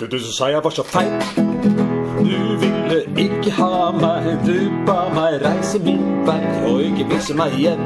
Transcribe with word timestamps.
Du, 0.00 0.06
du 0.06 0.18
sa 0.18 0.46
jeg 0.48 0.64
var 0.64 0.70
så 0.70 0.82
feit. 0.82 1.12
Du 1.36 2.36
ville 2.60 3.00
ikke 3.20 3.50
ha 3.52 3.90
meg, 3.92 4.30
du 4.46 4.70
ba 4.86 5.10
meg 5.12 5.42
reise 5.42 5.76
min 5.84 6.22
vei 6.24 6.40
og 6.70 6.78
ikke 6.86 7.04
vise 7.10 7.36
meg 7.36 7.52
igjen. 7.58 7.82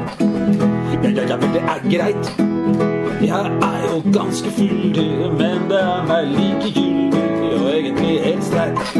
Ja, 1.03 1.09
ja, 1.09 1.25
ja, 1.27 1.35
men 1.41 1.51
det 1.51 1.63
er 1.73 1.81
greit. 1.91 2.29
Jeg 3.19 3.51
er 3.67 3.83
jo 3.89 3.99
ganske 4.15 4.53
fyldig, 4.55 5.09
men 5.41 5.67
det 5.67 5.81
er 5.81 6.07
meg 6.07 6.31
likegyldig 6.37 7.51
og 7.57 7.67
egentlig 7.73 8.15
helt 8.23 8.47
streit. 8.47 8.95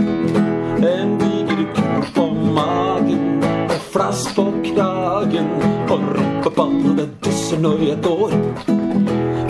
En 0.83 1.15
diger 1.21 1.63
ku 1.77 1.87
på 2.19 2.27
magen 2.59 3.45
og 3.63 3.79
flass 3.93 4.27
på 4.35 4.49
kragen 4.73 5.53
og 5.87 6.03
rumpeballene 6.19 7.07
dusser 7.23 7.63
når 7.63 7.87
jeg 7.93 8.03
går. 8.03 8.35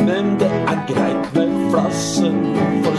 Men 0.05 0.35
det 0.37 0.53
er 0.53 0.85
greit 0.93 1.33
med 1.33 1.57
flassen, 1.73 2.44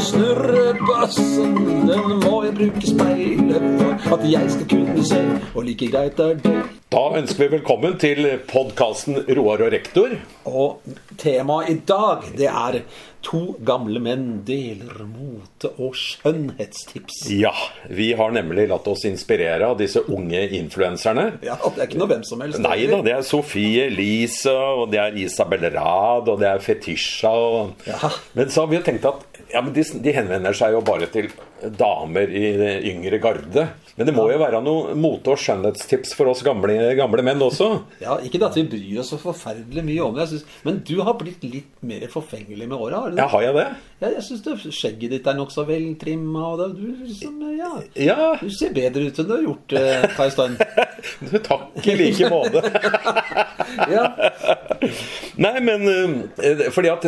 for 0.06 0.18
snurrebassen 0.18 1.54
den 1.86 2.12
må 2.22 2.40
jeg 2.44 2.54
bruke 2.56 2.86
speilet 2.86 3.64
for 4.04 4.16
at 4.16 4.24
jeg 4.28 4.50
skal 4.54 4.68
kunne 4.70 5.04
se, 5.06 5.20
og 5.54 5.66
like 5.66 5.88
greit 5.90 6.20
er 6.22 6.38
det. 6.42 6.54
Da 6.92 7.02
ønsker 7.18 7.42
vi 7.42 7.56
velkommen 7.56 7.96
til 7.98 8.28
podkasten 8.46 9.18
Roar 9.36 9.64
og 9.66 9.72
rektor. 9.74 10.14
Og 10.46 10.94
temaet 11.18 11.72
i 11.72 11.76
dag, 11.88 12.26
det 12.38 12.46
er 12.46 12.78
to 13.26 13.56
gamle 13.66 13.98
menn 14.02 14.26
deler 14.46 15.02
mote- 15.08 15.72
og 15.82 15.96
skjønnhetstips. 15.98 17.24
Ja, 17.34 17.54
vi 17.90 18.12
har 18.18 18.30
nemlig 18.34 18.68
latt 18.70 18.86
oss 18.86 19.02
inspirere 19.08 19.72
av 19.72 19.80
disse 19.80 20.04
unge 20.06 20.44
influenserne. 20.60 21.32
Ja, 21.46 21.58
det 21.64 21.82
er 21.82 21.90
ikke 21.90 22.02
noe 22.04 22.12
hvem 22.14 22.26
som 22.28 22.44
helst. 22.44 22.62
Nei 22.62 22.84
da, 22.86 23.00
det 23.02 23.16
er 23.16 23.26
Sofie 23.26 23.88
Elise, 23.90 24.54
og 24.54 24.92
det 24.94 25.02
er 25.02 25.18
Isabel 25.26 25.66
Rad, 25.74 26.30
og 26.30 26.38
det 26.42 26.52
er 26.52 26.62
Fetisha. 26.62 27.34
Og... 27.34 27.88
Ja. 27.88 28.14
Men 28.38 28.54
så 28.54 28.62
har 28.62 28.70
vi 28.70 28.78
jo 28.78 28.86
tenkt 28.86 29.10
at 29.10 29.35
ja, 29.52 29.62
men 29.62 29.72
de, 29.74 29.84
de 30.02 30.14
henvender 30.16 30.56
seg 30.56 30.74
jo 30.76 30.82
bare 30.86 31.08
til 31.12 31.30
damer 31.78 32.30
i 32.30 32.46
yngre 32.92 33.20
garde. 33.22 33.68
Men 33.96 34.06
det 34.10 34.12
må 34.16 34.26
jo 34.30 34.38
være 34.38 34.58
noe 34.60 34.94
mote- 34.98 35.32
og 35.32 35.38
skjønnhetstips 35.40 36.14
for 36.18 36.28
oss 36.28 36.42
gamle, 36.44 36.74
gamle 36.98 37.22
menn 37.24 37.40
også. 37.40 37.68
Ja, 38.02 38.18
Ikke 38.20 38.42
at 38.44 38.54
vi 38.58 38.64
bryr 38.68 39.00
oss 39.00 39.10
så 39.14 39.18
forferdelig 39.22 39.84
mye 39.86 40.04
om 40.04 40.14
det, 40.18 40.26
synes, 40.28 40.44
men 40.66 40.82
du 40.84 40.98
har 41.06 41.14
blitt 41.16 41.42
litt 41.48 41.70
mer 41.80 42.04
forfengelig 42.12 42.68
med 42.68 42.76
åra. 42.76 43.00
har 43.00 43.10
du 43.10 43.16
det? 43.16 43.22
Ja, 43.22 43.28
har 43.32 43.42
jeg 43.46 43.54
det? 43.56 43.66
Ja, 44.04 44.08
jeg 44.12 44.22
syns 44.26 44.66
skjegget 44.76 45.10
ditt 45.14 45.26
er 45.26 45.38
nokså 45.38 45.64
veltrimma, 45.68 46.42
og 46.52 46.58
det, 46.60 46.68
du, 46.76 47.04
liksom, 47.06 47.38
ja, 47.56 47.72
Ja. 47.96 48.34
du 48.40 48.50
ser 48.52 48.74
bedre 48.76 49.06
ut 49.08 49.18
enn 49.18 49.26
du 49.30 49.32
har 49.32 49.46
gjort 49.48 49.72
eh, 49.80 50.06
på 50.16 50.26
en 50.26 50.30
stund. 50.30 50.60
Takk 51.48 51.86
i 51.88 51.96
like 51.96 52.28
måte. 52.32 52.62
Ja. 53.90 54.06
Nei, 55.36 55.60
men 55.60 55.82
eh, 56.38 56.68
fordi 56.72 56.88
at 56.90 57.04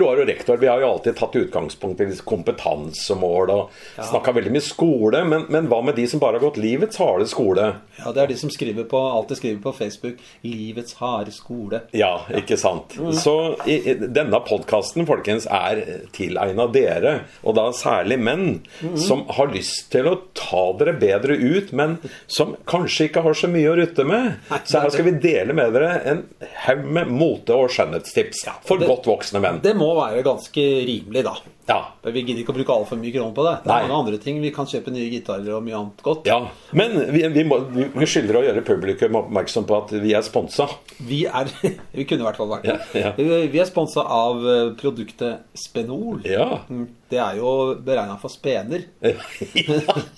Roar 0.00 0.20
og 0.22 0.28
rektor 0.28 0.56
vi 0.60 0.68
har 0.70 0.80
jo 0.80 0.88
alltid 0.94 1.16
tatt 1.18 1.34
utgangspunkt 1.36 2.00
i 2.00 2.06
kompetansemål 2.24 3.50
og 3.52 3.70
Ja. 3.96 4.02
snakka 4.10 4.32
veldig 4.36 4.52
mye 4.54 4.64
skole. 4.64 5.24
Men, 5.28 5.46
men 5.52 5.68
hva 5.70 5.82
med 5.84 5.94
de 5.96 6.06
som 6.08 6.20
bare 6.20 6.25
har 6.34 6.42
gått 6.42 6.56
livets 6.56 6.96
harde 6.96 7.26
skole? 7.26 7.74
ja, 7.96 8.12
det 8.12 8.22
er 8.22 8.26
de 8.26 8.36
som 8.36 8.50
skriver 8.50 8.84
på, 8.84 8.98
alltid 8.98 9.36
skriver 9.36 9.60
på 9.62 9.72
Facebook 9.72 10.16
'Livets 10.44 10.94
harde 10.94 11.30
skole'. 11.30 11.80
Ja, 11.92 12.26
ikke 12.34 12.56
sant. 12.56 12.96
Så 13.14 13.56
i, 13.66 13.78
i, 13.90 13.94
denne 13.94 14.40
podkasten, 14.44 15.06
folkens, 15.06 15.46
er 15.46 15.80
tilegna 16.12 16.66
dere, 16.72 17.14
og 17.42 17.56
da 17.56 17.70
særlig 17.72 18.18
menn, 18.20 18.60
som 18.96 19.24
har 19.38 19.48
lyst 19.52 19.90
til 19.92 20.08
å 20.10 20.16
ta 20.36 20.64
dere 20.78 20.96
bedre 21.00 21.36
ut, 21.36 21.72
men 21.72 21.98
som 22.26 22.56
kanskje 22.68 23.08
ikke 23.08 23.22
har 23.24 23.34
så 23.34 23.48
mye 23.48 23.72
å 23.72 23.76
rutte 23.80 24.04
med. 24.04 24.36
Så 24.64 24.80
her 24.82 24.90
skal 24.90 25.08
vi 25.08 25.16
dele 25.22 25.56
med 25.56 25.72
dere 25.76 25.92
en 26.04 26.24
haug 26.66 26.84
med 26.84 27.08
mote- 27.12 27.56
og 27.56 27.70
skjønnhetstips 27.70 28.44
for 28.66 28.78
det- 28.78 28.88
godt 28.88 29.06
voksne 29.06 29.40
menn. 29.40 29.60
Det 29.62 29.76
må 29.76 29.94
være 29.96 30.22
ganske 30.26 30.62
rimelig, 30.86 31.24
da. 31.24 31.36
Ja. 31.66 31.78
Vi 32.06 32.22
gidder 32.22 32.42
ikke 32.44 32.52
å 32.54 32.56
bruke 32.60 32.74
altfor 32.76 32.98
mye 33.00 33.10
kroner 33.14 33.34
på 33.34 33.44
det. 33.46 33.54
Det 33.64 33.70
er 33.70 33.74
Nei. 33.74 33.86
mange 33.88 33.98
andre 34.04 34.20
ting. 34.22 34.40
Vi 34.42 34.52
kan 34.54 34.68
kjøpe 34.70 34.92
nye 34.94 35.08
gitarer 35.10 35.48
og 35.56 35.64
mye 35.66 35.74
annet 35.80 36.02
godt. 36.06 36.28
Ja, 36.30 36.38
Men 36.76 36.94
vi, 37.10 37.24
vi, 37.34 37.42
må, 37.48 37.58
vi 37.74 38.06
skylder 38.06 38.38
å 38.38 38.44
gjøre 38.46 38.62
publikum 38.66 39.18
oppmerksom 39.22 39.66
på 39.66 39.80
at 39.80 39.94
vi 40.04 40.12
er 40.14 40.22
sponsa. 40.26 40.68
Vi 41.08 41.24
er 41.26 41.50
Vi 41.96 42.04
kunne 42.06 42.22
i 42.22 42.28
hvert 42.28 42.38
fall 42.38 42.52
vært 42.54 42.68
det. 42.68 42.76
Ja, 42.94 43.08
ja. 43.08 43.14
Vi 43.18 43.42
vi 43.56 43.60
er 43.62 43.66
sponsa 43.68 44.04
av 44.06 44.46
eh, 44.46 44.68
produktet 44.78 45.42
Spenol. 45.58 46.22
Ja. 46.28 46.60
Mm, 46.70 46.86
Det 47.10 47.18
er 47.22 47.36
jo 47.38 47.50
beregna 47.86 48.16
for 48.18 48.30
spener. 48.32 48.82
ja. 49.02 49.14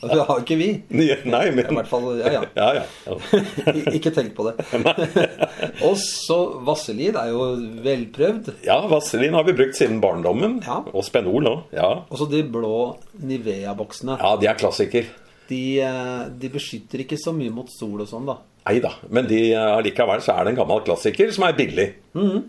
Det 0.00 0.20
har 0.28 0.40
ikke 0.40 0.56
vi. 0.56 0.68
Nei, 0.88 1.42
men 1.52 1.64
I 1.64 1.76
hvert 1.76 1.90
fall, 1.90 2.06
ja, 2.20 2.32
ja. 2.38 2.42
Ja, 2.56 2.68
ja. 2.80 2.84
ja. 3.08 3.74
Ikke 3.92 4.12
tenk 4.16 4.32
på 4.36 4.46
det. 4.48 4.56
Og 5.84 5.96
så 6.00 6.38
Vaselin 6.66 7.16
er 7.20 7.32
jo 7.32 7.44
velprøvd. 7.84 8.52
Ja, 8.66 8.80
Vaselin 8.90 9.36
har 9.36 9.44
vi 9.48 9.56
brukt 9.58 9.76
siden 9.78 10.00
barndommen. 10.04 10.58
Ja. 10.64 10.80
Og 10.92 11.04
Spenol 11.06 11.37
òg. 11.46 11.62
Ja. 11.72 12.04
Og 12.10 12.18
så 12.18 12.26
de 12.30 12.42
blå 12.42 12.96
Nivea-boksene. 13.22 14.18
ja, 14.18 14.36
de 14.36 14.46
er 14.46 14.54
klassiker. 14.54 15.06
De, 15.48 15.80
eh, 15.80 16.28
de 16.28 16.48
beskytter 16.48 17.00
ikke 17.00 17.16
så 17.16 17.32
mye 17.32 17.50
mot 17.50 17.68
sol 17.70 18.00
og 18.00 18.08
sånn, 18.08 18.26
da. 18.26 18.38
Nei 18.68 18.82
da. 18.84 18.90
Men 19.08 19.28
de, 19.28 19.40
allikevel 19.56 20.20
så 20.24 20.34
er 20.36 20.44
det 20.44 20.52
en 20.52 20.60
gammel 20.60 20.82
klassiker 20.84 21.32
som 21.32 21.46
er 21.48 21.56
billig. 21.56 21.86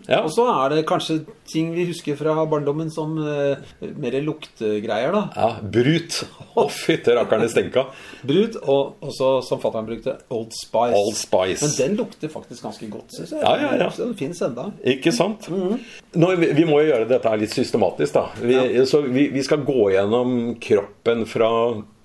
Ja. 0.08 0.20
Og 0.24 0.30
så 0.34 0.44
er 0.50 0.74
det 0.74 0.86
kanskje 0.88 1.20
ting 1.48 1.70
vi 1.74 1.86
husker 1.88 2.16
fra 2.18 2.34
barndommen 2.48 2.90
som 2.92 3.16
uh, 3.18 3.58
mer 3.80 4.16
luktegreier, 4.24 5.14
da. 5.14 5.22
ja 5.36 5.50
Brut. 5.62 6.20
Å, 6.58 6.66
fytte 6.72 7.14
rakkerne 7.16 7.48
stenka. 7.50 7.84
stinka. 7.86 8.26
Brut, 8.30 8.58
og 8.64 9.06
også 9.06 9.30
som 9.46 9.62
fatter'n 9.62 9.86
brukte, 9.88 10.16
Old 10.34 10.52
Spice. 10.56 10.98
Old 10.98 11.18
Spice. 11.18 11.62
Men 11.64 11.76
den 11.78 11.96
lukter 12.00 12.32
faktisk 12.32 12.66
ganske 12.66 12.90
godt, 12.92 13.14
syns 13.16 13.34
jeg. 13.36 13.44
Ja, 13.44 13.54
ja, 13.62 13.70
ja. 13.84 13.88
Den 13.96 14.16
fins 14.18 14.42
enda. 14.44 14.68
Ikke 14.94 15.14
sant? 15.14 15.48
Nå, 15.50 16.32
vi, 16.40 16.50
vi 16.56 16.66
må 16.68 16.82
jo 16.82 16.90
gjøre 16.90 17.08
dette 17.10 17.32
her 17.32 17.40
litt 17.40 17.54
systematisk, 17.54 18.18
da. 18.18 18.26
Vi, 18.42 18.84
Så 18.90 19.04
vi, 19.06 19.28
vi 19.32 19.46
skal 19.46 19.64
gå 19.66 19.90
gjennom 19.94 20.36
kroppen 20.62 21.24
fra 21.30 21.50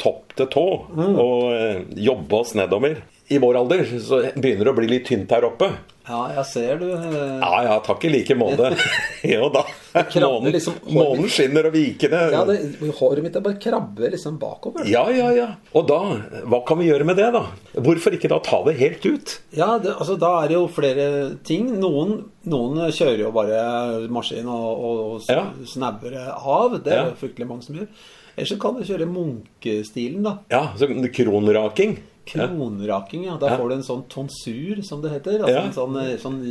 topp 0.01 0.37
til 0.37 0.49
tå 0.51 0.67
og 0.95 1.35
uh, 1.49 1.83
jobbe 1.97 2.41
oss 2.43 2.55
nedover. 2.57 3.01
I 3.27 3.37
vår 3.41 3.57
alder 3.57 3.83
så 4.05 4.19
begynner 4.37 4.67
det 4.67 4.71
å 4.71 4.77
bli 4.77 4.87
litt 4.87 5.07
tynt 5.09 5.31
her 5.33 5.45
oppe. 5.47 5.71
Ja, 6.05 6.19
jeg 6.35 6.45
ser 6.45 6.75
du. 6.77 6.83
Ja 6.93 7.61
ja, 7.65 7.79
takk 7.81 8.03
i 8.05 8.11
like 8.13 8.35
måte. 8.37 8.67
jo 9.25 9.47
da. 9.49 9.63
Månen, 10.21 10.51
liksom- 10.53 10.77
månen 10.93 11.25
skinner 11.33 11.65
og 11.65 11.73
vikene 11.73 12.19
Ja, 12.35 12.43
det, 12.45 12.57
Håret 12.99 13.23
mitt 13.25 13.35
er 13.39 13.41
bare 13.47 13.57
krabber 13.63 14.11
liksom 14.13 14.37
bakover. 14.37 14.85
Ja, 14.85 15.07
ja, 15.09 15.31
ja. 15.33 15.47
Og 15.73 15.87
da, 15.89 15.97
hva 16.45 16.59
kan 16.67 16.77
vi 16.83 16.91
gjøre 16.91 17.07
med 17.09 17.17
det, 17.17 17.31
da? 17.33 17.41
Hvorfor 17.73 18.13
ikke 18.13 18.29
da 18.29 18.37
ta 18.45 18.61
det 18.67 18.75
helt 18.83 19.07
ut? 19.09 19.33
Ja, 19.57 19.71
det, 19.81 19.95
altså 19.97 20.19
Da 20.21 20.31
er 20.43 20.51
det 20.53 20.59
jo 20.59 20.67
flere 20.69 21.07
ting. 21.47 21.71
Noen, 21.81 22.19
noen 22.45 22.85
kjører 22.93 23.25
jo 23.25 23.33
bare 23.33 23.65
maskin 24.13 24.45
og, 24.45 24.69
og, 24.77 25.03
og 25.15 25.31
Ja. 25.33 25.47
snabber 25.65 26.19
av. 26.37 26.77
Det 26.85 26.93
er 26.93 27.07
Ja. 27.07 27.13
fryktelig 27.17 27.49
mange 27.49 27.65
som 27.65 27.81
gjør. 27.81 27.89
Ellers 28.37 28.51
så 28.51 28.59
kan 28.61 28.75
du 28.77 28.83
kjøre 28.85 29.07
munkestilen, 29.09 30.21
da. 30.21 30.37
Ja, 30.51 30.67
så 30.77 30.85
kronraking. 31.15 31.97
Kronraking, 32.25 33.23
ja. 33.29 33.37
Da 33.41 33.57
får 33.57 33.69
du 33.69 33.75
en 33.75 33.83
sånn 33.85 34.03
tonsur, 34.09 34.81
som 34.83 35.01
det 35.03 35.11
heter. 35.13 35.43
Altså. 35.45 35.61
En 35.61 35.73
sånn, 35.77 35.95
eh, 36.01 36.17
sånn, 36.21 36.41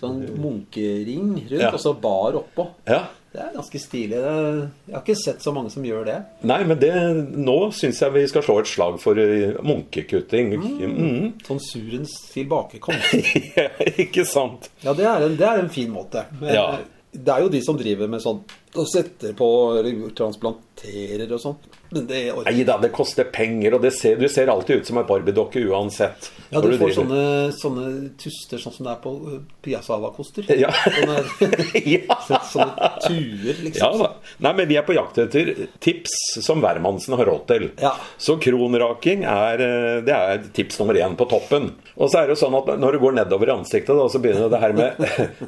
sånn 0.00 0.20
munkering 0.42 1.32
rundt, 1.50 1.72
og 1.74 1.80
så 1.80 1.94
bar 2.00 2.38
oppå. 2.42 2.68
ja. 2.90 3.06
Det 3.30 3.38
er 3.38 3.52
ganske 3.54 3.78
stilig. 3.78 4.16
Jeg 4.18 4.90
har 4.90 5.02
ikke 5.04 5.14
sett 5.14 5.38
så 5.44 5.52
mange 5.54 5.70
som 5.70 5.84
gjør 5.86 6.00
det. 6.08 6.16
Nei, 6.50 6.64
men 6.66 6.80
det, 6.82 6.90
nå 7.38 7.70
syns 7.70 8.00
jeg 8.02 8.10
vi 8.16 8.24
skal 8.26 8.42
slå 8.42 8.56
et 8.58 8.66
slag 8.66 8.96
for 8.98 9.14
eh, 9.22 9.52
munkekutting. 9.62 10.56
Mm. 10.58 11.28
Tonsurens 11.46 12.10
tilbakekomst. 12.32 13.14
Ja, 13.54 13.68
ikke 13.94 14.24
sant? 14.26 14.66
Ja, 14.82 14.96
det 14.98 15.06
er 15.06 15.28
en, 15.28 15.36
det 15.38 15.46
er 15.46 15.62
en 15.62 15.70
fin 15.70 15.92
måte. 15.94 16.24
Men 16.40 16.54
Ja. 16.56 16.66
Det 17.12 17.30
er 17.34 17.42
jo 17.42 17.48
de 17.54 17.60
som 17.62 17.78
driver 17.78 18.06
med 18.10 18.22
sånn 18.22 18.42
og 18.78 18.86
setter 18.86 19.32
på 19.38 19.46
eller 19.78 20.10
transplanterer 20.14 21.30
og 21.34 21.40
sånn. 21.42 21.56
Men 21.90 22.06
det 22.06 22.20
orker 22.32 22.52
Nei 22.52 22.64
da, 22.66 22.76
det 22.78 22.92
koster 22.94 23.26
penger, 23.34 23.74
og 23.74 23.82
det 23.82 23.90
ser, 23.96 24.18
du 24.20 24.28
ser 24.30 24.50
alltid 24.52 24.82
ut 24.82 24.90
som 24.90 25.00
en 25.00 25.06
barbiedokke 25.08 25.62
uansett. 25.66 26.30
Ja, 26.50 26.60
du, 26.62 26.70
du 26.70 26.78
får 26.78 26.92
sånne, 26.96 27.22
sånne 27.54 27.86
tuster 28.18 28.58
sånn 28.62 28.74
som 28.74 28.86
det 28.86 28.92
er 28.92 29.00
på 29.02 29.12
uh, 29.22 29.38
Piazzava-koster. 29.64 30.46
Ja. 30.60 30.70
Sånne, 30.74 32.40
sånne 32.50 32.88
tuer, 33.06 33.60
liksom. 33.64 33.80
Ja 33.80 33.90
da. 33.96 34.08
Nei, 34.44 34.52
men 34.58 34.68
vi 34.70 34.76
er 34.78 34.84
på 34.86 34.94
jakt 34.96 35.18
etter 35.22 35.52
tips 35.82 36.14
som 36.44 36.62
hvermannsen 36.62 37.16
har 37.18 37.28
råd 37.30 37.44
til. 37.50 37.66
Ja. 37.80 37.92
Så 38.20 38.36
kronraking 38.42 39.24
er, 39.28 39.62
eh, 39.64 40.00
det 40.06 40.14
er 40.16 40.42
tips 40.56 40.80
nummer 40.82 40.98
én 40.98 41.16
på 41.18 41.26
toppen. 41.30 41.70
Og 41.96 42.10
så 42.10 42.20
er 42.20 42.28
det 42.28 42.36
jo 42.36 42.40
sånn 42.42 42.56
at 42.58 42.70
når 42.80 42.96
du 42.96 43.02
går 43.02 43.16
nedover 43.18 43.50
i 43.50 43.54
ansiktet, 43.54 43.94
da, 43.96 44.06
så 44.10 44.20
begynner 44.22 44.50
det 44.52 44.60
her 44.62 44.76
med 44.76 45.00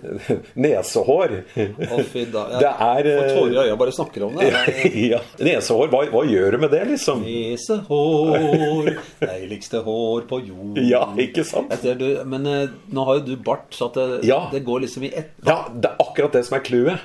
nesehår. 0.66 1.36
Å, 1.56 2.00
fy 2.12 2.26
da. 2.32 2.46
Jeg 2.54 2.62
Det 2.62 2.72
er, 2.72 3.10
får 3.10 3.26
eh, 3.26 3.34
tårer 3.36 3.52
i 3.52 3.60
øya 3.66 3.78
bare 3.80 3.96
snakker 3.96 4.26
om 4.28 4.38
det. 4.38 4.50
ja. 5.12 5.20
Nesehår, 5.42 5.92
hva, 5.92 6.04
hva 6.12 6.24
gjør 6.32 6.56
du 6.56 6.58
med 6.64 6.70
det, 6.74 6.82
liksom? 6.90 7.22
Nesehår, 7.26 8.90
deiligste 9.22 9.82
hår 9.86 10.26
på 10.30 10.40
jord. 10.46 10.78
Ja, 10.88 11.04
ikke 11.20 11.44
sant? 11.46 11.72
Ser 11.82 11.98
du, 12.00 12.06
men 12.28 12.46
eh, 12.50 12.68
nå 12.92 13.04
har 13.08 13.20
jo 13.20 13.26
du 13.32 13.36
bart, 13.36 13.68
så 13.76 13.90
det, 13.94 14.24
Ja. 14.28 14.48
det 14.52 14.64
går 14.66 14.84
liksom 14.86 15.04
i 15.08 15.12
ett. 15.22 15.32
Ja, 15.46 15.64
det 15.74 15.90
er 15.92 15.96
akkurat 16.02 16.32
det 16.36 16.44
som 16.48 16.58
er 16.58 16.64
clouet. 16.66 16.98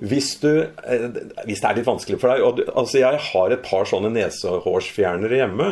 Hvis, 0.00 0.32
du, 0.42 0.50
eh, 0.62 1.06
hvis 1.46 1.60
det 1.62 1.68
er 1.68 1.78
litt 1.78 1.88
vanskelig 1.88 2.18
for 2.22 2.32
deg 2.32 2.44
og 2.46 2.62
Altså, 2.76 2.98
jeg 3.00 3.20
har 3.28 3.52
et 3.52 3.62
par 3.64 3.86
sånne 3.88 4.10
nesehårsfjernere 4.14 5.40
hjemme. 5.40 5.68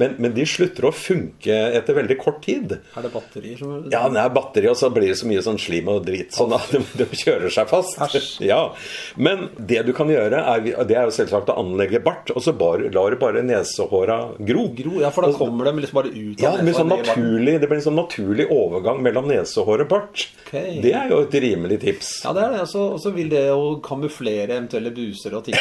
Men, 0.00 0.16
men, 0.18 0.34
de 0.36 0.44
slutter 0.48 0.86
å 0.88 0.92
funke 0.94 1.56
etter 1.76 1.96
veldig 1.96 2.16
kort 2.20 2.40
tid. 2.44 2.76
Er 2.96 3.06
det 3.06 3.12
batterier 3.14 3.60
som 3.60 3.88
Ja, 3.92 4.04
det 4.12 4.20
er 4.22 4.32
batteri, 4.34 4.70
og 4.70 4.78
så 4.78 4.90
blir 4.92 5.10
det 5.10 5.18
så 5.20 5.28
mye 5.28 5.44
sånn 5.44 5.60
slim 5.60 5.90
og 5.92 6.04
drit 6.06 6.34
sånn 6.36 6.54
at 6.56 6.70
de, 6.72 6.82
de 7.00 7.08
kjører 7.10 7.52
seg 7.52 7.70
fast. 7.70 7.98
Ja. 8.40 8.72
Men 9.20 9.48
det 9.56 9.82
du 9.86 9.92
kan 9.96 10.08
gjøre, 10.10 10.38
er, 10.52 10.62
det 10.88 10.96
er 10.96 11.08
jo 11.08 11.14
selvsagt 11.14 11.50
å 11.52 11.56
anlegge 11.60 12.00
bart, 12.02 12.30
og 12.34 12.42
så 12.44 12.54
bare, 12.56 12.88
lar 12.94 13.12
du 13.12 13.18
bare 13.20 13.42
nesehåra 13.44 14.18
gro. 14.38 14.66
gro. 14.76 14.96
Ja, 15.02 15.10
for 15.14 15.26
da 15.26 15.32
kommer 15.36 15.68
de 15.68 15.84
liksom 15.84 16.00
bare 16.00 16.12
ut 16.12 16.40
av 16.40 16.44
ja, 16.44 16.52
det, 16.58 16.74
sånn 16.76 16.90
naturlig, 16.92 17.56
det 17.62 17.70
blir 17.70 17.80
en 17.80 17.86
sånn 17.86 17.98
naturlig 17.98 18.46
overgang 18.52 19.02
mellom 19.04 19.28
nesehår 19.30 19.84
og 19.86 19.92
bart. 19.92 20.26
Okay. 20.46 20.80
Det 20.84 20.94
er 20.96 21.12
jo 21.12 21.22
et 21.26 21.36
rimelig 21.44 21.80
tips. 21.84 22.12
Ja, 22.24 22.34
det 22.36 22.46
er 22.46 22.56
det. 22.56 22.64
Og 22.80 22.98
så 23.02 23.14
vil 23.14 23.29
det 23.30 23.46
å 23.54 23.76
kamuflere 23.84 24.56
eventuelle 24.56 24.92
buser 24.94 25.36
og 25.38 25.46
ting 25.46 25.56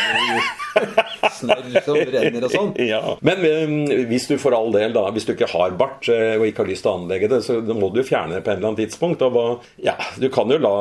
snørr 1.39 1.80
som 1.86 1.98
renner 1.98 2.45
og 2.45 2.54
sånn. 2.54 2.71
Ja. 2.83 3.01
Men 3.25 3.44
um, 3.45 3.75
hvis 4.10 4.27
du 4.30 4.36
for 4.42 4.56
all 4.56 4.71
del, 4.75 4.94
da, 4.95 5.06
hvis 5.16 5.27
du 5.27 5.33
ikke 5.36 5.50
har 5.51 5.75
bart 5.80 6.10
eh, 6.12 6.36
og 6.38 6.45
ikke 6.48 6.63
har 6.63 6.71
lyst 6.71 6.86
til 6.86 6.92
å 6.92 6.98
anlegge 7.00 7.30
det, 7.31 7.42
så 7.45 7.60
må 7.62 7.92
du 7.94 8.01
fjerne 8.06 8.38
det 8.38 8.44
på 8.45 8.54
en 8.54 8.60
eller 8.60 8.71
annen 8.71 8.80
tidspunkt. 8.81 9.24
Og 9.25 9.66
ja, 9.83 9.95
du 10.19 10.27
kan 10.33 10.51
jo 10.51 10.60
la 10.62 10.74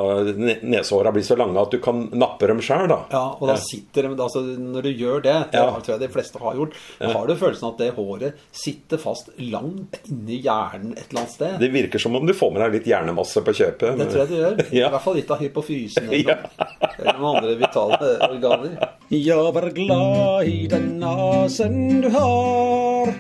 nesehåra 0.62 1.12
bli 1.14 1.25
så 1.26 1.38
lange 1.38 1.61
at 1.62 1.75
du 1.75 1.81
kan 1.82 2.06
nappe 2.19 2.50
dem 2.50 2.62
sjøl, 2.64 2.87
da. 2.90 3.00
Ja, 3.14 3.25
og 3.38 3.50
da 3.50 3.58
sitter 3.61 4.08
de 4.08 4.14
altså, 4.17 4.43
Når 4.43 4.88
du 4.88 4.90
gjør 4.93 5.23
det, 5.25 5.37
det 5.52 5.61
ja. 5.61 5.69
tror 5.75 5.94
jeg 5.94 6.05
de 6.05 6.11
fleste 6.12 6.43
har 6.43 6.58
gjort, 6.58 6.76
ja. 6.99 7.12
har 7.14 7.29
du 7.29 7.35
følelsen 7.38 7.70
at 7.70 7.82
det 7.82 7.90
håret 7.99 8.44
sitter 8.55 9.00
fast 9.02 9.32
langt 9.38 10.00
inni 10.08 10.40
hjernen 10.44 10.94
et 10.96 11.08
eller 11.08 11.25
annet 11.25 11.35
sted. 11.35 11.56
Det 11.62 11.70
virker 11.75 12.02
som 12.02 12.17
om 12.19 12.26
du 12.26 12.35
får 12.37 12.55
med 12.55 12.64
deg 12.64 12.79
litt 12.79 12.90
hjernemasse 12.90 13.43
på 13.44 13.55
kjøpet. 13.61 13.99
Det 13.99 14.08
tror 14.11 14.25
jeg 14.25 14.31
du 14.31 14.37
gjør. 14.38 14.62
I 14.79 14.85
hvert 14.85 15.05
fall 15.05 15.19
litt 15.19 15.32
av 15.35 15.43
hypofysen. 15.43 16.08
Eller, 16.19 16.44
eller 16.80 17.19
med 17.19 17.28
andre 17.28 17.54
vitale 17.60 18.14
organer. 18.28 18.78
Ja, 19.08 19.40
vær 19.54 19.70
glad 19.75 20.48
i 20.48 20.66
den 20.70 20.98
nasen 21.00 22.02
du 22.04 22.10
har. 22.14 23.14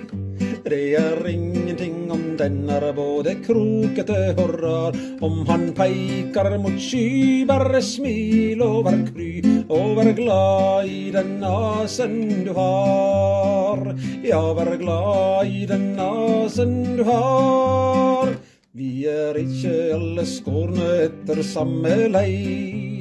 Det 0.68 0.94
er 1.00 1.26
ingenting 1.30 2.10
om 2.12 2.36
den 2.36 2.68
er 2.68 2.90
både 2.92 3.32
krokete 3.40 4.34
og 4.36 4.50
rar. 4.60 4.98
Om 5.24 5.46
han 5.48 5.70
peker 5.76 6.58
mot 6.60 6.76
sky, 6.82 7.46
bare 7.48 7.80
smil 7.82 8.60
og 8.66 8.84
vær 8.88 8.98
kry. 9.08 9.30
Og 9.68 9.96
vær 9.96 10.12
glad 10.18 10.92
i 10.92 11.08
den 11.14 11.38
nasen 11.40 12.44
du 12.44 12.52
har. 12.58 13.80
Ja, 14.26 14.42
vær 14.60 14.74
glad 14.82 15.48
i 15.48 15.64
den 15.70 15.94
nasen 15.96 16.76
du 16.98 17.04
har. 17.08 18.36
Vi 18.76 19.06
er 19.08 19.40
ikke 19.40 19.74
alle 19.96 20.28
skårne 20.28 20.92
etter 21.08 21.42
samme 21.42 21.96
leist. 22.12 22.97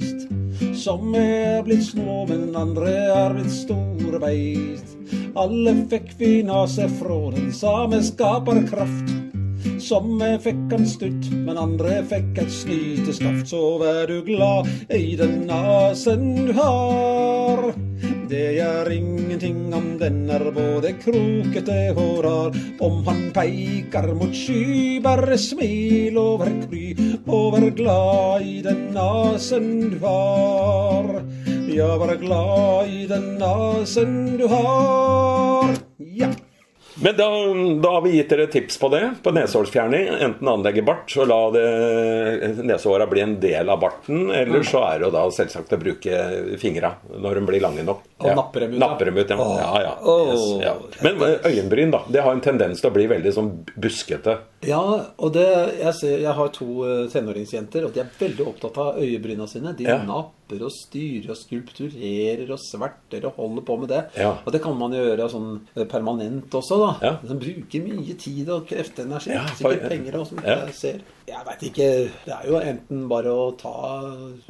Som 0.78 1.16
er 1.18 1.64
blitt 1.66 1.88
små, 1.88 2.28
men 2.30 2.54
andre 2.56 2.92
er 3.10 3.34
blitt 3.34 3.50
store 3.50 4.20
beist. 4.22 4.94
Alle 5.38 5.74
fikk 5.90 6.12
vi 6.20 6.32
nase 6.46 6.86
fra 7.00 7.18
den 7.34 7.50
samme 7.54 8.04
skaperkraft. 8.06 9.17
Som 9.88 10.18
fikk 10.20 10.74
han 10.74 10.84
stutt, 10.84 11.30
men 11.32 11.56
andre 11.56 12.02
fikk 12.10 12.42
et 12.42 12.52
snyteskaft. 12.52 13.46
Så 13.48 13.62
vær 13.80 14.10
du 14.10 14.18
glad 14.26 14.68
i 14.92 15.16
den 15.16 15.46
nasen 15.48 16.50
du 16.50 16.52
har. 16.58 17.70
Det 18.28 18.50
gjør 18.58 18.90
ingenting 18.92 19.62
om 19.72 19.94
den 20.02 20.26
er 20.28 20.44
både 20.52 20.92
krokete 21.00 21.78
og 21.96 22.20
rar. 22.26 22.60
Om 22.84 23.00
han 23.08 23.24
peker 23.38 24.12
mot 24.20 24.36
sky, 24.36 25.00
bare 25.00 25.40
smil 25.40 26.20
og 26.20 26.44
vær 26.44 26.54
kry. 26.66 26.86
Og 27.24 27.56
vær 27.56 27.70
glad 27.80 28.44
i 28.44 28.60
den 28.68 28.90
nasen 28.98 29.70
du 29.94 30.02
har. 30.04 31.14
Ja, 31.72 31.94
vær 31.96 32.18
glad 32.20 32.92
i 32.92 33.08
den 33.08 33.38
nasen 33.40 34.36
du 34.36 34.50
har. 34.52 35.77
Men 37.02 37.18
da, 37.18 37.28
da, 37.82 37.92
har 37.92 38.02
vi 38.02 38.16
gitt 38.16 38.30
dere 38.30 38.48
tips 38.52 38.80
på 38.82 38.90
det, 38.90 39.04
på 39.24 39.32
nesehårsfjerning. 39.36 40.08
Enten 40.28 40.50
anlegge 40.50 40.82
bart 40.86 41.14
og 41.20 41.30
la 41.30 41.40
nesehåra 42.66 43.06
bli 43.10 43.22
en 43.22 43.36
del 43.42 43.70
av 43.70 43.82
barten, 43.84 44.32
eller 44.34 44.66
så 44.66 44.82
er 44.88 45.06
det 45.06 45.12
da 45.14 45.26
selvsagt 45.34 45.76
å 45.78 45.82
bruke 45.82 46.22
fingra 46.62 46.96
når 47.14 47.40
de 47.40 47.46
blir 47.52 47.64
lange 47.64 47.86
nok. 47.86 48.02
Og 48.18 48.32
ja. 48.32 48.36
napper 48.38 48.66
dem 48.66 48.74
ut, 48.74 48.80
napper 48.82 49.12
dem 49.12 49.20
ut 49.20 49.30
ja. 49.30 49.50
ja, 49.62 49.82
ja. 49.86 49.94
Yes, 50.34 50.46
ja. 50.64 50.76
Men 51.06 51.22
øyenbryn, 51.46 51.94
da. 51.94 52.02
Det 52.10 52.24
har 52.26 52.34
en 52.34 52.42
tendens 52.42 52.82
til 52.82 52.90
å 52.90 52.96
bli 52.96 53.06
veldig 53.12 53.34
sånn 53.36 53.52
buskete. 53.78 54.40
Ja, 54.66 54.80
og 55.22 55.34
det, 55.36 55.46
jeg, 55.78 55.94
ser, 56.00 56.16
jeg 56.24 56.34
har 56.34 56.48
to 56.56 56.68
eh, 56.88 57.04
tenåringsjenter, 57.14 57.86
og 57.86 57.94
de 57.94 58.02
er 58.02 58.16
veldig 58.18 58.46
opptatt 58.50 58.80
av 58.82 58.98
øyebryna 59.04 59.46
sine. 59.50 59.74
De 59.78 59.86
napper 59.86 60.64
og 60.66 60.74
styrer 60.74 61.30
og 61.34 61.38
skulpturerer 61.38 62.50
og 62.50 62.62
sverter 62.64 63.28
og 63.30 63.38
holder 63.38 63.68
på 63.68 63.78
med 63.84 63.94
det. 63.94 64.02
Ja. 64.18 64.32
Og 64.42 64.56
det 64.56 64.64
kan 64.64 64.78
man 64.80 64.96
jo 64.98 65.04
gjøre 65.04 65.30
sånn 65.30 65.52
eh, 65.76 65.86
permanent 65.90 66.58
også, 66.58 66.80
da. 66.82 66.90
Ja. 67.06 67.14
De 67.22 67.38
bruker 67.38 67.86
mye 67.86 68.18
tid 68.18 68.50
og 68.56 68.66
kreftenergi. 68.72 69.36
Ja, 69.36 69.46
Sikkert 69.60 69.88
penger 69.94 70.20
og 70.24 70.28
som 70.32 70.42
ja. 70.42 70.58
jeg 70.66 70.78
ser. 70.80 71.06
Jeg 71.28 71.46
veit 71.52 71.66
ikke. 71.70 71.90
Det 72.26 72.36
er 72.40 72.50
jo 72.50 72.62
enten 72.64 73.08
bare 73.12 73.34
å 73.36 73.50
ta 73.60 73.76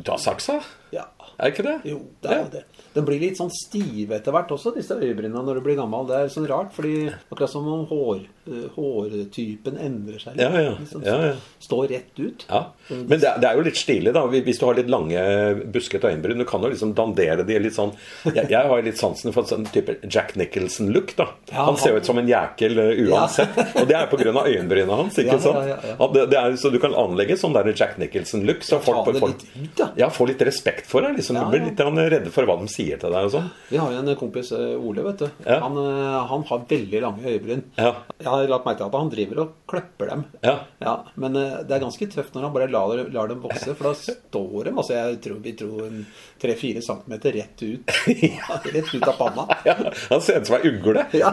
Ta 0.07 0.15
saksa? 0.21 0.61
Ja. 0.93 1.09
Er 1.37 1.51
ikke 1.51 1.65
det? 1.67 1.79
Jo, 1.89 1.99
det 2.23 2.31
er 2.31 2.45
jo 2.45 2.51
det. 2.53 2.63
Den 2.97 3.05
blir 3.05 3.21
litt 3.21 3.37
sånn 3.37 3.51
stive 3.53 4.17
etter 4.17 4.33
hvert 4.33 4.49
også, 4.53 4.73
disse 4.73 4.95
øyebrynene, 4.97 5.43
når 5.45 5.59
du 5.59 5.65
blir 5.67 5.77
gammel. 5.77 6.07
Det 6.09 6.17
er 6.17 6.31
sånn 6.33 6.47
rart, 6.49 6.71
fordi 6.73 7.11
akkurat 7.29 7.51
som 7.51 7.67
om 7.69 7.83
hår, 7.91 8.23
eh, 8.49 8.63
hårtypen 8.73 9.77
endrer 9.85 10.21
seg 10.23 10.37
litt. 10.37 10.41
Ja, 10.47 10.63
ja. 10.65 10.73
Liksom, 10.79 11.03
ja, 11.05 11.17
ja. 11.29 11.35
Står 11.61 11.91
rett 11.91 12.17
ut. 12.17 12.45
Ja. 12.49 12.63
Men 12.89 13.21
det, 13.21 13.33
det, 13.43 13.51
er 13.51 13.59
jo 13.59 13.65
litt 13.67 13.77
stilig, 13.77 14.13
da. 14.17 14.23
Hvis 14.31 14.61
du 14.61 14.65
har 14.65 14.79
litt 14.79 14.89
lange, 14.89 15.21
buskete 15.73 16.09
øyenbryn. 16.09 16.41
Du 16.41 16.47
kan 16.49 16.65
jo 16.65 16.71
liksom 16.73 16.95
dandere 16.97 17.45
de 17.47 17.59
litt 17.61 17.75
sånn 17.75 17.93
Jeg, 18.25 18.47
jeg 18.49 18.69
har 18.71 18.83
litt 18.85 18.99
sansen 18.99 19.33
for 19.35 19.47
sånn 19.49 19.67
type 19.73 19.99
Jack 20.07 20.33
Nicholson-look, 20.39 21.13
da. 21.19 21.29
Han 21.57 21.77
ser 21.77 21.93
jo 21.93 22.01
ut 22.01 22.09
som 22.09 22.17
en 22.17 22.29
jækel 22.29 22.81
uh, 22.81 23.03
uansett. 23.05 23.61
Og 23.77 23.87
det 23.89 23.99
er 23.99 24.09
pga. 24.09 24.33
øyenbryna 24.47 24.99
hans, 25.03 25.21
ikke 25.21 25.37
sant? 25.43 25.85
Det, 26.17 26.25
det 26.31 26.39
er, 26.41 26.57
så 26.57 26.73
du 26.73 26.79
kan 26.81 26.95
anlegge 26.97 27.37
sånn 27.37 27.53
der 27.53 27.69
Jack 27.75 27.97
Nicholson-look, 28.01 28.65
så 28.65 28.81
folk, 28.81 29.13
folk, 29.21 29.45
ut, 29.53 29.85
ja, 29.99 30.09
får 30.13 30.33
litt 30.33 30.43
respekt 30.49 30.89
for 30.89 31.05
deg. 31.05 31.19
Liksom. 31.19 31.37
Du 31.37 31.53
blir 31.53 31.67
litt 31.69 31.85
redde 32.17 32.33
for 32.33 32.47
hva 32.47 32.57
de 32.61 32.71
sier 32.71 32.86
til 32.95 33.13
deg 33.13 33.27
og 33.27 33.33
sånn. 33.33 33.49
Vi 33.69 33.79
har 33.81 33.93
jo 33.93 33.99
en 33.99 34.19
kompis, 34.19 34.51
eh, 34.55 34.79
Ole, 34.79 35.03
vet 35.05 35.23
du. 35.23 35.27
Han, 35.47 35.77
eh, 35.81 36.17
han, 36.31 36.45
har 36.47 36.63
veldig 36.69 37.01
lange 37.03 37.27
øyebryn. 37.27 37.63
Jeg 37.77 38.29
har 38.29 38.47
lagt 38.47 38.67
merke 38.67 38.81
til 38.81 38.87
at 38.87 38.97
han 38.97 39.11
driver 39.11 39.43
og 39.43 39.53
kløpper 39.67 40.13
dem. 40.13 40.25
Men 41.15 41.37
det 41.37 41.75
er 41.75 41.83
ganske 41.83 42.09
tøft 42.13 42.35
når 42.35 42.47
han 42.47 42.55
bare 42.55 42.71
lar, 42.71 43.03
lar 43.13 43.31
dem 43.31 43.43
vokse, 43.43 43.75
for 43.75 43.89
da 43.89 43.93
står 43.97 44.69
de 44.69 44.75
altså 44.77 44.95
jeg 44.95 45.19
tror 45.25 45.39
vi 45.43 45.53
tror 45.57 45.99
tre-fire 46.41 46.83
centimeter 46.85 47.37
rett 47.37 47.63
ut. 47.63 47.95
rett 48.77 48.93
ut 48.93 49.07
av 49.07 49.15
panna. 49.19 49.47
Ja, 49.67 49.75
han 50.09 50.21
ser 50.21 50.41
ut 50.41 50.49
som 50.49 50.59
ei 50.59 50.71
ugle. 50.71 51.05
Ja. 51.17 51.31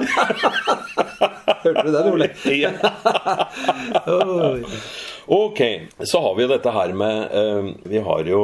Hørte 1.64 1.82
du 1.84 1.90
det, 1.92 2.12
Ole? 2.12 2.28
Ja. 2.52 2.70
Ok, 5.26 5.80
så 5.98 6.20
har 6.20 6.34
vi 6.34 6.46
dette 6.46 6.70
her 6.70 6.92
med 6.92 7.32
uh, 7.32 7.70
Vi 7.88 7.98
har 7.98 8.24
jo 8.28 8.40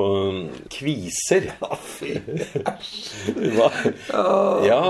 kviser. 0.73 1.51
ja, 4.71 4.81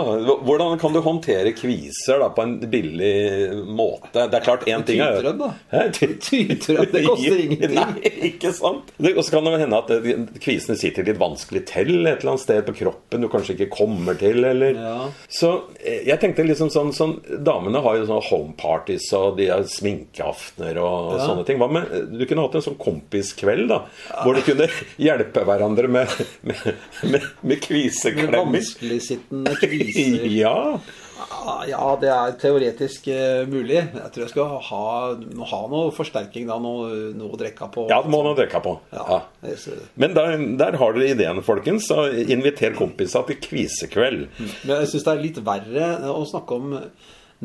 hvordan 0.46 0.78
kan 0.78 0.92
du 0.94 1.00
håndtere 1.02 1.52
kviser 1.56 2.22
da, 2.22 2.28
på 2.34 2.44
en 2.46 2.54
billig 2.70 3.50
måte? 3.66 4.28
Det 4.30 4.38
er 4.38 4.44
klart 4.44 4.66
én 4.70 4.84
ting 4.86 5.02
er 5.02 5.18
Tytrøm, 5.18 5.40
da. 5.40 5.50
Det 6.92 7.02
koster 7.08 7.42
ingenting. 7.44 7.74
Nei, 7.80 8.14
ikke 8.30 8.52
sant? 8.54 8.94
Og 9.00 9.22
så 9.24 9.34
kan 9.34 9.50
det 9.50 9.62
hende 9.64 9.82
at 9.82 9.90
eh, 9.96 10.24
kvisene 10.38 10.78
sitter 10.78 11.06
litt 11.08 11.20
vanskelig 11.20 11.64
til 11.72 11.92
et 12.04 12.20
eller 12.20 12.34
annet 12.34 12.44
sted 12.44 12.62
på 12.68 12.76
kroppen 12.84 13.24
du 13.24 13.30
kanskje 13.32 13.56
ikke 13.56 13.70
kommer 13.80 14.18
til, 14.20 14.44
eller 14.46 14.78
ja. 14.78 14.96
Så 15.32 15.52
eh, 15.82 16.06
jeg 16.06 16.20
tenkte 16.22 16.46
liksom 16.46 16.70
sånn, 16.72 16.94
sånn 16.94 17.18
Damene 17.42 17.82
har 17.82 17.98
jo 17.98 18.06
sånne 18.08 18.28
homeparties, 18.30 19.10
og 19.18 19.38
de 19.40 19.50
har 19.50 19.66
sminkeaftener 19.68 20.78
og 20.80 21.16
ja. 21.16 21.26
sånne 21.26 21.46
ting. 21.48 21.58
Hva 21.60 21.68
med 21.72 21.79
du 22.10 22.24
kunne 22.26 22.46
hatt 22.46 22.56
en 22.60 22.64
sånn 22.64 22.78
kompiskveld, 22.80 23.68
da. 23.70 23.82
Hvor 24.22 24.38
du 24.38 24.42
kunne 24.46 24.70
hjelpe 25.00 25.44
hverandre 25.48 25.90
med, 25.90 26.16
med, 26.46 26.64
med, 27.10 27.28
med 27.42 27.62
kviseklemming. 27.64 28.32
Med 28.32 28.58
vanskeligsittende 28.60 29.54
kviser. 29.60 30.26
ja. 30.42 30.56
Ja, 31.68 31.84
det 32.00 32.08
er 32.10 32.34
teoretisk 32.40 33.08
uh, 33.12 33.42
mulig. 33.48 33.78
Jeg 33.78 34.12
tror 34.12 34.24
jeg 34.24 34.32
skal 34.32 34.54
ha, 34.70 34.84
ha 35.52 35.60
noe 35.70 35.92
forsterking, 35.94 36.48
da. 36.48 36.56
Noe, 36.62 37.12
noe 37.16 37.36
å 37.36 37.40
drikke 37.40 37.68
på. 37.74 37.86
Ja, 37.92 38.00
du 38.04 38.10
må 38.12 38.22
noe 38.24 38.34
å 38.34 38.38
drikke 38.38 38.62
på. 38.64 38.74
Ja. 38.94 39.20
Ja. 39.44 39.54
Men 40.00 40.16
der, 40.16 40.36
der, 40.60 40.78
har 40.80 40.96
dere 40.96 41.14
ideen, 41.14 41.42
folkens. 41.46 41.88
Så 41.90 42.08
inviter 42.24 42.76
kompiser 42.78 43.26
til 43.28 43.40
kvisekveld. 43.44 44.26
Mm. 44.32 44.52
Men 44.64 44.74
jeg 44.78 44.92
syns 44.92 45.06
det 45.06 45.14
er 45.14 45.24
litt 45.24 45.40
verre 45.46 45.90
å 46.10 46.20
snakke 46.28 46.60
om 46.60 46.76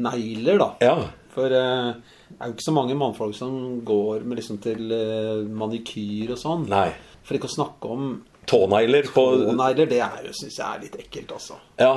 negler, 0.05 0.61
da. 0.61 0.69
Ja. 0.83 0.97
For 1.35 1.51
uh, 1.51 2.14
det 2.29 2.38
er 2.39 2.50
jo 2.50 2.55
ikke 2.55 2.65
så 2.65 2.74
mange 2.75 2.96
mannfolk 2.98 3.36
som 3.38 3.58
går 3.86 4.24
med 4.25 4.39
liksom 4.41 4.58
til 4.63 4.91
uh, 4.91 5.46
manikyr 5.46 6.34
og 6.36 6.41
sånn. 6.41 6.65
Nei. 6.72 6.89
For 7.25 7.38
ikke 7.38 7.50
å 7.50 7.55
snakke 7.55 7.91
om 7.96 8.10
Tånegler. 8.50 9.08
På... 9.13 9.27
Tånegler, 9.41 9.89
det 9.89 10.01
syns 10.38 10.60
jeg 10.60 10.65
er 10.65 10.84
litt 10.84 10.98
ekkelt, 11.01 11.36
altså. 11.38 11.58
Ja. 11.82 11.94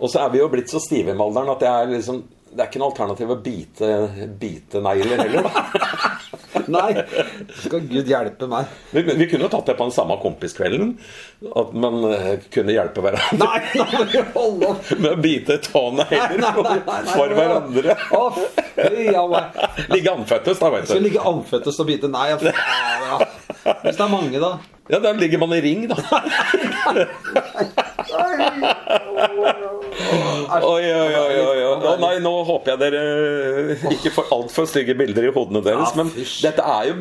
Og 0.00 0.10
så 0.10 0.24
er 0.24 0.32
vi 0.32 0.40
jo 0.40 0.48
blitt 0.50 0.72
så 0.72 0.80
stive 0.82 1.12
i 1.12 1.18
alderen 1.18 1.52
at 1.52 1.62
det 1.62 1.70
er 1.70 1.92
liksom 1.92 2.22
Det 2.46 2.62
er 2.62 2.68
ikke 2.70 2.80
noe 2.80 2.92
alternativ 2.92 3.32
å 3.34 3.36
bite, 3.42 3.88
bite 4.40 4.80
negler 4.84 5.16
heller, 5.24 5.42
da. 5.48 5.52
Nei. 6.72 6.92
Skal 7.60 7.80
Gud 7.90 8.06
hjelpe 8.08 8.46
meg. 8.50 8.64
Vi, 8.90 9.02
vi 9.02 9.26
kunne 9.30 9.44
jo 9.46 9.50
tatt 9.52 9.66
det 9.68 9.74
på 9.78 9.84
den 9.86 9.92
samme 9.94 10.16
kompiskvelden. 10.22 10.94
At 11.52 11.72
man 11.76 11.94
eh, 12.10 12.38
kunne 12.54 12.72
hjelpe 12.74 13.00
hverandre 13.04 13.36
Nei, 13.42 13.60
nei, 13.76 14.22
hold 14.34 14.64
opp! 14.66 14.84
med 15.02 15.10
å 15.12 15.16
bite 15.20 15.58
Nei, 15.66 16.06
nei, 16.10 16.36
nei, 16.40 16.52
nei, 16.86 17.02
for 17.10 17.28
hverandre. 17.36 17.90
Å, 18.16 18.18
fy 18.78 19.04
a 19.12 19.26
meg. 19.30 19.44
Ligge 19.92 20.10
andføttes, 20.14 20.58
da, 20.62 20.66
vet 20.74 20.84
Skal 20.88 21.00
du. 21.02 21.06
ligge 21.10 21.20
andføttes 21.32 21.76
og 21.82 21.86
bite. 21.90 22.08
Nei, 22.12 22.26
ja. 22.32 22.38
Hvis 23.82 23.98
det 23.98 24.04
er 24.06 24.10
mange, 24.10 24.38
da. 24.42 24.52
Ja, 24.86 25.00
da 25.02 25.10
ligger 25.18 25.38
man 25.42 25.50
i 25.56 25.60
ring, 25.64 25.80
da. 25.90 25.96
Oi, 30.06 30.84
oi, 30.84 31.14
oi, 31.18 31.38
oi, 31.42 31.62
oi. 31.66 31.94
Nei, 32.02 32.14
nå 32.22 32.32
håper 32.46 32.74
jeg 32.74 32.82
dere 32.84 33.02
eh, 33.74 33.86
ikke 33.96 34.12
får 34.14 34.32
altfor 34.36 34.68
stygge 34.70 34.94
bilder 34.98 35.28
i 35.28 35.32
hodene 35.34 35.62
deres. 35.64 35.94
Men 35.98 36.12
dette 36.14 36.62
er 36.62 36.90
jo 36.90 36.98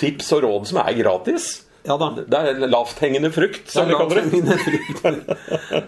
tips 0.00 0.32
og 0.36 0.44
råd 0.46 0.70
som 0.72 0.80
er 0.82 0.96
gratis. 0.98 1.50
Ja 1.88 1.94
da. 1.96 2.10
Det 2.28 2.36
er 2.36 2.58
lavthengende 2.68 3.30
frukt, 3.32 3.70
som 3.72 3.86
vi 3.88 3.94
kaller 3.96 4.20
det. 4.20 4.56
Frukt. 4.60 5.00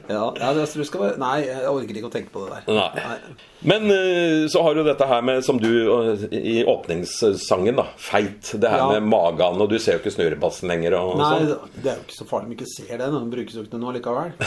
Ja, 0.08 0.22
ja, 0.40 0.52
det 0.56 0.64
du 0.72 0.84
skal 0.88 1.02
være 1.02 1.18
Nei, 1.20 1.34
jeg 1.44 1.66
orker 1.68 1.98
ikke 2.00 2.08
å 2.08 2.12
tenke 2.14 2.32
på 2.32 2.46
det 2.46 2.62
der. 2.66 2.78
Nei. 2.78 3.18
Men 3.68 3.84
eh, 3.94 4.46
så 4.50 4.62
har 4.64 4.74
du 4.74 4.80
dette 4.86 5.06
her 5.06 5.20
med, 5.22 5.44
som 5.46 5.60
du 5.60 5.68
eh, 5.68 6.24
i 6.32 6.54
åpningssangen, 6.66 7.76
da. 7.78 7.84
Feit. 8.00 8.54
Det 8.58 8.70
her 8.72 8.80
Ja. 8.82 8.88
med 8.96 9.02
magen, 9.12 9.60
og 9.62 9.68
du 9.70 9.76
ser 9.78 9.98
jo 9.98 10.00
ikke 10.02 10.14
snurrebassen 10.16 10.72
lenger 10.72 10.96
og 10.98 11.12
Nei, 11.20 11.28
sånn. 11.44 11.76
det 11.84 11.92
er 11.92 12.00
jo 12.00 12.06
ikke 12.08 12.16
så 12.22 12.26
farlig 12.32 12.48
om 12.48 12.54
ikke 12.56 12.70
ser 12.72 12.94
det. 12.96 13.10
Den 13.12 13.30
brukes 13.36 13.54
jo 13.54 13.62
ikke 13.66 13.74
til 13.76 13.84
noe 13.84 13.94
likevel. 13.98 14.30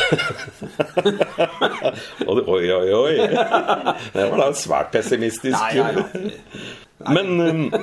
Oi, 2.27 2.71
oi, 2.71 2.93
oi. 2.93 3.13
Det 4.15 4.25
var 4.31 4.37
da 4.41 4.49
svært 4.57 4.91
pessimistisk. 4.95 5.55
Nei, 5.55 5.77
ja, 5.77 5.91
ja. 5.93 6.03
Men, 7.15 7.27
eh, 7.43 7.79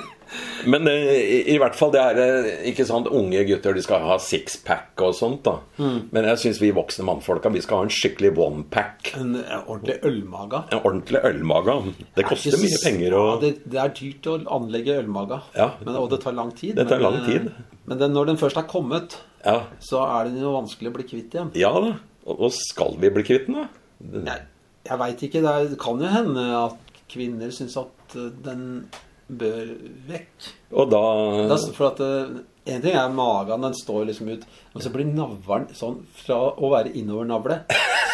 men 0.70 0.86
eh, 0.88 1.08
i, 1.20 1.38
i 1.54 1.56
hvert 1.60 1.76
fall 1.78 1.90
det 1.94 2.00
er 2.02 2.20
eh, 2.22 2.46
ikke 2.70 2.86
sant, 2.88 3.08
unge 3.10 3.42
gutter 3.48 3.74
de 3.76 3.82
skal 3.84 4.04
ha 4.06 4.18
sixpack 4.22 5.02
og 5.04 5.14
sånt. 5.18 5.42
da 5.48 5.58
Mm. 5.82 6.10
Men 6.14 6.26
jeg 6.28 6.38
syns 6.38 6.58
vi 6.62 6.68
voksne 6.74 7.04
mannfolka 7.08 7.50
vi 7.50 7.62
skal 7.64 7.80
ha 7.80 7.86
en 7.86 7.92
skikkelig 7.92 8.30
onepack. 8.38 9.12
En 9.18 9.34
eh, 9.40 9.64
ordentlig 9.64 9.96
ølmaga. 10.06 10.60
En 10.70 10.82
ordentlig 10.82 11.22
ølmaga. 11.26 11.74
Det 12.14 12.26
koster 12.28 12.58
mye 12.60 12.78
penger 12.84 13.16
å 13.18 13.22
ja, 13.24 13.34
det, 13.42 13.50
det 13.72 13.80
er 13.82 13.94
dyrt 13.96 14.28
å 14.30 14.36
anlegge 14.58 14.98
ølmaga. 15.00 15.40
Ja. 15.56 15.72
Men, 15.82 15.96
og 15.98 16.10
det 16.12 16.20
tar 16.22 16.36
lang 16.36 16.52
tid. 16.54 16.76
Det 16.78 16.86
tar 16.90 17.02
men, 17.02 17.08
lang 17.08 17.26
tid. 17.26 17.50
Men 17.90 18.02
den, 18.04 18.14
når 18.14 18.30
den 18.30 18.40
først 18.40 18.60
er 18.60 18.68
kommet, 18.70 19.18
Ja, 19.42 19.64
så 19.82 20.04
er 20.06 20.28
den 20.30 20.38
jo 20.44 20.52
vanskelig 20.54 20.92
å 20.92 20.96
bli 21.00 21.08
kvitt 21.08 21.34
igjen. 21.34 21.50
ja 21.58 21.72
da. 21.74 21.96
Og 22.30 22.44
og 22.46 22.52
skal 22.54 22.94
vi 23.02 23.10
bli 23.10 23.24
kvitt 23.26 23.48
den, 23.48 23.64
da? 23.64 24.28
Jeg, 24.28 24.44
jeg 24.86 24.98
veit 25.00 25.24
ikke. 25.26 25.40
Det, 25.42 25.54
er, 25.56 25.70
det 25.72 25.78
kan 25.82 25.98
jo 26.04 26.10
hende 26.12 26.44
at 26.60 26.92
kvinner 27.10 27.50
syns 27.50 27.74
at 27.80 28.14
den 28.44 28.62
bør 29.38 29.74
vekk. 30.08 30.48
Og 30.72 30.90
da 30.92 31.02
for 31.74 31.90
at 31.92 32.00
eh, 32.04 32.40
En 32.62 32.78
ting 32.78 32.94
er 32.94 33.08
magen, 33.10 33.64
den 33.64 33.72
står 33.74 34.04
liksom 34.06 34.28
ut. 34.30 34.44
Men 34.72 34.84
så 34.84 34.90
blir 34.94 35.08
navlen 35.10 35.64
sånn 35.74 35.96
Fra 36.14 36.36
å 36.54 36.68
være 36.70 36.92
innovernavle, 37.00 37.56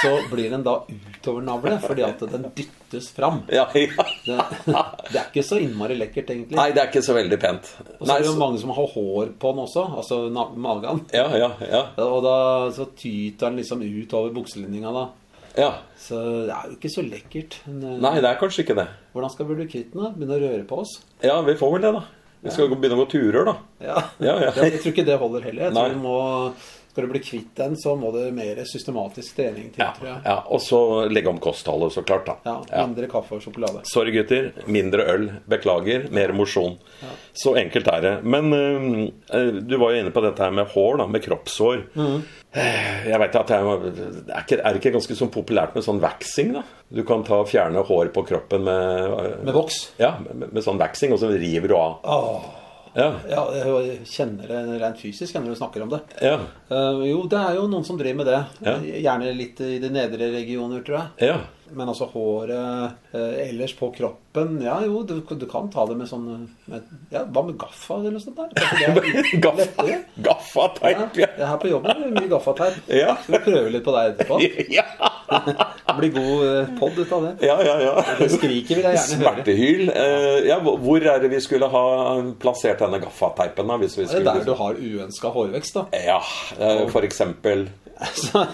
så 0.01 0.15
blir 0.31 0.49
den 0.55 0.65
da 0.65 0.79
utovernavle 0.89 1.75
fordi 1.83 2.07
at 2.07 2.25
den 2.33 2.47
dyttes 2.57 3.11
fram. 3.13 3.43
ja, 3.53 3.67
ja. 3.77 4.07
Det, 4.25 4.39
det 5.13 5.21
er 5.21 5.27
ikke 5.27 5.45
så 5.45 5.59
innmari 5.61 5.99
lekkert, 6.01 6.33
egentlig. 6.33 6.57
Nei, 6.57 6.71
det 6.73 6.81
er 6.81 6.89
ikke 6.89 7.05
så 7.05 7.19
veldig 7.19 7.39
pent. 7.43 7.71
Og 7.99 8.07
så 8.07 8.15
er 8.15 8.25
det 8.25 8.31
jo 8.31 8.39
mange 8.41 8.63
som 8.63 8.73
har 8.73 8.91
hår 8.95 9.35
på 9.43 9.53
den 9.53 9.65
også, 9.67 9.85
altså 10.01 10.21
magen. 10.57 11.05
Ja, 11.13 11.29
ja, 11.37 11.51
ja. 11.69 11.83
Og 12.09 12.23
da 12.25 12.37
så 12.73 12.89
tyter 12.97 13.51
den 13.51 13.61
liksom 13.61 13.85
ut 13.85 14.17
over 14.17 14.33
bukselinninga 14.41 14.95
da. 14.97 15.09
Ja. 15.59 15.73
Så 15.99 16.21
det 16.49 16.55
er 16.55 16.71
jo 16.71 16.77
ikke 16.79 16.93
så 16.95 17.03
lekkert. 17.05 17.59
Men, 17.67 17.83
eh, 17.85 17.99
Nei, 18.07 18.15
det 18.23 18.31
er 18.31 18.38
kanskje 18.41 18.65
ikke 18.65 18.79
det. 18.79 18.87
Hvordan 19.12 19.35
skal 19.35 19.50
vi 19.50 19.59
bli 19.59 19.69
kvitt 19.75 19.93
den? 19.93 20.15
Begynne 20.17 20.38
å 20.38 20.43
røre 20.47 20.65
på 20.71 20.81
oss? 20.85 20.95
Ja, 21.27 21.41
vi 21.45 21.59
får 21.59 21.75
vel 21.77 21.85
det, 21.88 21.93
da. 21.99 22.05
Vi 22.47 22.50
skal 22.55 22.69
ja. 22.71 22.75
begynne 22.79 22.95
å 22.95 23.03
gå 23.03 23.11
turer, 23.11 23.45
da. 23.50 23.57
Ja. 23.83 24.00
Ja, 24.23 24.35
ja. 24.47 24.53
Jeg 24.62 24.79
tror 24.81 24.93
ikke 24.95 25.07
det 25.09 25.19
holder 25.21 25.49
heller. 25.50 25.69
Jeg 25.69 25.75
tror 25.75 25.97
du 25.97 26.03
må, 26.05 26.19
Skal 26.93 27.07
du 27.07 27.11
bli 27.12 27.21
kvitt 27.23 27.50
den, 27.59 27.75
så 27.79 27.93
må 27.99 28.09
det 28.15 28.25
mer 28.35 28.59
systematisk 28.67 29.37
trening 29.38 29.69
til, 29.75 29.83
Ja, 29.85 29.91
tror 29.95 30.09
jeg. 30.09 30.23
ja. 30.25 30.37
Og 30.55 30.62
så 30.62 30.81
legge 31.11 31.31
om 31.31 31.38
kostholdet, 31.43 31.93
så 31.95 32.03
klart, 32.07 32.27
da. 32.31 32.37
Ja, 32.47 32.55
Ja. 32.73 32.87
Mindre 32.87 33.07
kaffe 33.11 33.37
og 33.37 33.43
sjokolade. 33.45 33.83
Sorry, 33.91 34.15
gutter. 34.15 34.49
Mindre 34.67 35.05
øl. 35.12 35.29
Beklager. 35.50 36.09
Mer 36.15 36.33
mosjon. 36.35 36.79
Så 37.38 37.55
enkelt 37.61 37.91
er 37.93 38.00
det. 38.07 38.15
Men 38.25 38.50
øh, 38.55 39.61
du 39.62 39.77
var 39.79 39.93
jo 39.95 40.00
inne 40.05 40.15
på 40.15 40.23
dette 40.25 40.43
her 40.43 40.55
med 40.55 40.71
hår, 40.75 40.99
da. 41.03 41.07
Med 41.11 41.23
kroppshår. 41.27 41.85
Mm. 41.99 42.23
Eh, 42.59 43.09
Jeg 43.09 43.19
vet 43.23 43.37
at 43.41 43.49
jeg, 43.55 43.62
er, 43.65 44.43
ikke, 44.43 44.59
er 44.61 44.73
det 44.75 44.81
ikke 44.83 44.93
ganske 44.99 45.17
sånn 45.19 45.31
populært 45.35 45.75
med 45.79 45.85
sånn 45.87 46.00
waxing, 46.03 46.53
da? 46.59 46.62
Du 46.93 47.03
kan 47.09 47.23
ta 47.27 47.41
og 47.43 47.49
fjerne 47.50 47.83
hår 47.87 48.11
på 48.15 48.25
kroppen 48.29 48.65
med, 48.65 49.11
øh, 49.19 49.45
Med 49.45 49.55
voks. 49.55 49.93
Ja, 50.00 50.17
med, 50.25 50.49
med 50.53 50.65
sånn 50.65 50.81
waxing, 50.81 51.12
og 51.12 51.21
så 51.23 51.31
river 51.33 51.69
du 51.69 51.77
av. 51.79 51.99
Åh, 52.05 52.55
Ja. 52.99 53.12
ja, 53.31 53.43
jeg 53.55 53.99
kjenner 54.09 54.49
det 54.49 54.81
rent 54.81 54.99
fysisk 54.99 55.35
når 55.37 55.53
du 55.53 55.59
snakker 55.61 55.83
om 55.85 55.91
det. 55.93 55.99
Ja. 56.25 56.38
Uh, 56.73 57.05
jo, 57.07 57.21
det 57.31 57.38
er 57.38 57.55
jo 57.61 57.67
noen 57.71 57.85
som 57.87 57.99
driver 58.00 58.17
med 58.25 58.27
det. 58.27 58.38
Ja. 58.65 58.73
Gjerne 59.05 59.35
litt 59.37 59.61
i 59.61 59.77
de 59.79 59.91
nedre 59.93 60.31
regioner, 60.33 60.81
tror 60.83 60.97
jeg. 61.05 61.29
ja. 61.29 61.37
Men 61.77 61.91
altså 61.91 62.07
håret 62.13 63.13
eh, 63.13 63.49
ellers 63.49 63.75
på 63.79 63.91
kroppen 63.95 64.59
Ja, 64.65 64.79
jo, 64.87 65.03
du, 65.07 65.19
du 65.21 65.47
kan 65.51 65.69
ta 65.73 65.85
det 65.89 65.97
med 65.99 66.09
sånn 66.11 66.27
med, 66.71 66.89
Ja, 67.13 67.25
hva 67.27 67.43
med 67.47 67.59
gaffa 67.61 67.99
eller 67.99 68.17
noe 68.17 68.23
sånt 68.23 68.39
der? 68.39 68.53
Gaffateip, 69.45 70.09
Gaffa. 70.25 70.69
Ja, 70.83 71.07
ja. 71.19 71.29
er 71.37 71.47
her 71.53 71.61
på 71.61 71.71
jobben 71.71 71.91
er 71.93 72.05
det 72.05 72.13
mye 72.17 72.31
gaffateip. 72.31 72.79
Ja. 72.93 73.15
Skal 73.23 73.39
vi 73.39 73.43
prøve 73.51 73.73
litt 73.75 73.85
på 73.87 73.95
deg 73.97 74.15
etterpå? 74.15 74.41
Ja, 74.79 74.87
Det 75.89 75.95
blir 75.99 76.13
god 76.15 76.45
eh, 76.47 76.71
pod 76.79 76.99
ut 76.99 77.13
av 77.13 77.25
det. 77.27 77.33
ja, 77.47 77.57
ja. 77.65 77.75
ja. 77.83 77.95
Det 78.19 78.29
skriket 78.33 78.79
vil 78.79 78.87
jeg 78.87 78.97
gjerne 78.97 79.19
høre. 79.19 79.33
Smertehyl. 79.35 79.83
Eh, 79.93 80.39
ja, 80.49 80.59
hvor 80.63 81.09
er 81.13 81.23
det 81.25 81.33
vi 81.33 81.41
skulle 81.45 81.69
ha 81.73 81.85
plassert 82.41 82.81
denne 82.85 83.01
gaffateipen? 83.03 83.69
da, 83.69 83.77
hvis 83.83 83.99
vi 83.99 84.05
Det 84.05 84.09
er 84.09 84.15
skulle... 84.15 84.37
der 84.39 84.49
du 84.49 84.55
har 84.61 84.79
uønska 84.79 85.33
hårvekst, 85.35 85.81
da. 85.81 86.05
Ja, 86.07 86.21
eh, 86.59 86.85
for 86.93 87.07
eksempel 87.09 87.69
Så, 88.14 88.45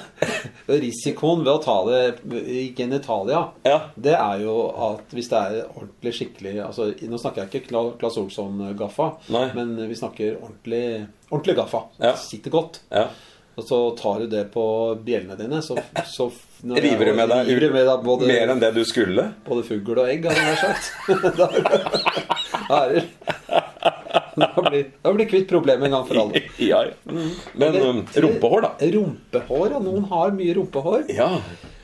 risikoen 0.66 1.42
ved 1.44 1.52
å 1.52 1.60
ta 1.64 1.74
det 1.88 2.00
i 2.48 2.62
genitalia, 2.76 3.42
Ja. 3.66 3.76
det 3.96 4.14
er 4.16 4.40
jo 4.44 4.54
at 4.88 5.12
hvis 5.12 5.28
det 5.28 5.40
er 5.42 5.58
ordentlig 5.66 6.14
skikkelig 6.16 6.54
altså, 6.64 6.86
Nå 7.10 7.20
snakker 7.20 7.44
jeg 7.44 7.62
ikke 7.64 7.68
Claes 8.00 8.16
Olsson-gaffa, 8.22 9.10
men 9.56 9.74
vi 9.88 9.98
snakker 9.98 10.38
ordentlig, 10.40 10.84
ordentlig 11.30 11.56
gaffa. 11.60 11.84
Ja. 12.00 12.14
Sitter 12.16 12.54
godt. 12.54 12.80
Ja. 12.94 13.08
Og 13.54 13.62
så 13.68 13.76
tar 13.94 14.24
du 14.24 14.26
det 14.32 14.48
på 14.50 14.64
bjellene 15.06 15.36
dine, 15.38 15.60
så, 15.62 15.76
så 16.10 16.30
River 16.64 17.12
du 17.12 17.14
med 17.14 17.28
deg 17.30 17.46
river 17.52 17.70
med 17.76 17.84
deg 17.86 18.00
både, 18.02 18.26
mer 18.26 18.50
enn 18.50 18.62
det 18.62 18.72
du 18.74 18.80
skulle? 18.88 19.28
både 19.46 19.62
fugl 19.68 19.98
og 20.00 20.08
egg, 20.08 20.24
hadde 20.26 20.40
jeg 20.40 20.48
nær 20.48 20.62
sagt. 20.64 20.84
Da 22.64 22.78
er 22.80 22.94
det 22.94 23.04
Da 24.36 24.48
blir 24.70 24.84
da 25.02 25.12
blir 25.14 25.28
kvitt 25.30 25.48
problemet 25.48 25.86
en 25.86 25.94
gang 25.98 26.06
for 26.08 26.20
alle. 26.24 26.42
Ja, 26.58 26.84
ja. 26.86 26.94
Men 27.06 27.76
Men 27.78 28.02
rumpehår, 28.14 28.64
da? 28.66 28.72
Rumpehår, 28.96 29.68
ja. 29.76 29.78
Noen 29.84 30.04
har 30.10 30.34
mye 30.36 30.54
rumpehår. 30.58 31.04
Ja. 31.14 31.30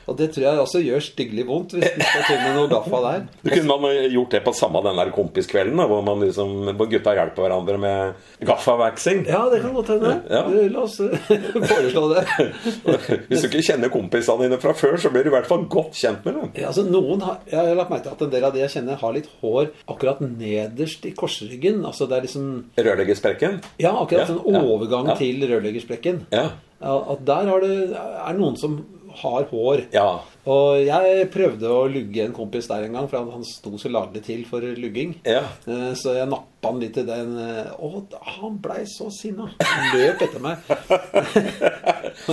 Og 0.09 0.17
det 0.17 0.31
tror 0.33 0.45
jeg 0.47 0.61
også 0.61 0.81
gjør 0.83 1.03
styggelig 1.05 1.45
vondt 1.47 1.75
hvis 1.77 1.93
du 1.93 2.01
skal 2.01 2.23
til 2.27 2.39
med 2.41 2.55
noe 2.57 2.69
gaffa 2.71 3.01
der. 3.05 3.25
Du 3.43 3.49
kunne 3.51 3.77
man 3.85 3.97
gjort 4.13 4.35
det 4.35 4.41
på 4.45 4.53
samme 4.57 4.81
den 4.85 5.01
der 5.01 5.11
kompiskvelden, 5.15 5.77
da, 5.77 5.87
hvor, 5.91 6.01
man 6.05 6.23
liksom, 6.25 6.55
hvor 6.79 6.89
gutta 6.91 7.13
hjelper 7.17 7.45
hverandre 7.45 7.77
med 7.81 8.47
gaffavaxing. 8.47 9.23
Ja, 9.29 9.43
det 9.51 9.61
kan 9.63 9.75
godt 9.77 9.93
hende. 9.93 10.15
Ja. 10.31 10.43
La 10.73 10.85
oss 10.85 10.97
eh, 11.03 11.29
foreslå 11.71 12.07
det. 12.13 12.25
Hvis 13.29 13.45
du 13.45 13.49
ikke 13.51 13.65
kjenner 13.71 13.93
kompisene 13.93 14.47
dine 14.47 14.59
fra 14.61 14.73
før, 14.77 14.97
så 15.01 15.11
blir 15.13 15.27
du 15.27 15.31
i 15.31 15.35
hvert 15.35 15.49
fall 15.49 15.67
godt 15.71 15.97
kjent 15.99 16.25
med 16.25 16.39
dem. 16.39 16.49
Ja, 16.55 16.71
altså 16.71 16.85
noen 16.87 17.21
har, 17.25 17.39
Jeg 17.51 17.59
har 17.59 17.77
lagt 17.77 17.93
merke 17.93 18.07
til 18.07 18.15
at 18.15 18.25
en 18.25 18.33
del 18.33 18.47
av 18.47 18.55
de 18.55 18.63
jeg 18.63 18.75
kjenner, 18.75 18.99
har 19.01 19.15
litt 19.15 19.29
hår 19.41 19.71
akkurat 19.91 20.23
nederst 20.25 21.05
i 21.07 21.13
korsryggen. 21.17 21.85
Altså 21.87 22.09
det 22.09 22.17
er 22.17 22.27
liksom 22.27 22.49
Rørleggersprekken? 22.79 23.61
Ja, 23.81 23.93
akkurat 23.93 24.25
Ja, 24.25 24.33
sånn 24.33 24.43
ja, 24.57 24.65
overgang 24.65 25.13
ja. 25.13 25.17
til 25.19 25.41
rørleggersprekken. 25.49 26.25
Ja. 26.33 26.49
Ja, 26.81 26.95
at 27.13 27.21
der 27.27 27.49
har 27.51 27.61
det, 27.61 27.75
er 27.93 28.37
noen 28.39 28.55
som 28.57 28.79
har 29.21 29.43
hår. 29.51 29.83
Ja. 29.93 30.19
Og 30.49 30.79
jeg 30.85 31.27
prøvde 31.33 31.69
å 31.69 31.85
lugge 31.91 32.23
en 32.25 32.33
kompis 32.33 32.67
der 32.71 32.87
en 32.87 32.93
gang, 32.97 33.09
for 33.11 33.29
han 33.31 33.43
sto 33.45 33.75
så 33.77 33.91
laglig 33.91 34.23
til 34.25 34.45
for 34.49 34.61
lugging. 34.61 35.15
Ja. 35.27 35.43
Eh, 35.67 35.91
Så 35.97 36.15
jeg 36.17 36.29
nappa 36.31 36.47
han 36.67 36.79
litt 36.81 36.97
i 36.97 37.03
den. 37.07 37.31
eh, 37.41 37.71
Og 37.81 38.13
han 38.37 38.57
blei 38.61 38.83
så 38.85 39.07
sinna. 39.13 39.47
Han 39.61 39.97
løp 39.97 40.21
etter 40.27 40.41
meg. 40.43 40.57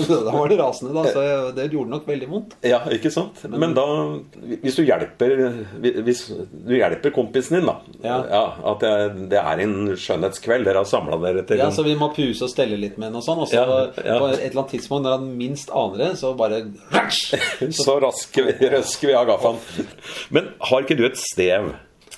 da 0.09 0.33
var 0.35 0.49
det 0.51 0.59
rasende, 0.59 0.93
da. 0.95 1.05
Så 1.13 1.23
det 1.57 1.69
gjorde 1.73 1.91
nok 1.93 2.07
veldig 2.09 2.29
vondt. 2.31 2.57
Ja, 2.67 2.81
ikke 2.93 3.11
sant? 3.15 3.41
Men 3.49 3.75
da, 3.77 3.85
hvis 4.63 4.77
du 4.79 4.83
hjelper 4.85 5.35
Hvis 6.05 6.25
du 6.29 6.75
hjelper 6.77 7.13
kompisen 7.15 7.59
din, 7.61 7.69
da 7.71 8.19
Ja. 8.29 8.45
At 8.73 8.83
det, 8.85 8.93
det 9.33 9.41
er 9.41 9.63
en 9.65 9.77
skjønnhetskveld, 9.99 10.67
dere 10.69 10.83
har 10.83 10.89
samla 10.89 11.19
dere 11.23 11.45
til 11.49 11.61
Ja, 11.63 11.71
Så 11.75 11.85
vi 11.87 11.95
må 11.99 12.11
puse 12.17 12.45
og 12.47 12.53
stelle 12.53 12.79
litt 12.81 12.99
med 12.99 13.11
den 13.13 13.21
og 13.21 13.27
sånn. 13.27 13.43
Og 13.45 13.51
så 13.51 13.59
Ja, 13.59 13.67
ja. 14.05 14.19
på 14.21 14.31
et 14.33 14.41
eller 14.51 14.63
annet 14.63 14.75
tidspunkt 14.77 15.07
når 15.07 15.19
han 15.19 15.29
minst 15.39 15.73
aner 15.75 16.05
det, 16.05 16.11
så 16.21 16.35
bare 16.39 16.63
Så 17.79 17.99
rasker 18.03 18.49
vi, 18.51 18.69
røsker 18.73 19.11
vi 19.11 19.17
av 19.19 19.27
gaffelen. 19.29 19.89
Men 20.35 20.53
har 20.69 20.85
ikke 20.85 20.97
du 20.99 21.05
et 21.09 21.19
stev? 21.21 21.73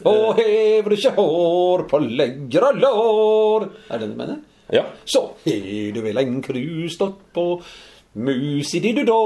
Og 0.09 0.39
hever 0.39 0.89
du 0.89 0.97
ikke 0.97 1.15
hår 1.17 1.85
på 1.91 2.01
legger 2.05 2.67
og 2.71 2.81
lår 2.81 3.67
Er 3.67 3.99
det 3.99 4.07
det 4.07 4.11
du 4.13 4.19
mener? 4.21 4.41
Ja. 4.71 4.85
Så 5.05 5.23
har 5.45 5.93
du 5.95 6.01
vel 6.05 6.23
en 6.23 6.41
krus 6.43 6.95
stått 6.95 7.21
på 7.35 7.47
musi-di-du-da 8.15 9.19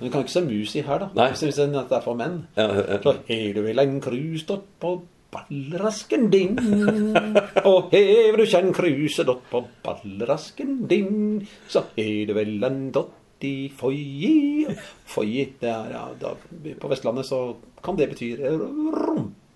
Vi 0.00 0.10
kan 0.10 0.24
ikke 0.24 0.34
se 0.34 0.42
musi 0.46 0.82
her, 0.86 1.04
da. 1.04 1.10
Nei. 1.18 1.28
Hvis 1.34 1.58
at 1.58 1.72
det 1.74 1.98
er 1.98 2.02
for 2.04 2.18
menn. 2.18 2.40
Ja, 2.58 2.68
ja. 2.74 2.98
Så 3.02 3.14
har 3.28 3.54
du 3.54 3.62
vel 3.66 3.82
en 3.82 4.00
krus 4.02 4.46
stått 4.46 4.66
på 4.80 4.96
ballrasken 5.34 6.30
din. 6.32 6.56
Og 7.68 7.92
hever 7.92 8.40
du 8.40 8.46
kjenn 8.48 8.72
kruset 8.76 9.28
dott 9.28 9.44
på 9.50 9.62
ballrasken 9.84 10.84
din, 10.88 11.42
så 11.68 11.84
har 11.96 12.28
du 12.28 12.34
vel 12.36 12.56
en 12.64 12.88
dott 12.94 13.44
i 13.44 13.68
foyi. 13.78 14.66
Foyi, 15.06 15.44
det 15.60 15.70
er 15.70 15.92
ja, 15.94 16.06
da, 16.18 16.32
På 16.80 16.90
Vestlandet 16.90 17.28
så 17.28 17.42
kan 17.84 17.98
det 17.98 18.10
bety 18.10 18.32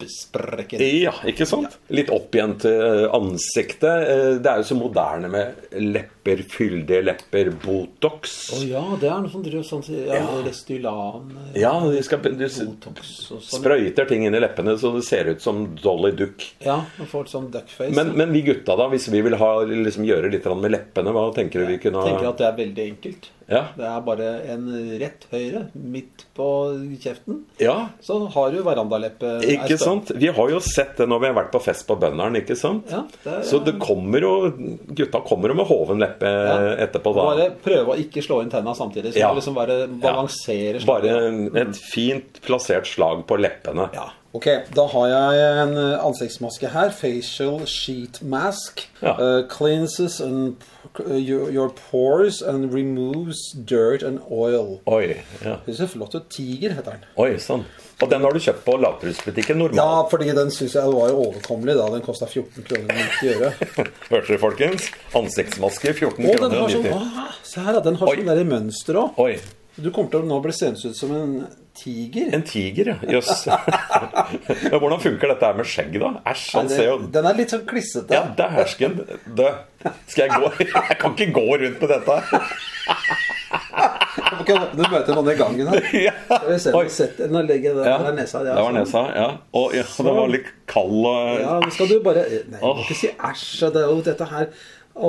rumpesprekken. 0.02 0.80
Ja, 1.02 1.12
ikke 1.26 1.46
sant? 1.46 1.78
Litt 1.94 2.10
opp 2.10 2.34
igjen 2.34 2.58
til 2.62 3.08
ansiktet. 3.12 4.08
Eh, 4.08 4.38
Det 4.42 4.46
er 4.46 4.56
jo 4.62 4.62
så 4.62 4.76
moderne 4.78 5.28
med 5.30 5.54
lepper, 5.72 6.21
fyldige 6.24 7.02
lepper, 7.04 7.50
Botox. 7.64 8.52
Å 8.54 8.60
ja, 8.68 8.82
det 9.00 9.08
er 9.10 9.20
noe 9.24 9.32
som 9.32 9.42
driver 9.42 9.64
sånn 9.66 9.82
ja, 10.06 10.22
Restylan 10.46 11.32
eh, 11.54 11.60
Ja, 11.62 11.72
de 11.90 12.02
skal 12.06 12.22
du 12.22 12.30
Botox 12.38 13.12
og 13.32 13.42
sånn. 13.42 13.60
sprøyter 13.60 14.08
ting 14.08 14.26
inn 14.26 14.34
i 14.34 14.40
leppene 14.42 14.76
så 14.78 14.92
det 14.94 15.04
ser 15.08 15.32
ut 15.32 15.42
som 15.42 15.64
Dolly 15.82 16.12
Duck. 16.16 16.46
Ja, 16.64 16.80
man 16.98 17.10
får 17.10 17.30
sånn 17.32 17.50
duckface. 17.52 17.94
Men, 17.96 18.14
men 18.18 18.32
vi 18.32 18.42
gutta, 18.46 18.76
da, 18.78 18.88
hvis 18.92 19.08
vi 19.12 19.22
vil 19.24 19.36
ha, 19.40 19.52
liksom, 19.66 20.06
gjøre 20.08 20.30
litt 20.32 20.46
med 20.52 20.74
leppene, 20.74 21.12
hva 21.14 21.28
tenker 21.34 21.62
du 21.62 21.70
vi 21.72 21.78
kunne 21.82 22.02
Jeg 22.06 22.14
tenker 22.14 22.32
at 22.32 22.42
det 22.42 22.50
er 22.50 22.58
veldig 22.64 22.90
enkelt. 22.94 23.30
Ja. 23.52 23.66
Det 23.76 23.84
er 23.84 24.04
bare 24.06 24.26
en 24.48 24.68
rett 25.00 25.24
høyre 25.32 25.64
midt 25.74 26.22
på 26.36 26.46
kjeften. 27.02 27.42
ja, 27.60 27.88
Så 28.00 28.16
har 28.32 28.52
du 28.54 28.62
verandaleppe. 28.64 29.32
ikke 29.44 29.76
sant? 29.80 30.12
Vi 30.16 30.30
har 30.32 30.50
jo 30.54 30.60
sett 30.64 30.96
det 30.96 31.08
når 31.10 31.20
vi 31.20 31.26
har 31.26 31.34
vært 31.36 31.50
på 31.52 31.60
fest 31.60 31.86
på 31.88 31.96
Bønderen. 32.00 32.38
ikke 32.38 32.56
sant? 32.56 32.86
Ja, 32.90 33.02
det 33.24 33.32
er- 33.32 33.42
Så 33.42 33.62
det 33.64 33.78
kommer 33.82 34.20
jo 34.20 34.32
Gutta 34.94 35.20
kommer 35.26 35.48
jo 35.48 35.54
med 35.54 35.66
hoven 35.66 35.98
leppe 35.98 36.11
etterpå, 36.20 37.14
da. 37.14 37.22
Bare 37.22 37.50
prøve 37.62 37.86
å 37.94 37.98
ikke 37.98 38.22
slå 38.22 38.42
inn 38.42 38.50
tenna 38.50 38.74
samtidig. 38.74 39.12
Så 39.14 39.18
Ja. 39.18 39.32
liksom 39.34 39.54
bare 39.54 39.86
balansere 39.88 40.80
sånn. 40.80 40.86
Bare 40.86 41.60
et 41.60 41.76
fint 41.76 42.40
plassert 42.42 42.86
slag 42.86 43.26
på 43.26 43.36
leppene. 43.38 43.88
Ja. 43.94 44.10
Ok, 44.32 44.46
da 44.72 44.86
har 44.88 45.08
jeg 45.10 45.48
en 45.60 45.74
eh, 45.76 45.98
ansiktsmaske 46.06 46.70
her. 46.72 46.88
Facial 46.96 47.66
sheet 47.68 48.22
mask. 48.24 48.86
Ja. 49.02 49.12
Uh, 49.18 49.42
cleanses 49.50 50.20
and 50.24 50.62
uh, 51.00 51.16
your, 51.18 51.50
your 51.52 51.68
pores 51.90 52.40
and 52.40 52.72
removes 52.72 53.42
dirt 53.52 54.02
and 54.02 54.22
oil. 54.30 54.78
Oi, 54.88 55.18
ja. 55.44 55.58
Det 55.66 55.76
ser 55.76 55.90
flott 55.92 56.16
ut. 56.16 56.30
Tiger 56.32 56.72
heter 56.78 56.96
den. 56.96 57.04
Oi, 57.20 57.34
sånn. 57.44 57.66
Og 58.02 58.08
den 58.10 58.24
har 58.24 58.34
du 58.34 58.40
kjøpt 58.42 58.64
på 58.64 58.74
lavprisbutikken 58.82 59.60
Ja, 59.76 59.90
fordi 60.10 60.32
den 60.34 60.48
syns 60.50 60.74
jeg 60.74 60.90
var 60.96 61.12
overkommelig 61.12 61.76
da. 61.78 61.90
Den 61.92 62.02
kosta 62.02 62.26
14 62.26 62.64
kroner 62.66 62.88
og 62.88 63.02
90 63.20 63.34
øre. 63.36 63.50
Hørte 64.08 64.26
dere, 64.32 64.38
folkens? 64.42 64.88
Ansiktsmaske 65.14 65.92
14 65.92 66.16
kroner 66.16 66.40
Og 66.40 66.48
den 66.48 66.56
har 66.64 66.72
sånn 66.72 66.88
90. 66.88 67.18
ah, 67.26 67.36
Se 67.46 67.60
her, 67.68 67.76
da. 67.76 67.84
Den 67.84 68.00
har 68.00 68.10
Oi. 68.10 68.16
sånn 68.18 68.32
der 68.32 68.48
mønster 68.48 68.98
òg. 69.04 69.20
Du 69.76 69.90
kommer 69.92 70.10
til 70.12 70.24
å 70.24 70.28
nå 70.28 70.40
bli 70.44 70.52
seende 70.56 70.88
ut 70.88 70.96
som 70.98 71.12
en 71.16 71.36
tiger. 71.74 72.28
En 72.36 72.42
tiger, 72.46 72.92
ja. 72.92 72.96
Jøss. 73.16 73.46
ja, 74.70 74.78
hvordan 74.78 75.00
funker 75.02 75.32
dette 75.32 75.48
her 75.48 75.56
med 75.58 75.68
skjegg, 75.68 75.94
da? 76.02 76.10
Æsj, 76.32 76.44
han 76.58 76.68
ser 76.70 76.86
jo 76.88 76.96
Den 77.14 77.28
er 77.30 77.38
litt 77.38 77.54
sånn 77.54 77.64
klissete. 77.68 78.12
Ja, 78.14 78.26
dæsken 78.38 78.98
dø. 79.38 79.48
Skal 80.06 80.28
jeg 80.28 80.36
gå 80.38 80.50
Jeg 80.90 80.98
kan 81.00 81.16
ikke 81.16 81.32
gå 81.38 81.46
rundt 81.62 81.80
med 81.82 81.88
dette 81.94 82.18
her. 82.18 82.26
Du 84.42 84.82
møter 84.90 85.16
noen 85.16 85.30
i 85.32 85.34
gangen 85.38 85.70
her. 85.72 85.86
Skal 86.28 86.46
vi 86.50 86.58
se, 86.62 86.74
Oi. 86.76 86.84
sett, 86.92 87.18
Nå 87.30 87.42
legger 87.46 87.78
jeg 87.80 87.88
Ja, 87.88 87.96
der 88.04 88.14
nesa. 88.16 88.42
det 88.46 88.54
var 88.58 88.74
nesa, 88.76 89.02
ja. 89.16 89.26
Og 89.58 89.74
ja, 89.76 89.84
den 89.96 90.16
var 90.18 90.30
litt 90.32 90.52
kald 90.70 91.00
og 91.08 91.40
Ja, 91.40 91.56
nå 91.62 91.72
skal 91.74 91.90
du 91.90 91.98
bare 92.04 92.24
Nei, 92.28 92.60
du 92.60 92.68
må 92.68 92.84
ikke 92.86 92.98
si 92.98 93.10
æsj. 93.12 93.66
Det 93.74 93.82
er 93.82 93.90
jo 93.90 94.00
dette 94.06 94.28
her 94.32 94.48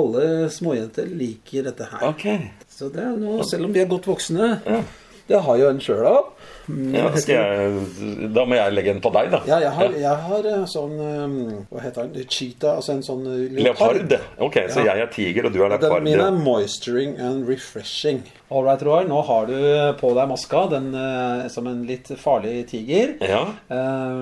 Alle 0.00 0.26
småjenter 0.52 1.08
liker 1.12 1.66
dette 1.68 1.88
her. 1.90 2.04
Ok. 2.08 2.24
Så 2.72 2.88
det 2.94 3.02
er 3.04 3.16
nå, 3.20 3.38
Selv 3.46 3.68
om 3.68 3.74
vi 3.74 3.82
er 3.84 3.90
godt 3.90 4.08
voksne. 4.08 4.54
Det 5.28 5.38
har 5.40 5.56
jo 5.56 5.68
en 5.72 5.78
sjøl 5.80 6.04
òg. 6.04 6.26
Ja, 6.96 7.10
Da 8.34 8.44
må 8.48 8.56
jeg 8.56 8.72
legge 8.72 8.92
en 8.94 9.00
på 9.04 9.10
deg, 9.12 9.30
da. 9.32 9.40
Ja, 9.48 9.58
jeg 9.60 9.72
har, 9.76 9.96
jeg 10.00 10.20
har 10.28 10.46
eh, 10.48 10.62
sånn 10.70 10.94
eh, 11.00 11.34
Hva 11.70 11.82
heter 11.84 12.08
den? 12.12 12.24
Cheetah. 12.28 12.78
Altså 12.80 12.94
en 12.96 13.02
sånn 13.04 13.24
leopard. 13.56 14.00
Leopard. 14.04 14.14
Ok, 14.44 14.58
så 14.72 14.84
jeg 14.86 15.04
er 15.04 15.10
tiger, 15.12 15.48
og 15.48 15.52
du 15.52 15.60
er 15.62 15.74
Den 15.74 15.80
leopard. 15.84 16.06
min 16.06 16.20
er 16.20 16.30
moisturing 16.36 17.18
and 17.20 17.48
refreshing. 17.48 18.22
Right, 18.62 18.82
Roar. 18.86 19.04
Nå 19.08 19.20
har 19.26 19.46
du 19.48 19.54
på 19.98 20.10
deg 20.14 20.28
maska 20.30 20.60
den 20.70 20.90
eh, 20.94 21.46
som 21.50 21.66
en 21.66 21.80
litt 21.88 22.10
farlig 22.20 22.68
tiger. 22.70 23.16
Ja. 23.24 23.40
Eh, 23.72 24.20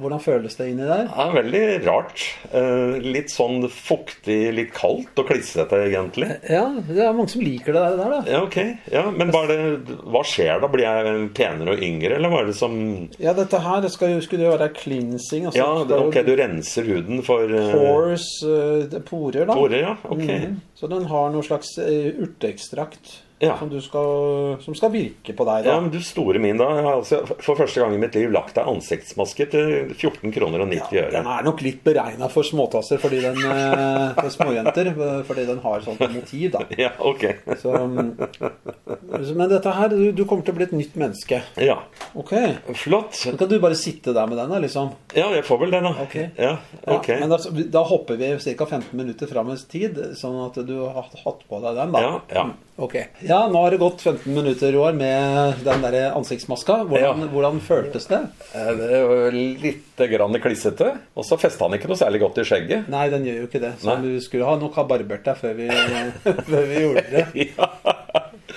hvordan 0.00 0.22
føles 0.24 0.56
det 0.56 0.70
inni 0.70 0.86
der? 0.88 1.08
Er 1.12 1.34
veldig 1.34 1.62
rart. 1.84 2.22
Eh, 2.52 2.96
litt 3.04 3.32
sånn 3.34 3.66
fuktig, 3.68 4.38
litt 4.56 4.72
kaldt 4.76 5.18
og 5.20 5.28
klissete, 5.28 5.82
egentlig. 5.88 6.30
Ja, 6.48 6.64
det 6.88 7.02
er 7.04 7.12
mange 7.12 7.32
som 7.34 7.44
liker 7.44 7.76
det 7.76 7.84
der, 7.98 8.14
da. 8.14 8.22
Ja, 8.30 8.40
ok. 8.46 8.58
Ja, 8.94 9.04
men 9.12 9.34
det, 9.34 9.58
hva 10.08 10.24
skjer 10.24 10.62
da? 10.64 10.70
Blir 10.72 10.86
jeg 10.86 11.28
penere 11.36 11.76
og 11.76 11.84
yngre, 11.84 12.16
eller 12.16 12.32
hva 12.32 12.42
er 12.44 12.50
det 12.52 12.56
som 12.58 12.74
Ja, 13.20 13.34
dette 13.36 13.60
her 13.64 13.84
det 13.84 13.92
skal 13.94 14.16
skulle 14.24 14.46
jo 14.48 14.54
være 14.56 14.72
cleansing. 14.78 15.48
Altså, 15.50 15.58
Ja, 15.60 15.84
det 15.88 16.00
ok, 16.08 16.20
du 16.26 16.34
renser 16.38 16.86
huden 16.88 17.22
for 17.26 17.44
Pores, 17.74 18.26
porer, 19.08 19.44
da. 19.44 19.54
porer, 19.54 19.80
ja. 19.82 19.94
Ok. 20.08 20.24
Mhm. 20.24 20.60
Så 20.78 20.86
den 20.90 21.04
har 21.10 21.32
noe 21.34 21.42
slags 21.42 21.74
urteekstrakt 21.78 23.18
Ja. 23.40 23.54
som, 23.58 23.68
du 23.70 23.78
skal, 23.80 24.56
som 24.64 24.74
skal 24.74 24.90
virke 24.90 25.34
på 25.36 25.44
deg. 25.46 25.64
da. 25.64 25.70
Ja, 25.76 25.80
men 25.80 25.92
du 25.94 26.00
store 26.02 26.40
min, 26.42 26.58
da. 26.58 26.66
Jeg 26.74 26.84
har 26.88 26.96
altså 26.98 27.20
for 27.38 27.54
første 27.58 27.80
gang 27.80 27.94
i 27.94 28.00
mitt 28.02 28.16
liv 28.18 28.32
lagt 28.34 28.56
deg 28.58 28.66
ansiktsmaske 28.66 29.46
til 29.52 29.92
14 29.94 30.32
kroner 30.34 30.64
og 30.64 30.72
90 30.72 30.98
øre. 31.04 31.12
Den 31.14 31.28
er 31.30 31.46
nok 31.46 31.62
litt 31.62 31.84
beregna 31.86 32.26
for 32.32 32.42
småtasser 32.46 32.98
fordi 32.98 33.20
den, 33.22 33.38
eh, 33.38 34.16
for 34.18 34.30
småjenter. 34.34 34.90
Fordi 35.28 35.44
den 35.46 35.60
har 35.62 35.80
sånt 35.86 36.02
motiv, 36.12 36.50
da. 36.56 36.64
Ja, 36.78 36.90
ok. 36.98 37.24
Så, 37.60 37.72
mm, 37.72 38.10
men 39.38 39.48
dette 39.50 39.72
her, 39.74 39.88
du, 39.92 40.10
du 40.12 40.24
kommer 40.28 40.44
til 40.46 40.54
å 40.54 40.58
bli 40.58 40.66
et 40.68 40.74
nytt 40.76 40.96
menneske. 40.98 41.40
Ja, 41.62 41.78
Ok. 42.18 42.32
flott. 42.74 43.14
Så 43.18 43.36
kan 43.38 43.48
du 43.50 43.58
bare 43.62 43.76
sitte 43.78 44.14
der 44.16 44.26
med 44.26 44.38
den, 44.38 44.50
da, 44.50 44.58
liksom. 44.62 44.90
Ja, 45.14 45.28
jeg 45.34 45.44
får 45.46 45.60
vel 45.62 45.74
den, 45.76 45.86
da. 45.88 45.94
Ok. 46.02 46.16
Ja, 46.38 46.54
okay. 46.86 47.18
Ja, 47.18 47.26
men 47.26 47.30
da, 47.34 47.38
da 47.78 47.82
hopper 47.88 48.18
vi 48.20 48.32
ca. 48.58 48.66
15 48.66 48.96
minutter 48.98 49.30
fram 49.30 49.50
i 49.52 49.56
tid, 49.70 49.98
sånn 50.18 50.38
at 50.46 50.58
du 50.66 50.74
har 50.86 51.06
hatt 51.24 51.44
på 51.48 51.60
deg 51.62 51.78
den, 51.78 51.94
da. 51.94 52.02
Ja, 52.02 52.14
ja. 52.34 52.46
Ok. 52.78 52.94
Ja, 53.28 53.42
nå 53.52 53.60
har 53.60 53.74
det 53.74 53.78
gått 53.82 54.00
15 54.00 54.32
minutter, 54.34 54.72
Roar, 54.72 54.94
med 54.96 55.58
den 55.64 55.82
der 55.84 56.12
ansiktsmaska. 56.16 56.78
Hvordan, 56.88 57.20
Ja. 57.20 57.28
hvordan 57.32 57.58
føltes 57.60 58.06
det? 58.08 58.20
Eh, 58.54 58.70
Det 58.78 59.02
var 59.08 59.30
litt 59.32 59.96
grann 60.10 60.32
klissete. 60.40 60.98
Og 61.14 61.24
så 61.24 61.36
festa 61.38 61.64
han 61.68 61.76
ikke 61.78 61.88
noe 61.90 61.96
særlig 62.00 62.20
godt 62.22 62.38
i 62.38 62.44
skjegget. 62.48 62.88
Nei, 62.88 63.08
den 63.10 63.24
gjør 63.26 63.40
jo 63.42 63.46
ikke 63.50 63.60
det. 63.60 63.72
Så 63.82 63.84
Nei. 63.92 63.96
du 64.02 64.20
skulle 64.20 64.44
ha 64.48 64.56
nok 64.56 64.74
ha 64.74 64.84
barbert 64.84 65.24
deg 65.24 65.36
før 65.36 65.54
vi, 65.54 65.68
før 66.48 66.66
vi 66.66 66.80
gjorde 66.86 67.04
det. 67.10 67.26
Ja, 67.58 67.68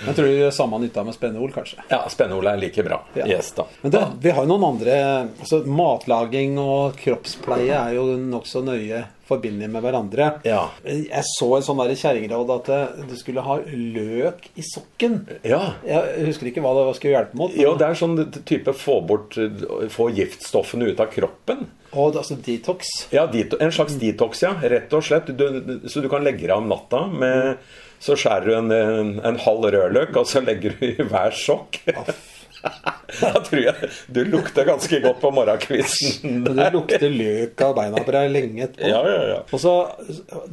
Jeg 0.06 0.16
tror 0.18 0.26
det 0.28 0.46
er 0.48 0.52
samme 0.56 0.80
nytta 0.82 1.04
med 1.06 1.14
spenneol, 1.16 1.52
kanskje. 1.54 1.84
ja 1.92 2.02
Spenneol 2.10 2.48
er 2.52 2.58
like 2.62 2.84
bra. 2.84 3.02
Ja. 3.16 3.28
Yes, 3.30 3.52
da. 3.58 3.66
Men 3.82 3.92
det, 3.96 4.04
vi 4.24 4.34
har 4.36 4.46
jo 4.46 4.50
noen 4.54 4.68
andre 4.74 4.96
altså 5.40 5.62
Matlaging 5.66 6.58
og 6.62 6.96
kroppspleie 7.02 7.74
er 7.78 7.98
jo 8.00 8.06
nokså 8.18 8.64
nøye 8.66 9.04
forbundet 9.32 9.70
med 9.72 9.84
hverandre. 9.86 10.26
Ja. 10.44 10.66
Jeg 10.84 11.24
så 11.38 11.48
en 11.56 11.64
sånn 11.64 11.80
kjerringråd 11.96 12.50
at 12.58 12.72
eh, 12.76 13.04
du 13.08 13.14
skulle 13.20 13.44
ha 13.46 13.60
løk 13.64 14.50
i 14.60 14.66
sokken. 14.66 15.22
Ja. 15.48 15.62
Jeg 15.88 16.26
husker 16.28 16.50
ikke 16.52 16.64
hva 16.66 16.74
det 16.76 16.96
skulle 16.98 17.16
hjelpe 17.16 17.40
mot. 17.40 17.54
men- 17.54 17.64
Jo, 17.64 17.76
det 17.80 17.88
er 17.88 18.00
sånn 18.02 18.18
type 18.44 18.74
få 18.76 19.00
bort 19.08 19.38
Få 19.94 20.10
giftstoffene 20.12 20.92
ut 20.92 21.00
av 21.00 21.08
kroppen. 21.14 21.68
Og 21.94 22.16
altså 22.16 22.36
detox. 22.40 22.88
Ja, 23.12 23.26
en 23.28 23.72
slags 23.72 23.96
detox, 24.00 24.42
ja. 24.44 24.54
Rett 24.62 24.92
og 24.94 25.04
slett. 25.04 25.32
Du, 25.36 25.46
så 25.88 26.02
du 26.02 26.08
kan 26.10 26.24
legge 26.24 26.48
deg 26.48 26.56
om 26.56 26.68
natta 26.72 27.06
med 27.08 27.58
Så 28.02 28.18
skjærer 28.18 28.48
du 28.48 28.54
en, 28.58 28.72
en, 28.74 29.12
en 29.22 29.40
halv 29.44 29.68
rødløk, 29.76 30.16
og 30.18 30.26
så 30.30 30.42
legger 30.42 30.74
du 30.74 30.86
i 30.88 31.06
hver 31.06 31.36
sokk. 31.38 31.84
Da 33.12 33.32
tror 33.44 33.60
jeg 33.60 33.90
du 34.16 34.22
lukter 34.32 34.64
ganske 34.70 35.00
godt 35.04 35.18
på 35.20 35.32
morgenkvisten. 35.36 36.44
Du 36.46 36.62
lukter 36.74 37.10
løk 37.12 37.60
av 37.66 37.74
beina 37.76 38.00
på 38.06 38.14
deg 38.16 38.30
lenge 38.32 38.64
etterpå. 38.70 38.88
Ja, 38.88 39.02
ja, 39.10 39.24
ja. 39.34 39.40
Og 39.52 39.60
så 39.60 39.74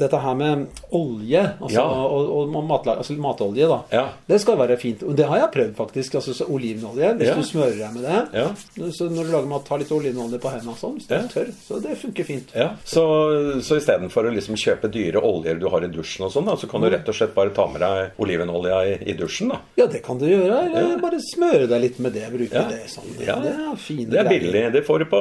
dette 0.01 0.19
her 0.23 0.35
med 0.39 0.65
olje, 0.99 1.43
altså, 1.63 1.85
og, 1.85 2.33
og 2.57 2.57
matlag, 2.67 2.99
altså 3.03 3.15
matolje, 3.23 3.69
da. 3.71 4.03
Det 4.29 4.41
skal 4.43 4.59
være 4.59 4.79
fint. 4.81 5.05
Og 5.07 5.15
det 5.19 5.29
har 5.31 5.39
jeg 5.45 5.53
prøvd, 5.55 5.75
faktisk. 5.79 6.19
Altså 6.19 6.35
så 6.35 6.49
olivenolje. 6.51 7.13
Hvis 7.21 7.31
du 7.39 7.45
smører 7.53 7.77
deg 7.79 7.95
med 7.95 8.09
det. 8.09 8.23
Ja. 8.41 8.49
Så 8.97 9.07
når 9.13 9.29
du 9.29 9.33
lager 9.37 9.51
mat, 9.53 9.67
ta 9.69 9.79
litt 9.81 9.93
olivenolje 9.95 10.41
på 10.43 10.53
hendene 10.53 10.75
sånn. 10.81 10.97
hvis 10.99 11.09
det 11.11 11.19
er 11.21 11.31
tørr. 11.33 11.53
Så 11.69 11.79
det 11.85 11.95
funker 12.03 12.27
fint. 12.29 12.53
Ja, 12.59 12.73
Så, 12.89 13.05
så 13.65 13.79
istedenfor 13.79 14.27
å 14.29 14.35
liksom 14.35 14.59
kjøpe 14.59 14.91
dyre 14.93 15.23
oljer 15.25 15.61
du 15.63 15.69
har 15.71 15.87
i 15.87 15.93
dusjen, 15.93 16.27
og 16.27 16.35
sånn, 16.35 16.51
så 16.59 16.67
kan 16.71 16.83
du 16.83 16.91
rett 16.91 17.07
og 17.09 17.17
slett 17.17 17.35
bare 17.39 17.55
ta 17.55 17.69
med 17.71 17.83
deg 17.85 18.19
olivenolja 18.23 18.83
i, 18.91 18.99
i 19.13 19.17
dusjen. 19.19 19.53
da. 19.55 19.63
Ja, 19.79 19.87
det 19.91 20.03
kan 20.07 20.19
du 20.21 20.27
gjøre. 20.29 20.65
Eller 20.73 20.99
bare 21.03 21.23
smøre 21.23 21.69
deg 21.71 21.85
litt 21.87 21.98
med 22.05 22.13
det. 22.13 22.25
Bruke 22.33 22.55
Ja. 22.55 22.65
det 22.71 22.89
sånn. 22.93 23.09
Ja. 23.25 23.37
Det 23.43 23.53
er 23.55 23.77
fine 23.77 24.11
Det 24.11 24.19
er 24.21 24.25
greier. 24.25 24.41
billig. 24.41 24.73
Det 24.73 24.83
får 24.87 24.99
du 24.99 25.05
på, 25.11 25.21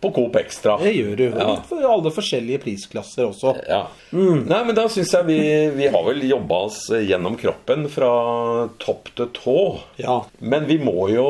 på 0.00 0.12
Coop 0.14 0.36
Extra. 0.36 0.76
Det 0.82 0.92
gjør 0.94 1.16
du. 1.16 1.24
Ja. 1.38 1.56
For 1.68 1.82
alle 1.88 2.10
forskjellige 2.14 2.60
prisklasser 2.64 3.26
også. 3.28 3.54
Ja. 3.68 3.86
Nei, 4.12 4.60
men 4.64 4.74
da 4.74 4.86
syns 4.88 5.12
jeg 5.12 5.26
vi, 5.26 5.38
vi 5.76 5.88
har 5.88 6.04
vel 6.04 6.22
jobba 6.28 6.62
oss 6.68 6.86
gjennom 6.90 7.36
kroppen 7.40 7.88
fra 7.92 8.68
topp 8.78 9.10
til 9.16 9.26
tå. 9.36 9.56
Ja. 10.00 10.20
Men 10.40 10.66
vi 10.66 10.78
må 10.78 11.08
jo, 11.12 11.26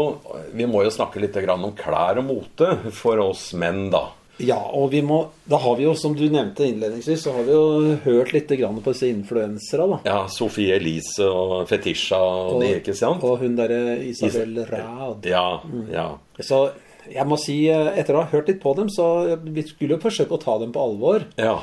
vi 0.52 0.66
må 0.66 0.84
jo 0.84 0.90
snakke 0.94 1.20
litt 1.20 1.36
om 1.48 1.72
klær 1.78 2.18
og 2.18 2.24
mote 2.28 2.76
for 2.92 3.18
oss 3.22 3.52
menn, 3.54 3.90
da. 3.90 4.06
Ja, 4.38 4.58
og 4.72 4.90
vi 4.92 5.00
må 5.02 5.16
Da 5.50 5.58
har 5.58 5.74
vi 5.76 5.82
jo, 5.82 5.94
som 5.98 6.12
du 6.14 6.24
nevnte 6.30 6.66
innledningsvis, 6.68 7.22
så 7.24 7.32
har 7.34 7.42
vi 7.46 7.52
jo 7.56 7.96
hørt 8.04 8.32
litt 8.32 8.48
grann 8.60 8.76
på 8.84 8.92
disse 8.92 9.08
influensere, 9.10 9.86
da. 9.90 9.98
Ja, 10.06 10.18
Sofie 10.30 10.76
Elise 10.76 11.26
og 11.26 11.66
Fetisha 11.70 12.18
og, 12.20 12.60
de, 12.62 12.74
ikke 12.78 12.94
sant? 12.94 13.24
Og 13.26 13.38
hun 13.42 13.56
derre 13.58 13.96
Isabel 14.06 14.60
Rad. 14.68 15.26
Ja, 15.26 15.60
ja. 15.92 16.10
Så 16.38 16.68
Jeg 17.08 17.24
må 17.26 17.38
si, 17.40 17.62
etter 17.72 18.14
å 18.18 18.22
ha 18.22 18.28
hørt 18.30 18.48
litt 18.52 18.60
på 18.60 18.74
dem, 18.76 18.90
så 18.92 19.38
vi 19.42 19.62
skulle 19.64 19.96
jo 19.96 20.02
forsøke 20.02 20.36
å 20.36 20.40
ta 20.42 20.58
dem 20.60 20.74
på 20.74 20.82
alvor. 20.82 21.22
Ja. 21.40 21.54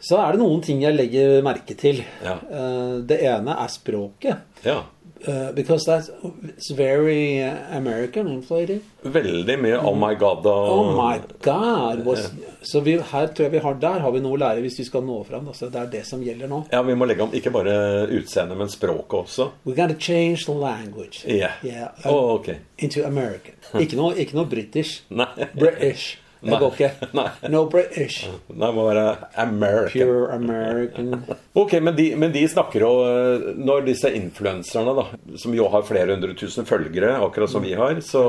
Så 0.00 0.16
er 0.20 0.32
det 0.32 0.40
noen 0.40 0.62
ting 0.64 0.80
jeg 0.80 0.96
legger 0.96 1.42
merke 1.44 1.76
til. 1.76 2.00
Ja. 2.24 2.38
Eh, 2.48 2.94
Det 3.04 3.18
ene 3.22 3.54
er 3.60 3.68
språket. 3.68 4.38
ja. 4.64 4.82
Eh, 5.26 5.52
because 5.52 5.84
that's 5.84 6.08
it's 6.44 6.70
very 6.70 7.42
uh, 7.42 7.76
American 7.76 8.28
inflated. 8.28 8.80
Veldig 9.02 9.58
mye 9.58 9.78
'oh 9.78 9.94
my 9.98 10.14
god' 10.14 10.46
og 10.46 10.68
Oh 10.70 10.90
my 10.94 11.18
god! 11.42 12.04
Was, 12.06 12.30
så 12.62 12.80
vi, 12.80 12.92
her 12.92 13.26
tror 13.26 13.42
jeg 13.44 13.52
vi 13.52 13.58
har, 13.58 13.74
der 13.74 13.98
har 13.98 14.10
vi 14.10 14.20
noe 14.20 14.36
å 14.36 14.40
lære 14.40 14.62
hvis 14.62 14.78
vi 14.78 14.84
skal 14.84 15.02
nå 15.02 15.24
fram. 15.26 15.48
Altså, 15.48 15.66
det 15.70 15.80
er 15.80 15.90
det 15.90 16.04
som 16.06 16.22
gjelder 16.22 16.46
nå. 16.48 16.62
Ja, 16.72 16.82
vi 16.82 16.94
må 16.94 17.08
legge 17.10 17.22
om 17.26 17.34
ikke 17.34 17.50
bare 17.50 18.06
utseendet, 18.06 18.58
men 18.58 18.70
språket 18.70 19.18
også. 19.24 19.50
We 19.64 19.74
gotta 19.74 19.98
change 19.98 20.44
the 20.46 20.54
language. 20.54 21.24
Yeah. 21.26 21.58
Yeah, 21.64 21.90
uh, 22.04 22.12
oh, 22.12 22.34
ok. 22.34 22.54
Into 22.78 23.02
American. 23.06 23.54
Ikke 23.82 23.96
noe, 23.96 24.14
ikke 24.14 24.36
noe 24.36 24.46
British. 24.46 25.02
British. 25.54 26.18
Det 26.40 26.50
Nei. 26.52 26.58
går 26.60 26.74
ikke. 26.76 27.08
Nei. 27.16 27.26
No 27.50 27.62
British. 27.72 28.26
Det 28.48 28.68
må 28.76 28.84
være 28.86 29.04
American. 29.40 29.92
Pure 29.94 30.34
American. 30.34 31.22
Ok, 31.56 31.72
men 31.82 31.96
de, 31.96 32.10
men 32.20 32.34
de 32.34 32.42
snakker 32.52 32.84
jo 32.84 32.90
eh, 33.08 33.46
Når 33.56 33.86
disse 33.88 34.10
influenserne, 34.14 34.92
da, 34.98 35.06
som 35.40 35.54
jo 35.56 35.66
har 35.72 35.86
flere 35.88 36.12
hundre 36.12 36.36
tusen 36.38 36.68
følgere, 36.68 37.14
akkurat 37.24 37.50
som 37.50 37.64
vi 37.64 37.72
har, 37.78 37.98
så 38.04 38.26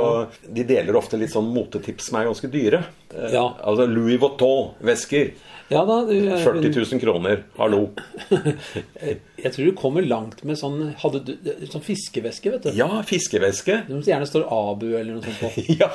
de 0.48 0.64
deler 0.70 0.96
ofte 0.98 1.20
litt 1.20 1.34
sånn 1.36 1.52
motetips 1.54 2.08
som 2.10 2.22
er 2.22 2.30
ganske 2.32 2.50
dyre. 2.54 2.84
Eh, 3.14 3.30
Ja. 3.36 3.44
Altså 3.68 3.86
Louis 3.92 4.18
Vuitton-vesker. 4.24 5.34
Ja 5.68 5.82
da, 5.84 5.98
du, 6.08 6.14
40 6.32 6.72
000 6.72 7.02
kroner. 7.04 7.42
Hallo. 7.60 7.90
Jeg 9.44 9.52
tror 9.52 9.66
du 9.68 9.74
kommer 9.78 10.06
langt 10.08 10.40
med 10.48 10.56
sånn, 10.60 10.94
hadde 11.02 11.20
du, 11.28 11.34
sånn 11.68 11.84
fiskeveske, 11.84 12.54
vet 12.56 12.70
du. 12.70 12.72
Ja, 12.78 12.88
fiskeveske. 13.06 13.82
Som 13.90 14.00
gjerne 14.08 14.30
står 14.30 14.48
Abu 14.48 14.88
eller 14.96 15.18
noe 15.18 15.28
sånt 15.28 15.44
på. 15.44 15.52
Ja. 15.82 15.92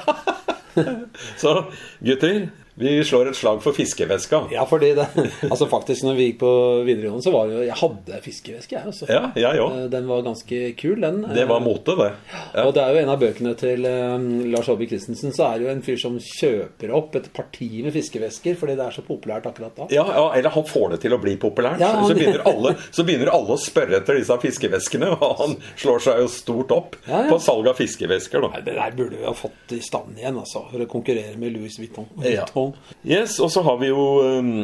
Så 1.36 1.64
gutter, 2.04 2.46
vi 2.74 3.04
slår 3.04 3.28
et 3.30 3.36
slag 3.36 3.58
for 3.62 3.72
fiskeveska. 3.76 4.38
Ja, 4.54 4.62
fordi 4.64 4.94
det 4.96 5.06
Altså 5.50 5.66
faktisk, 5.68 6.04
når 6.06 6.14
vi 6.16 6.26
gikk 6.30 6.38
på 6.40 6.52
videregående, 6.86 7.22
så 7.26 7.32
var 7.34 7.46
det 7.50 7.56
jo 7.58 7.64
Jeg 7.66 7.76
hadde 7.82 8.20
fiskeveske, 8.24 8.76
jeg, 8.78 8.86
altså. 8.88 9.08
Ja, 9.12 9.26
jeg 9.36 9.60
òg. 9.60 9.74
Eh, 9.82 9.88
Den 9.92 10.06
var 10.08 10.22
ganske 10.24 10.60
kul, 10.80 11.00
den. 11.02 11.20
Det 11.36 11.44
var 11.50 11.60
mote, 11.60 11.96
det. 11.98 12.08
Ja. 12.54 12.64
Og 12.64 12.72
det 12.74 12.82
er 12.86 12.94
jo 12.96 13.02
en 13.02 13.12
av 13.12 13.20
bøkene 13.20 13.52
til 13.60 13.84
eh, 13.84 14.26
Lars 14.54 14.70
Aabye 14.72 14.88
Christensen, 14.88 15.34
så 15.36 15.50
er 15.50 15.58
det 15.60 15.66
jo 15.68 15.72
en 15.74 15.82
fyr 15.84 16.00
som 16.00 16.16
kjøper 16.22 16.94
opp 16.96 17.18
et 17.20 17.28
parti 17.36 17.68
med 17.84 17.92
fiskevesker 17.94 18.56
fordi 18.60 18.76
det 18.78 18.86
er 18.86 18.96
så 18.96 19.04
populært 19.06 19.46
akkurat 19.50 19.76
da. 19.76 19.88
Ja, 19.92 20.06
ja, 20.08 20.24
eller 20.38 20.54
han 20.56 20.64
får 20.68 20.94
det 20.96 21.00
til 21.04 21.12
å 21.16 21.20
bli 21.22 21.36
populært. 21.42 21.80
Ja, 21.82 21.92
han- 21.98 22.08
så, 22.08 22.16
begynner 22.16 22.42
alle, 22.48 22.74
så 22.90 23.04
begynner 23.04 23.32
alle 23.36 23.56
å 23.56 23.60
spørre 23.60 24.00
etter 24.00 24.16
disse 24.18 24.38
fiskeveskene, 24.42 25.12
og 25.20 25.36
han 25.44 25.56
slår 25.76 26.02
seg 26.08 26.22
jo 26.24 26.28
stort 26.32 26.72
opp 26.74 26.96
Ja, 27.06 27.26
på 27.28 27.38
salg 27.42 27.68
av 27.68 27.76
fiskevesker. 27.78 28.48
Nei, 28.48 28.60
Det 28.64 28.74
der 28.80 28.96
burde 28.96 29.18
vi 29.20 29.24
ha 29.28 29.32
fått 29.36 29.76
i 29.76 29.80
stand 29.84 30.16
igjen, 30.18 30.38
altså. 30.40 30.64
For 30.72 30.80
å 30.84 30.88
konkurrere 30.90 31.36
med 31.40 31.52
Louis 31.56 31.76
Vuitton. 31.78 32.08
Ja. 32.24 32.44
Vuitton. 32.70 32.96
Yes, 33.04 33.38
og 33.42 33.50
så 33.52 33.64
har 33.66 33.76
vi 33.82 33.90
jo 33.90 34.06
um, 34.22 34.54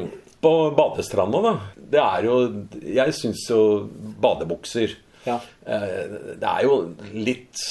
på 0.40 0.54
badestranda, 0.78 1.42
da. 1.42 1.54
Det 1.88 2.00
er 2.04 2.26
jo 2.28 2.38
Jeg 2.84 3.14
syns 3.16 3.46
jo 3.50 3.60
badebukser 4.22 4.96
Ja. 5.26 5.38
Eh, 5.68 6.36
Det 6.40 6.48
er 6.48 6.66
jo 6.66 6.78
litt 7.14 7.64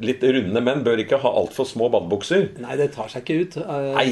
Litt 0.00 0.22
runde 0.24 0.60
menn 0.64 0.82
bør 0.84 1.02
ikke 1.02 1.18
ha 1.20 1.30
altfor 1.40 1.66
små 1.68 1.90
badebukser. 1.92 2.46
Nei, 2.62 2.76
det 2.80 2.86
tar 2.94 3.10
seg 3.12 3.24
ikke 3.24 3.34
ut. 3.42 3.56
Eh, 3.60 3.88
Nei, 3.92 4.06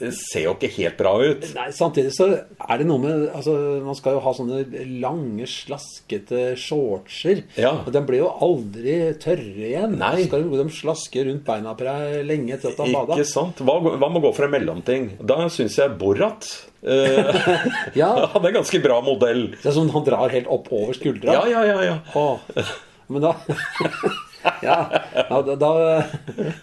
det 0.00 0.12
ser 0.16 0.46
jo 0.46 0.54
ikke 0.56 0.70
helt 0.78 0.96
bra 1.00 1.12
ut. 1.20 1.44
Nei, 1.56 1.66
samtidig 1.76 2.14
så 2.16 2.30
er 2.38 2.80
det 2.80 2.86
noe 2.88 3.02
med 3.02 3.26
altså, 3.36 3.52
Man 3.84 3.98
skal 3.98 4.16
jo 4.16 4.22
ha 4.24 4.32
sånne 4.36 4.62
lange, 5.02 5.48
slaskete 5.50 6.54
shortser. 6.60 7.44
Ja. 7.60 7.74
Og 7.84 7.92
de 7.94 8.04
blir 8.08 8.22
jo 8.22 8.30
aldri 8.48 8.96
tørre 9.20 9.68
igjen. 9.68 9.98
Nei. 10.00 10.14
Skal 10.28 10.48
de 10.48 10.68
slaske 10.78 11.26
rundt 11.28 11.44
beina 11.48 11.76
på 11.76 11.84
deg 11.88 12.24
lenge 12.28 12.56
etter 12.56 12.72
at 12.72 12.80
du 12.80 12.86
har 12.86 12.96
bada. 13.02 13.18
Ikke 13.18 13.28
sant? 13.28 13.60
Hva, 13.60 13.78
hva 13.84 14.08
med 14.08 14.22
å 14.22 14.26
gå 14.28 14.34
for 14.40 14.48
en 14.48 14.56
mellomting? 14.56 15.12
Da 15.20 15.42
syns 15.52 15.78
jeg 15.80 15.98
Borat 16.00 16.48
ja. 16.82 17.58
Ja, 17.98 18.10
er 18.30 18.44
en 18.48 18.54
ganske 18.54 18.78
bra 18.82 19.00
modell. 19.02 19.48
det 19.56 19.66
er 19.66 19.74
som 19.74 19.88
han 19.90 20.04
drar 20.06 20.30
helt 20.30 20.46
opp 20.50 20.68
over 20.70 20.94
skuldra. 20.94 21.34
Ja, 21.34 21.46
ja, 21.50 21.64
ja. 21.66 21.78
ja. 21.82 21.96
Åh, 22.18 22.64
men 23.08 23.22
da 23.24 23.34
Ja, 24.62 24.76
ja 25.28 25.38
da, 25.42 25.70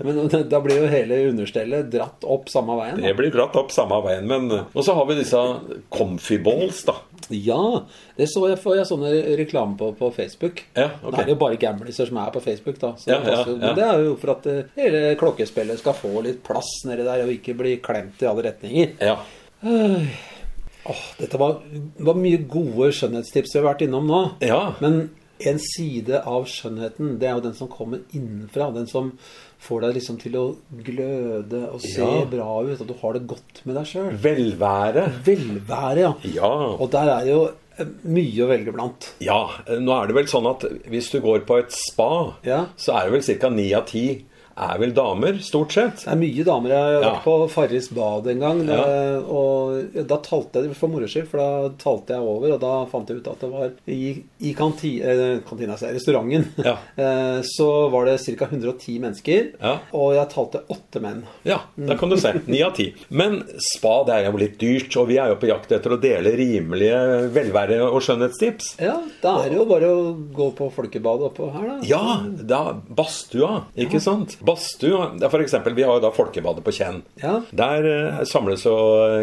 men 0.04 0.20
da 0.50 0.60
blir 0.63 0.78
jo 0.80 0.86
hele 0.89 1.18
understellet 1.30 1.89
dratt 1.94 2.24
opp 2.24 2.48
samme 2.50 2.78
veien. 2.80 2.98
Det 3.02 3.12
Da. 3.12 3.18
blir 3.20 3.34
dratt 3.34 3.56
opp 3.60 3.74
samme 3.76 3.98
veien. 4.06 4.26
Men, 4.30 4.48
og 4.72 4.86
så 4.86 4.96
har 4.96 5.06
vi 5.10 5.18
disse 5.20 5.41
comfy 5.94 6.38
balls, 6.44 6.80
da. 6.88 6.96
Ja, 7.36 7.84
det 8.18 8.30
så 8.32 8.46
jeg, 8.50 8.58
får 8.63 8.78
jeg 8.80 8.88
sånne 8.89 9.12
reklame 9.41 9.78
på 9.80 9.91
på 10.00 10.10
Facebook. 10.15 10.63
Ja, 10.78 10.88
okay. 11.04 11.18
Det 11.20 11.26
er 11.26 11.34
jo 11.34 11.38
bare 11.44 11.60
gamliser 11.62 12.10
som 12.10 12.18
er 12.24 12.32
på 12.34 12.41
Facebook, 12.46 12.80
da. 12.82 12.94
Så 12.98 13.12
Ja, 13.12 13.20
det, 13.20 13.36
passer-. 13.36 13.60
Men 13.62 13.76
det 13.78 13.86
er 13.89 14.02
jo 14.08 14.15
for 14.24 14.34
at 14.38 14.48
eh, 14.52 14.72
hele 14.80 15.04
klokkespillet 15.20 15.84
skal 15.84 15.98
få 16.00 16.13
litt 16.26 16.41
plass 16.48 16.72
nedi 16.88 17.04
der, 17.06 17.26
og 17.28 17.36
ikke 17.36 17.58
bli 17.60 17.76
klemt 17.86 18.24
i 18.24 18.30
alle 18.32 18.48
retninger. 18.50 18.96
Ja. 19.04 19.20
Åh, 20.86 21.06
dette 21.20 21.38
var, 21.41 21.60
var 22.08 22.18
mye 22.24 22.39
gode 22.50 22.91
skjønnhetstips 22.96 23.56
vi 23.56 23.62
har 23.62 23.68
vært 23.74 23.86
innom 23.88 24.08
nå. 24.10 24.24
ja. 24.46 24.63
Men 24.84 25.08
en 25.39 25.58
side 25.60 26.21
av 26.26 26.45
skjønnheten, 26.48 27.17
det 27.19 27.28
er 27.28 27.34
jo 27.36 27.41
den 27.50 27.54
som 27.58 27.67
kommer 27.67 28.00
innenfra. 28.15 28.69
Den 28.74 28.88
som 28.88 29.12
får 29.65 29.82
deg 29.82 29.95
liksom 29.98 30.17
til 30.21 30.36
å 30.39 30.45
gløde 30.86 31.62
og 31.74 31.82
se 31.82 32.02
Ja. 32.06 32.26
bra 32.26 32.62
ut. 32.63 32.80
At 32.82 32.88
du 32.88 32.93
har 33.02 33.13
det 33.13 33.28
godt 33.28 33.62
med 33.65 33.76
deg 33.76 33.86
sjøl. 33.86 34.12
Velvære. 34.17 35.06
Velvære, 35.26 36.00
ja. 36.00 36.13
Ja. 36.24 36.54
Og 36.80 36.89
der 36.91 37.10
er 37.17 37.26
jo 37.28 37.41
eh, 37.78 37.86
mye 38.06 38.45
å 38.45 38.48
velge 38.48 38.71
blant. 38.71 39.13
ja. 39.19 39.41
Nå 39.67 39.91
er 40.02 40.08
det 40.08 40.15
vel 40.15 40.28
sånn 40.32 40.48
at 40.50 40.63
hvis 40.88 41.12
du 41.12 41.19
går 41.21 41.45
på 41.45 41.60
et 41.60 41.71
spa, 41.71 42.36
Ja. 42.45 42.65
så 42.78 42.95
er 42.95 43.10
det 43.10 43.12
vel 43.28 43.39
ca. 43.39 43.50
ni 43.50 43.74
av 43.74 43.86
ti 43.88 44.24
er 44.58 44.78
vel 44.80 44.94
damer, 44.96 45.38
stort 45.44 45.74
sett. 45.76 46.04
Det 46.06 46.12
er 46.13 46.20
mye 46.20 46.44
damer. 46.48 46.70
Jeg 46.72 46.80
har 46.80 47.02
Ja. 47.02 47.10
vært 47.15 47.24
på 47.26 47.50
Farris 47.52 47.89
bad 47.89 48.28
en 48.32 48.39
gang. 48.39 48.62
Ja. 48.68 49.20
Og 49.20 49.94
da 50.08 50.18
talte 50.24 50.63
jeg 50.63 50.76
for 50.76 50.88
moro 50.88 51.06
skyld, 51.08 51.28
for 51.28 51.38
da 51.41 51.70
talte 51.78 52.13
jeg 52.15 52.22
over, 52.24 52.54
og 52.54 52.60
da 52.62 52.86
fant 52.86 53.08
jeg 53.10 53.18
ut 53.20 53.28
at 53.28 53.39
det 53.44 53.50
var 53.52 53.72
i, 53.88 54.24
i 54.41 54.54
kanti, 54.54 55.02
eh, 55.04 55.39
kantina, 55.48 55.74
altså, 55.76 55.91
restauranten 55.94 56.46
Ja. 56.63 56.78
eh, 56.98 57.41
så 57.44 57.89
var 57.91 58.06
det 58.06 58.20
ca. 58.24 58.46
110 58.48 59.00
mennesker, 59.00 59.52
og 59.94 60.13
jeg 60.15 60.30
talte 60.32 60.62
åtte 60.72 61.02
menn. 61.04 61.24
Ja, 61.44 61.60
da 61.78 61.96
kan 62.00 62.10
du 62.10 62.15
se. 62.18 62.32
Ni 62.48 62.62
av 62.63 62.74
ti. 62.76 62.94
Men 63.10 63.44
spa 63.60 64.04
det 64.08 64.15
er 64.15 64.32
jo 64.32 64.38
litt 64.38 64.58
dyrt, 64.60 64.96
og 64.98 65.08
vi 65.10 65.18
er 65.18 65.30
jo 65.34 65.36
på 65.41 65.48
jakt 65.52 65.72
etter 65.76 65.96
å 65.98 66.00
dele 66.02 66.32
rimelige 66.36 67.30
velvære- 67.36 67.82
og 67.91 68.02
skjønnhetstips. 68.02 68.76
Ja, 68.80 68.96
da 69.22 69.36
er 69.44 69.50
det 69.50 69.58
jo 69.60 69.65
bare 69.65 69.91
å 69.91 70.15
gå 70.34 70.50
på 70.56 70.72
folkebadet 70.72 71.28
oppå 71.34 71.52
her, 71.54 71.68
da. 71.68 71.78
Ja, 71.84 72.24
da, 72.24 72.74
badstua, 72.96 73.65
ikke 73.76 74.00
sant? 74.02 74.38
Badstua, 74.46 75.10
eksempel, 75.42 75.74
vi 75.76 75.84
har 75.84 75.96
jo 75.98 76.04
da 76.04 76.12
Folkebadet 76.16 76.64
på 76.66 76.72
Kjenn. 76.76 77.02
Ja. 77.22 77.40
Der 77.56 77.86
eh, 77.90 78.24
samles 78.30 78.64
jo 78.66 78.76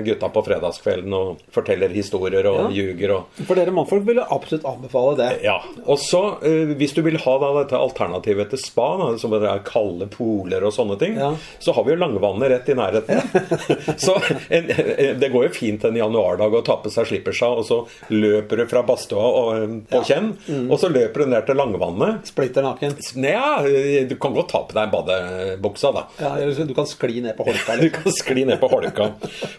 gutta 0.04 0.28
på 0.34 0.42
fredagskvelden 0.46 1.14
og 1.16 1.40
forteller 1.54 1.88
historier 1.94 2.46
og 2.50 2.58
Ja. 2.62 2.68
ljuger 2.74 3.14
og 3.16 3.40
For 3.46 3.54
dere 3.58 3.72
mannfolk 3.74 4.04
ville 4.06 4.24
absolutt 4.30 4.64
anbefale 4.68 5.16
det. 5.16 5.30
ja. 5.44 5.58
Og 5.86 5.98
så, 5.98 6.22
eh, 6.44 6.74
hvis 6.78 6.94
du 6.94 7.02
vil 7.02 7.16
ha 7.18 7.38
da 7.38 7.52
dette 7.62 7.78
alternativet 7.78 8.50
til 8.50 8.58
spa, 8.58 8.96
da, 8.98 9.16
som 9.18 9.30
det 9.30 9.42
er 9.48 9.62
kalde 9.64 10.06
poler 10.10 10.64
og 10.64 10.72
sånne 10.72 10.98
ting, 10.98 11.16
Ja. 11.16 11.34
så 11.60 11.72
har 11.74 11.84
vi 11.84 11.92
jo 11.92 12.00
Langvannet 12.02 12.50
rett 12.50 12.68
i 12.68 12.74
nærheten. 12.74 13.22
så 14.04 14.16
en, 14.50 14.70
en, 14.70 15.20
det 15.20 15.30
går 15.32 15.48
jo 15.48 15.52
fint 15.54 15.84
en 15.84 15.94
januardag 15.96 16.52
å 16.58 16.64
ta 16.64 16.76
på 16.82 16.90
seg 16.90 17.06
slippersa, 17.06 17.48
og 17.58 17.64
så 17.68 17.80
løper 18.10 18.56
du 18.62 18.66
fra 18.66 18.82
badstua 18.82 19.22
og, 19.22 19.54
eh, 19.62 19.78
på 19.92 20.02
Kjenn, 20.04 20.32
Mm. 20.48 20.70
og 20.72 20.78
så 20.80 20.88
løper 20.90 21.22
du 21.24 21.26
ned 21.30 21.46
til 21.46 21.56
Langvannet. 21.56 22.26
Splitter 22.26 22.62
naken. 22.62 22.96
Nja, 23.16 23.62
du 24.08 24.14
kan 24.16 24.34
godt 24.34 24.48
ta 24.48 24.62
på 24.64 24.74
deg 24.74 24.90
badebuksa, 25.12 25.92
da. 25.94 26.02
Ja, 26.20 26.32
eller 26.38 26.66
du 26.68 26.74
kan 26.76 26.86
skli 26.88 27.20
ned 27.24 27.36
på 27.38 27.46
holka. 27.48 27.76
Du 27.82 27.88
kan 27.90 28.12
skli 28.14 28.44
ned 28.46 28.60
på 28.60 28.68
holka. 28.70 29.08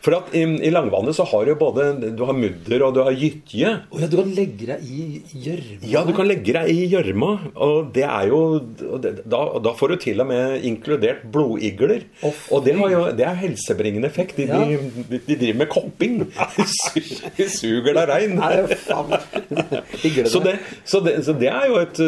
For 0.04 0.16
at 0.18 0.34
i, 0.38 0.44
i 0.68 0.72
Langvannet 0.74 1.16
så 1.18 1.26
har 1.28 1.46
du 1.48 1.54
både 1.60 1.90
Du 2.16 2.24
har 2.28 2.36
mudder 2.38 2.86
og 2.88 2.94
du 2.96 3.02
har 3.04 3.16
gytje. 3.18 3.74
Å 3.92 4.02
ja, 4.02 4.08
du 4.10 4.18
kan 4.20 4.32
legge 4.36 4.68
deg 4.70 4.86
i 4.88 5.08
gjørma. 5.44 5.80
Ja, 5.92 6.04
du 6.08 6.14
kan 6.16 6.30
legge 6.30 6.56
deg 6.56 6.72
i 6.74 6.88
gjørma, 6.92 7.32
og 7.64 7.92
det 7.96 8.06
er 8.08 8.30
jo 8.32 8.40
det, 9.04 9.14
da, 9.30 9.42
da 9.64 9.74
får 9.78 9.94
du 9.94 9.98
til 10.08 10.24
og 10.24 10.30
med 10.30 10.64
inkludert 10.68 11.26
blodigler. 11.34 12.06
Oh, 12.26 12.34
og 12.58 12.66
det 12.68 12.76
har 12.80 12.94
jo 12.94 13.04
det 13.18 13.26
er 13.28 13.40
helsebringende 13.44 14.10
effekt. 14.12 14.38
De, 14.40 14.48
Ja. 14.54 14.60
de, 14.68 15.20
de 15.26 15.36
driver 15.40 15.60
med 15.64 15.70
kopping. 15.72 16.16
De 17.38 17.46
suger 17.50 17.94
deg 17.96 18.10
rein. 18.10 18.36
Nei, 18.38 18.78
faen. 18.84 19.14
Så 20.30 20.42
det, 20.44 20.56
så, 20.90 21.00
det, 21.06 21.14
så 21.26 21.36
det 21.40 21.50
er 21.52 21.68
jo 21.70 21.78
et 21.82 22.00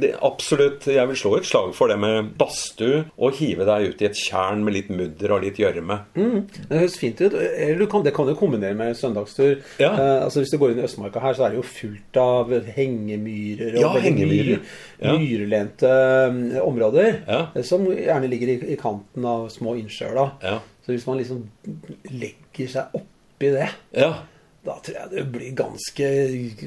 det, 0.00 0.10
Absolutt 0.26 0.86
Jeg 0.90 1.08
vil 1.10 1.18
slå 1.18 1.32
et 1.38 1.46
slag 1.48 1.72
for 1.76 1.90
det 1.90 1.96
med 2.00 2.30
badstue 2.40 2.89
og 3.18 3.34
hive 3.38 3.66
deg 3.68 3.88
ut 3.90 4.02
i 4.02 4.06
et 4.08 4.16
tjern 4.18 4.64
med 4.66 4.74
litt 4.76 4.88
mudder 4.90 5.34
og 5.36 5.42
litt 5.44 5.58
gjørme. 5.60 5.96
Det 6.14 6.76
høres 6.80 6.96
fint 7.00 7.20
ut. 7.20 7.34
Eller 7.34 7.78
du 7.78 7.86
kan, 7.90 8.02
det 8.06 8.14
kan 8.16 8.26
du 8.28 8.34
kombinere 8.38 8.74
med 8.78 8.96
søndagstur. 8.98 9.60
Ja. 9.82 9.92
Eh, 9.92 10.24
altså 10.24 10.40
Hvis 10.44 10.50
du 10.54 10.58
går 10.62 10.72
inn 10.74 10.80
i 10.82 10.86
Østmarka 10.88 11.20
her, 11.24 11.34
så 11.38 11.46
er 11.46 11.54
det 11.54 11.60
jo 11.60 11.66
fullt 11.68 12.20
av 12.22 12.52
hengemyrer 12.76 13.76
og 13.76 13.82
Ja, 13.84 13.92
hengemyrer. 14.06 14.60
Ja. 15.00 15.14
myrlendte 15.18 15.90
eh, 15.92 16.60
områder. 16.64 17.20
Ja. 17.28 17.40
eh, 17.54 17.62
Som 17.66 17.86
gjerne 17.92 18.28
ligger 18.30 18.48
i, 18.54 18.58
i 18.74 18.76
kanten 18.80 19.24
av 19.24 19.48
små 19.54 19.76
innsjøer. 19.80 20.14
da. 20.14 20.28
Ja. 20.42 20.58
Så 20.84 20.92
hvis 20.94 21.06
man 21.06 21.18
liksom 21.20 21.44
legger 22.10 22.68
seg 22.72 22.94
oppi 22.98 23.50
det, 23.54 23.68
Ja. 23.96 24.12
da 24.64 24.74
tror 24.84 24.96
jeg 24.96 25.10
det 25.14 25.24
blir 25.32 25.54
ganske 25.56 26.08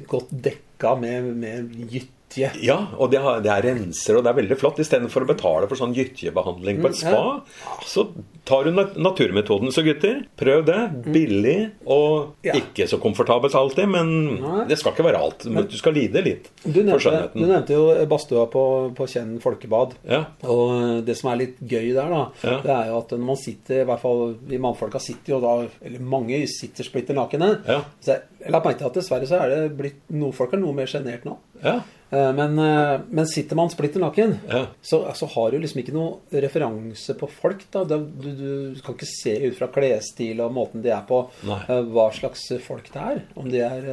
godt 0.10 0.32
dekka 0.44 0.96
med, 1.00 1.24
med 1.38 1.74
gyttje 1.92 2.10
gyttje. 2.38 2.64
Ja, 2.66 2.78
og 2.98 3.12
det, 3.14 3.20
har, 3.24 3.40
det 3.46 3.52
er 3.54 3.66
renser, 3.70 4.18
og 4.18 4.24
det 4.26 4.32
er 4.34 4.38
veldig 4.42 4.58
flott. 4.60 4.80
Istedenfor 4.84 5.26
å 5.26 5.30
betale 5.30 5.70
for 5.72 5.80
sånn 5.80 5.94
gytjebehandling 5.98 6.82
på 6.84 6.90
et 6.92 6.94
Mm, 6.94 7.10
spa, 7.10 7.78
så 7.88 8.04
tar 8.46 8.68
du 8.68 8.72
naturmetoden. 9.02 9.72
Så 9.74 9.84
gutter, 9.86 10.22
prøv 10.40 10.66
det. 10.68 10.78
Billig 11.14 11.58
og 11.90 12.36
ikke 12.44 12.86
så 12.92 13.00
komfortabelt 13.02 13.56
alltid, 13.56 13.88
men 13.90 14.68
det 14.70 14.78
skal 14.80 14.94
ikke 14.96 15.06
være 15.08 15.22
alt. 15.24 15.46
Men 15.50 15.68
du 15.70 15.76
skal 15.80 15.96
lide 15.98 16.22
litt 16.26 16.50
Du 16.64 16.82
for 16.84 17.12
nevnte, 17.12 17.34
du 17.40 17.46
nevnte 17.46 17.74
jo 17.78 17.86
badstua 18.12 18.46
på, 18.52 18.64
på 18.98 19.08
Kjenn 19.10 19.38
folkebad. 19.44 19.96
Ja. 20.10 20.24
Og 20.50 21.04
det 21.08 21.16
som 21.20 21.32
er 21.34 21.42
litt 21.44 21.58
gøy 21.62 21.92
der, 21.96 22.10
da, 22.14 22.24
Ja. 22.44 22.58
det 22.64 22.74
er 22.76 22.92
jo 22.92 23.00
at 23.02 23.12
når 23.16 23.26
man 23.32 23.40
sitter, 23.42 23.82
i 23.84 23.88
hvert 23.90 24.02
fall 24.04 24.36
vi 24.48 24.60
mannfolka 24.62 25.00
sitter 25.02 25.36
jo 25.36 25.42
da, 25.44 25.54
eller 25.84 26.00
mange 26.14 26.42
sitter 26.52 26.84
splitter 26.88 27.18
nakne. 27.18 27.54
Ja. 27.68 27.82
Så 28.04 28.16
jeg, 28.16 28.50
la 28.52 28.60
merke 28.64 28.82
til 28.82 28.90
at 28.90 28.98
dessverre 29.00 29.28
så 29.30 29.40
er 29.44 29.54
det 29.54 29.78
blitt 29.80 30.02
noe 30.12 30.34
folk 30.36 30.54
er 30.54 30.60
noe 30.62 30.76
mer 30.76 30.90
sjenert 30.92 31.24
nå. 31.28 31.38
Ja. 31.64 31.76
Eh, 32.14 32.32
Men, 32.38 32.60
eh, 32.60 33.00
men 33.10 33.26
sitter 33.26 33.56
man 33.58 33.70
splitter 33.74 34.00
naken, 34.04 34.36
Ja. 34.50 34.66
så, 34.82 35.00
altså, 35.10 35.26
har 35.34 35.52
du 35.52 35.58
liksom 35.64 35.80
ikke 35.82 35.96
noe 35.96 36.20
referanse 36.44 37.16
på 37.18 37.30
folk. 37.30 37.64
da. 37.72 37.84
Du, 37.86 37.98
du, 38.22 38.76
kan 38.86 38.94
ikke 38.94 39.10
se 39.10 39.34
ut 39.48 39.58
fra 39.58 39.68
klesstil 39.74 40.42
og 40.46 40.54
måten 40.54 40.84
de 40.84 40.92
er 40.94 41.02
på, 41.10 41.24
Nei. 41.48 41.62
eh, 41.70 41.82
hva 41.90 42.12
slags 42.14 42.46
folk 42.62 42.92
det 42.94 43.02
er. 43.02 43.24
Om 43.36 43.50
de 43.50 43.64
er 43.66 43.90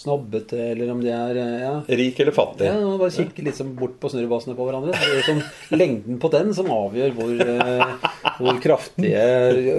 snobbete, 0.00 0.56
eller 0.72 0.90
om 0.94 1.00
de 1.04 1.10
er 1.12 1.36
eh, 1.42 1.56
ja, 1.60 1.72
Rik 2.00 2.20
eller 2.24 2.32
fattig. 2.36 2.64
ja, 2.70 2.76
og 2.88 2.98
bare 3.02 3.12
kikke 3.12 3.44
litt 3.44 3.58
sånn 3.58 3.74
bort 3.76 3.98
på 4.00 4.08
snurrebassene 4.12 4.56
på 4.56 4.64
hverandre. 4.66 4.94
Det 4.96 5.10
er 5.10 5.18
liksom 5.20 5.42
lengden 5.76 6.18
på 6.22 6.30
den 6.32 6.54
som 6.56 6.70
avgjør 6.72 7.12
hvor, 7.18 7.34
eh, 7.44 8.08
hvor 8.40 8.60
kraftige 8.64 9.24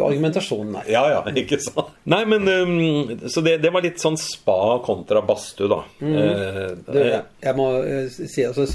argumentasjonen 0.06 0.78
er. 0.84 0.92
Ja, 0.94 1.04
ja, 1.16 1.22
ikke 1.42 1.58
sant. 1.64 1.90
Nei, 2.12 2.22
men 2.30 2.48
um, 2.48 3.28
Så 3.30 3.42
det, 3.46 3.58
det 3.64 3.72
var 3.74 3.84
litt 3.86 4.02
sånn 4.02 4.18
spa 4.22 4.78
kontra 4.86 5.22
badstue, 5.26 5.70
da. 5.72 5.82
Eh, 6.02 6.62
det, 6.92 7.06
jeg, 7.44 7.56
må 7.58 7.68
eh, 7.82 8.08
si 8.12 8.46
altså, 8.48 8.66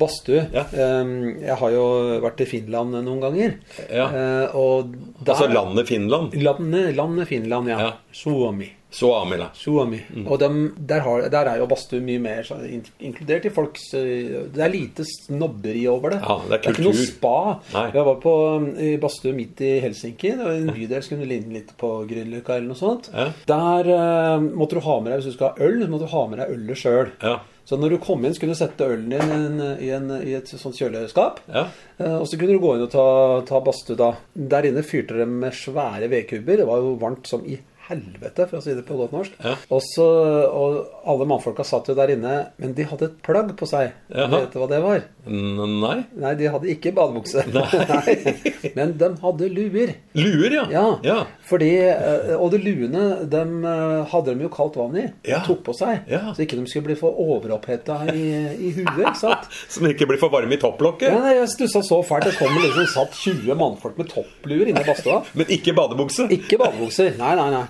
Badstue 0.00 0.46
Ja. 0.54 0.64
eh, 0.72 1.12
Jeg 1.44 1.56
har 1.60 1.74
jo 1.74 1.84
vært 2.24 2.42
i 2.44 2.48
Finland 2.50 2.96
noen 2.98 3.22
ganger. 3.22 3.56
Ja. 3.90 4.08
Eh, 4.10 4.56
og 4.58 4.92
der, 5.20 5.34
altså 5.34 5.50
landet 5.50 5.88
Finland. 5.90 6.34
landet, 6.42 6.94
landet 6.98 7.28
Finland, 7.30 7.70
ja. 7.70 7.78
Ja. 7.88 7.92
Suomi. 8.14 8.70
Suomila. 8.90 9.50
Suomi. 9.54 10.00
Og 10.26 10.38
dem, 10.42 10.56
der, 10.76 11.00
har, 11.04 11.28
der 11.30 11.50
er 11.52 11.60
jo 11.62 11.66
badstue 11.70 12.00
mye 12.02 12.18
mer 12.22 12.42
så, 12.46 12.56
in- 12.66 12.82
inkludert 13.06 13.44
i 13.46 13.52
folks 13.54 13.84
eh, 13.94 14.48
Det 14.50 14.64
er 14.64 14.72
lite 14.72 15.04
snobberi 15.06 15.84
over 15.90 16.16
det. 16.16 16.18
Ja, 16.24 16.36
det 16.50 16.58
er 16.58 16.72
ikke 16.74 16.86
noe 16.88 16.98
spa. 16.98 17.34
Nei. 17.74 17.84
Jeg 17.94 18.06
var 18.10 18.18
på 18.24 18.34
i 18.82 18.90
badstue 19.02 19.36
midt 19.36 19.62
i 19.62 19.70
Helsinki. 19.84 20.32
Det 20.34 20.42
var 20.48 20.58
en 20.58 20.74
bydel 20.74 21.04
som 21.06 21.14
kunne 21.16 21.30
ligne 21.30 21.54
litt 21.60 21.70
på 21.78 21.92
Grünerløkka 22.10 22.56
eller 22.58 22.72
noe 22.72 22.80
sånt. 22.82 23.12
Ja. 23.14 23.28
Der 23.46 23.92
uh, 23.94 24.42
måtte 24.58 24.80
du 24.80 24.84
ha 24.88 24.98
med 25.00 25.12
deg, 25.14 25.22
hvis 25.22 25.30
du 25.32 25.38
skal 25.38 25.54
ha 25.54 25.68
øl, 25.70 25.80
så 25.84 25.90
måtte 25.94 26.10
du 26.10 26.14
ha 26.16 26.26
med 26.32 26.42
deg 26.42 26.54
ølet 26.58 26.82
sjøl. 26.82 27.14
Ja. 27.22 27.38
Så 27.70 27.76
når 27.78 27.92
du 27.94 27.98
kom 28.02 28.24
inn, 28.26 28.32
så 28.34 28.42
kunne 28.42 28.56
du 28.56 28.58
sette 28.58 28.86
ølen 28.90 29.12
din 29.12 29.20
i, 29.30 29.34
en, 29.36 29.58
i, 29.78 29.90
en, 29.94 30.10
i 30.26 30.32
et 30.34 30.48
sånt 30.50 30.74
kjøleskap. 30.80 31.38
Ja. 31.46 31.68
Eh, 32.02 32.16
Og 32.18 32.26
så 32.26 32.34
kunne 32.40 32.56
du 32.56 32.62
gå 32.64 32.72
inn 32.74 32.82
og 32.88 32.90
ta, 32.90 33.04
ta 33.46 33.60
badstue 33.62 33.94
da. 34.00 34.08
Der 34.34 34.66
inne 34.66 34.82
fyrte 34.82 35.14
de 35.20 35.26
med 35.30 35.54
svære 35.54 36.08
vedkubber. 36.10 36.58
Det 36.64 36.66
var 36.66 36.82
jo 36.82 36.96
varmt 36.98 37.30
som 37.30 37.44
i 37.46 37.60
helvete, 37.90 38.46
for 38.48 38.58
å 38.60 38.62
si 38.64 38.74
det 38.78 38.86
på 38.88 38.96
godt 38.98 39.12
norsk. 39.16 39.36
Ja. 39.44 39.56
Og, 39.74 39.82
så, 39.84 40.06
og 40.48 40.78
alle 41.10 41.26
mannfolka 41.28 41.66
satt 41.66 41.90
jo 41.90 41.96
der 41.98 42.14
inne, 42.16 42.34
men 42.62 42.72
de 42.78 42.86
hadde 42.88 43.10
et 43.10 43.18
plagg 43.26 43.52
på 43.58 43.68
seg. 43.68 43.92
Jaha. 44.14 44.44
Vet 44.46 44.54
du 44.54 44.60
hva 44.62 44.68
det 44.70 44.80
var? 44.84 45.04
N- 45.26 45.76
Nei. 45.80 45.96
Nei, 46.16 46.32
de 46.40 46.48
hadde 46.54 46.70
ikke 46.72 46.94
badebukse. 46.96 47.42
Nei. 47.52 48.14
Men 48.76 48.92
de 49.00 49.08
hadde 49.22 49.48
luer. 49.52 49.90
Luer, 50.16 50.52
ja. 50.54 50.62
Ja, 50.72 50.84
ja. 51.04 51.16
fordi, 51.48 51.68
eh, 51.90 52.32
og 52.36 52.50
de 52.54 52.60
luene 52.62 53.02
dem 53.30 53.64
eh, 53.66 54.04
hadde 54.12 54.34
de 54.38 54.44
jo 54.46 54.50
kaldt 54.52 54.76
vann 54.80 54.96
i. 54.96 55.04
De 55.24 55.32
Ja. 55.34 55.40
tok 55.46 55.62
på 55.66 55.74
seg. 55.76 56.06
Ja. 56.10 56.22
Så 56.36 56.44
ikke 56.44 56.56
de 56.58 56.64
skulle 56.70 56.88
bli 56.90 56.96
for 56.98 57.16
overoppheta 57.20 57.98
i, 58.14 58.24
i 58.68 58.70
huet. 58.78 59.12
sant? 59.20 59.48
Som 59.72 59.88
ikke 59.90 60.08
blir 60.10 60.20
for 60.22 60.32
varme 60.32 60.56
i 60.56 60.60
topplokket. 60.62 61.10
Ja, 61.12 61.20
nei, 61.24 61.34
jeg 61.40 61.50
stussa 61.52 61.82
så 61.86 62.00
fælt. 62.06 62.28
Det 62.30 62.36
kom 62.40 62.56
liksom 62.62 62.88
satt 62.94 63.16
20 63.20 63.58
mannfolk 63.60 63.98
med 64.00 64.10
toppluer 64.12 64.70
inne 64.72 64.82
i 64.84 64.88
badstua. 64.88 65.20
Men 65.38 65.50
ikke 65.52 65.74
badebukse. 65.76 66.28
Ikke 66.36 66.58
badebukser. 66.60 67.14
Nei, 67.20 67.34
nei, 67.38 67.48
nei. 67.54 67.64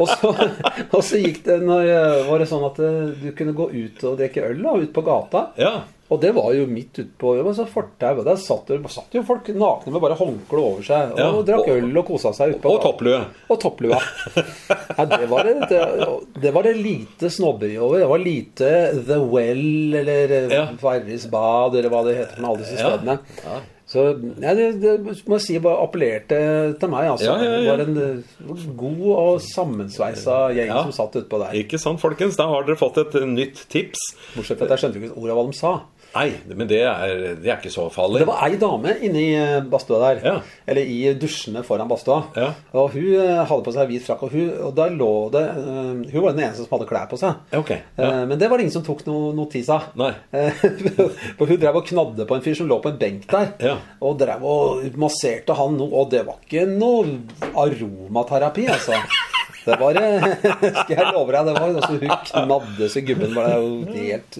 Og 0.00 0.08
så, 0.08 0.30
og 0.92 1.00
så 1.04 1.18
gikk 1.22 1.42
det 1.46 1.60
når, 1.62 1.88
eh, 1.92 2.20
var 2.30 2.38
det 2.42 2.48
sånn 2.50 2.64
at 2.68 2.78
eh, 2.82 3.10
du 3.22 3.32
kunne 3.36 3.54
gå 3.56 3.68
ut 3.72 4.04
og 4.08 4.16
drikke 4.20 4.46
øl 4.50 4.62
da, 4.64 4.76
ut 4.82 4.92
på 4.94 5.04
gata. 5.06 5.46
Ja. 5.60 5.74
Og 6.12 6.18
det 6.20 6.34
var 6.36 6.50
jo 6.52 6.66
midt 6.68 6.98
utpå 7.00 7.30
fortau. 7.72 8.18
Der 8.26 8.36
satt, 8.36 8.68
satt 8.92 9.14
jo 9.16 9.22
folk 9.24 9.46
nakne 9.56 9.94
med 9.94 10.02
bare 10.04 10.16
håndkle 10.18 10.60
over 10.60 10.82
seg 10.84 11.14
og 11.14 11.20
Ja, 11.22 11.28
drakk 11.48 11.62
og- 11.64 11.70
øl 11.78 11.96
og 12.02 12.04
kosa 12.10 12.34
seg 12.36 12.52
ut 12.56 12.60
på 12.60 12.68
Og 12.74 12.82
topplue. 12.84 13.20
Og 13.48 13.60
topplua. 13.62 14.00
Ja, 14.98 15.06
det, 15.08 15.28
var 15.30 15.48
det, 15.48 15.54
det, 15.70 15.80
det 16.42 16.52
var 16.52 16.68
det 16.68 16.74
lite 16.76 17.30
snobberi 17.32 17.78
over. 17.80 18.02
Det 18.02 18.10
var 18.12 18.20
lite 18.20 18.72
The 19.08 19.18
Well 19.24 19.94
eller 20.02 20.36
eh, 20.42 20.52
Ja. 20.52 20.66
Farris 20.82 21.24
bad 21.32 21.76
eller 21.80 21.88
hva 21.88 22.04
det 22.04 22.18
heter 22.20 22.40
med 22.44 22.50
alle 22.50 22.60
disse 22.66 22.76
Ja. 22.76 22.92
stedene. 22.92 23.18
Så 23.92 24.06
ja, 24.40 24.54
det, 24.56 24.68
det 24.80 24.92
må 25.04 25.36
jeg 25.36 25.44
si 25.44 25.58
bare 25.60 25.82
appellerte 25.84 26.36
til 26.80 26.92
meg. 26.92 27.10
Altså. 27.12 27.28
Ja, 27.28 27.56
ja. 27.60 27.74
Det 27.76 27.96
var 28.48 28.56
en 28.56 28.76
god 28.80 29.02
og 29.12 29.42
sammensveisa 29.44 30.38
gjeng 30.56 30.72
som 30.72 30.94
satt 30.96 31.18
utpå 31.20 31.40
der. 31.42 31.58
Ikke 31.60 31.80
sant, 31.80 32.00
folkens? 32.00 32.38
Da 32.40 32.48
har 32.48 32.64
dere 32.64 32.80
fått 32.80 33.02
et 33.02 33.18
nytt 33.28 33.66
tips. 33.72 34.06
Bortsett 34.32 34.62
fra 34.62 34.70
at 34.70 34.76
jeg 34.76 34.84
skjønte 34.86 35.02
ikke 35.02 35.18
ordet 35.20 35.36
hva 35.36 35.44
de 35.50 35.58
sa. 35.58 35.74
Nei, 36.12 36.28
men 36.52 36.68
det 36.68 36.82
er, 36.84 37.12
det 37.40 37.48
er 37.48 37.56
ikke 37.56 37.72
så 37.72 37.86
farlig. 37.92 38.20
Det 38.22 38.28
var 38.28 38.42
ei 38.44 38.58
dame 38.60 38.94
inni 39.06 39.24
eh, 39.38 39.62
badstua 39.72 40.00
der. 40.02 40.20
Ja. 40.26 40.34
Eller 40.68 40.88
i 40.88 40.98
dusjene 41.16 41.62
foran 41.64 41.88
badstua. 41.88 42.18
Ja. 42.36 42.50
Og 42.76 42.92
hun 42.96 43.08
eh, 43.16 43.40
hadde 43.48 43.64
på 43.64 43.74
seg 43.74 43.88
hvit 43.88 44.04
frakk, 44.04 44.26
og, 44.26 44.36
hun, 44.36 44.50
og 44.68 44.74
der 44.76 44.92
lå 44.96 45.10
det 45.32 45.44
eh, 45.48 46.12
Hun 46.12 46.26
var 46.26 46.36
den 46.36 46.44
eneste 46.44 46.66
som 46.66 46.76
hadde 46.76 46.90
klær 46.90 47.08
på 47.10 47.20
seg. 47.20 47.40
Okay. 47.62 47.80
ja. 47.96 48.10
Men 48.28 48.36
det 48.40 48.50
var 48.50 48.60
det 48.60 48.68
ingen 48.68 48.76
som 48.76 48.86
tok 48.86 49.04
noe 49.08 49.32
notis 49.36 49.72
av. 49.72 49.90
Nei. 49.98 50.12
For 51.38 51.48
hun 51.48 51.60
drev 51.62 51.80
og 51.80 51.88
knadde 51.88 52.28
på 52.28 52.36
en 52.36 52.44
fyr 52.44 52.60
som 52.60 52.68
lå 52.68 52.80
på 52.84 52.92
en 52.92 53.00
benk 53.00 53.28
der. 53.32 53.52
Ja. 53.72 53.76
Og 54.04 54.20
drev 54.20 54.44
og 54.44 55.00
masserte 55.00 55.56
han 55.56 55.78
noe, 55.80 55.90
og 56.02 56.12
det 56.12 56.26
var 56.28 56.42
ikke 56.44 56.68
noe 56.68 57.22
aromaterapi, 57.64 58.68
altså. 58.76 59.00
Det 59.64 59.76
var 59.80 59.98
eh, 60.00 60.24
Skal 60.82 60.92
jeg 60.96 61.12
love 61.14 61.32
deg, 61.34 61.46
det 61.48 61.52
var 61.54 61.68
altså, 61.70 61.98
Hun 62.00 62.14
knadde 62.28 62.88
så 62.90 63.02
gubben 63.06 63.34
var 63.36 63.48
det 63.52 63.94
helt 63.96 64.38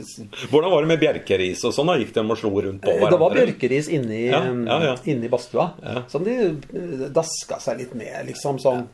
Hvordan 0.50 0.72
var 0.74 0.82
det 0.86 0.90
med 0.92 1.02
bjerkeris 1.04 1.62
og 1.68 1.74
sånn? 1.76 1.92
da? 1.92 1.96
Gikk 2.00 2.12
de 2.16 2.24
og 2.26 2.40
slo 2.40 2.50
rundt 2.66 2.82
på 2.82 2.90
hverandre? 2.90 3.06
Eh, 3.06 3.14
Det 3.14 3.20
var 3.22 3.36
bjerkeris 3.38 3.88
inni, 3.94 4.20
Ja, 4.32 4.42
ja, 4.50 4.78
ja. 4.88 4.94
inni 5.12 5.30
badstua. 5.32 5.68
Som 6.10 6.26
de 6.26 6.36
eh, 6.50 7.06
daska 7.14 7.60
seg 7.62 7.82
litt 7.84 7.94
med, 7.98 8.14
liksom. 8.32 8.58
Sånn. 8.62 8.86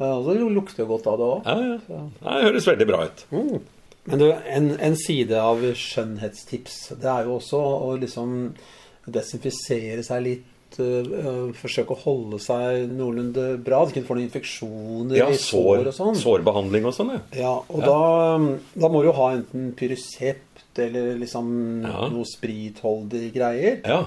Og 0.00 0.24
så 0.28 0.36
lukter 0.40 0.84
jo 0.84 0.88
godt 0.94 1.08
av 1.12 1.18
det 1.20 1.28
òg. 1.32 1.48
Ja, 1.48 1.78
ja. 1.88 2.02
Det 2.20 2.44
høres 2.50 2.68
veldig 2.70 2.88
bra 2.92 3.02
ut. 3.08 3.24
Men 4.10 4.18
du, 4.22 4.30
en, 4.32 4.70
en 4.80 4.94
side 4.96 5.36
av 5.36 5.60
skjønnhetstips, 5.76 6.78
det 7.02 7.08
er 7.12 7.26
jo 7.28 7.34
også 7.36 7.58
å 7.60 7.90
liksom 8.00 8.36
desinfisere 9.10 10.02
seg 10.06 10.24
litt. 10.24 10.46
Øh, 10.78 11.52
forsøke 11.58 11.96
å 11.96 11.98
holde 12.04 12.38
seg 12.38 12.86
noenlunde 12.94 13.58
bra. 13.64 13.82
At 13.82 13.90
du 13.92 13.98
ikke 13.98 14.06
får 14.06 14.16
noen 14.20 14.28
infeksjoner 14.28 15.16
Ja, 15.16 15.26
i 15.28 15.36
sår 15.40 15.82
sår, 15.82 15.86
og 15.90 15.94
sånn. 15.96 16.20
sårbehandling 16.20 16.86
og 16.86 16.94
sånn, 16.94 17.10
ja. 17.16 17.20
Ja, 17.40 17.54
og 17.68 17.80
Da, 17.80 17.98
da 18.84 18.88
må 18.92 19.00
du 19.02 19.08
jo 19.10 19.16
ha 19.18 19.32
enten 19.34 19.72
pyresept 19.74 20.78
eller 20.78 21.16
liksom 21.18 21.82
Ja. 21.82 22.08
noe 22.08 22.24
spritholdige 22.24 23.32
greier. 23.34 23.80
Ja. 23.84 24.04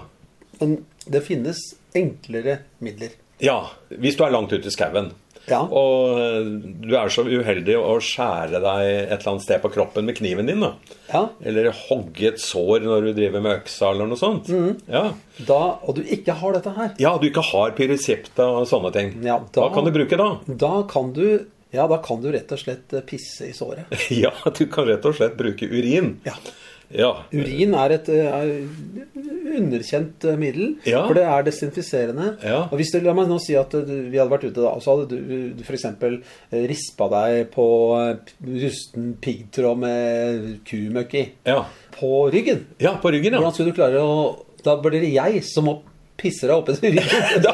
Men 0.62 0.86
det 1.10 1.24
finnes 1.26 1.58
enklere 1.94 2.60
midler. 2.80 3.10
Ja, 3.44 3.72
hvis 3.90 4.16
du 4.16 4.24
er 4.24 4.32
langt 4.32 4.54
ute 4.54 4.68
i 4.68 4.72
skauen. 4.72 5.12
Ja. 5.50 5.60
Og 5.68 6.20
eh, 6.22 6.46
du 6.88 6.94
er 6.96 7.12
så 7.12 7.26
uheldig 7.28 7.76
å 7.80 7.98
skjære 8.04 8.62
deg 8.64 8.84
et 8.88 9.16
eller 9.18 9.32
annet 9.34 9.44
sted 9.46 9.60
på 9.64 9.72
kroppen 9.74 10.08
med 10.08 10.16
kniven 10.20 10.48
din. 10.48 10.64
da. 10.64 10.70
Ja, 11.10 11.24
Eller 11.44 11.72
hogge 11.90 12.30
et 12.32 12.40
sår 12.42 12.86
når 12.88 13.10
du 13.10 13.14
driver 13.18 13.44
med 13.44 13.58
øksa 13.60 13.90
eller 13.92 14.08
noe 14.08 14.20
sånt. 14.20 14.48
Mm. 14.54 14.78
Ja. 14.88 15.04
da, 15.50 15.60
Og 15.84 15.98
du 16.00 16.04
ikke 16.04 16.38
har 16.40 16.56
dette 16.56 16.74
her. 16.78 16.94
ja, 17.04 17.16
du 17.20 17.28
ikke 17.28 17.44
har 17.52 17.76
pyresept 17.78 18.40
og 18.46 18.64
sånne 18.72 18.94
ting. 18.96 19.14
Ja, 19.28 19.42
Hva 19.58 19.68
kan 19.76 19.84
du 19.88 19.92
bruke 19.96 20.20
da? 20.20 20.30
Da 20.48 20.76
kan 20.90 21.12
du 21.18 21.26
ja, 21.74 21.88
da 21.90 21.98
kan 22.06 22.20
du 22.22 22.28
rett 22.30 22.52
og 22.54 22.60
slett 22.62 22.94
eh, 22.94 23.02
pisse 23.02 23.48
i 23.50 23.54
såret. 23.58 23.90
Ja, 24.24 24.30
du 24.54 24.68
kan 24.70 24.86
rett 24.86 25.06
og 25.10 25.16
slett 25.18 25.34
bruke 25.40 25.66
urin. 25.66 26.20
Ja. 26.24 26.36
Ja. 26.94 27.08
Urin 27.34 27.74
er 27.74 27.96
et 27.96 28.10
eh, 28.14 28.28
er 28.30 28.52
underkjent 29.60 30.26
eh, 30.30 30.38
middel, 30.40 30.76
Ja. 30.90 31.04
for 31.08 31.14
det 31.18 31.24
er 31.28 31.46
desinfiserende. 31.48 32.28
Ja. 32.44 32.64
Og 32.72 32.78
hvis 32.80 32.92
du, 32.94 33.00
La 33.04 33.14
meg 33.18 33.28
nå 33.32 33.38
si 33.44 33.56
at 33.60 33.74
eh, 33.78 33.86
du, 33.88 33.94
vi 34.12 34.18
hadde 34.22 34.32
vært 34.34 34.48
ute 34.50 34.60
da, 34.62 34.72
og 34.74 34.82
så 34.84 34.96
hadde 34.98 35.14
du, 35.18 35.54
du 35.60 35.64
f.eks. 35.64 35.86
rispa 36.72 37.08
deg 37.14 37.50
på 37.54 37.68
eh, 38.00 38.34
rusten 38.64 39.14
piggtråd 39.24 39.80
med 39.84 40.52
kumøkk 40.70 41.18
i. 41.20 41.26
Ja. 41.50 41.64
På 41.98 42.30
ryggen. 42.34 42.66
ja, 42.82 42.96
på 43.02 43.12
ryggen, 43.14 43.34
ja. 43.36 43.40
Hvordan 43.42 43.54
skulle 43.58 43.72
du 43.74 43.78
klare 43.78 44.02
å 44.02 44.14
Da 44.64 44.78
blir 44.82 45.02
det 45.04 45.12
jeg 45.14 45.42
som 45.44 45.66
må 45.68 45.74
pisse 46.20 46.46
deg 46.48 46.54
opp 46.56 46.70
etter 46.70 46.92
ryggen. 46.94 47.04
Da, 47.44 47.54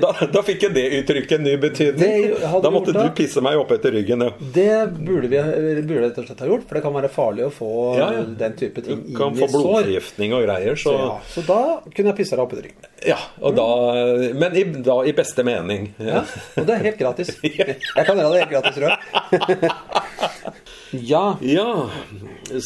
da, 0.00 0.10
da 0.32 0.42
fikk 0.46 0.62
jeg 0.68 0.74
det 0.76 0.84
uttrykket 1.00 1.42
ny 1.42 1.54
betydning. 1.60 2.28
Da 2.62 2.70
måtte 2.72 2.92
du 2.94 3.00
pisse 3.18 3.42
meg 3.44 3.58
opp 3.60 3.72
etter 3.74 3.92
ryggen. 3.96 4.22
Ja. 4.24 4.30
Det 4.54 4.76
burde 4.98 5.28
vi 5.32 5.40
burde 5.82 6.04
rett 6.06 6.20
og 6.22 6.28
slett 6.28 6.42
ha 6.44 6.48
gjort, 6.50 6.64
for 6.68 6.78
det 6.78 6.82
kan 6.86 6.94
være 6.94 7.10
farlig 7.12 7.46
å 7.48 7.50
få 7.52 7.70
Ja, 7.98 8.08
ja. 8.16 8.22
den 8.44 8.54
type 8.60 8.84
ting 8.86 8.98
inn 8.98 9.02
Du 9.04 9.10
inn 9.12 9.18
kan 9.18 9.36
få 9.38 9.48
blodforgiftning 9.52 10.36
og 10.38 10.44
greier. 10.46 10.78
Så, 10.78 10.94
Så, 11.32 11.44
da 11.48 11.58
kunne 11.90 12.12
jeg 12.12 12.18
pissa 12.22 12.38
deg 12.38 12.44
opp 12.46 12.54
etter 12.56 12.68
ryggen. 12.70 12.88
ja, 13.08 13.18
da, 13.58 13.68
men 14.44 14.56
i, 14.58 14.64
da 14.86 14.98
i 15.06 15.12
beste 15.18 15.44
mening. 15.46 15.90
Ja, 16.02 16.22
og 16.56 16.64
det 16.68 16.78
er 16.78 16.86
helt 16.90 17.00
gratis. 17.02 17.34
Jeg 17.42 18.06
kan 18.06 18.16
gjøre 18.18 18.32
det 18.34 18.44
helt 18.44 18.52
gratis, 18.54 18.78
tror 18.78 18.88
jeg. 18.94 18.98
Ja, 20.92 21.36
Ja, 21.44 21.88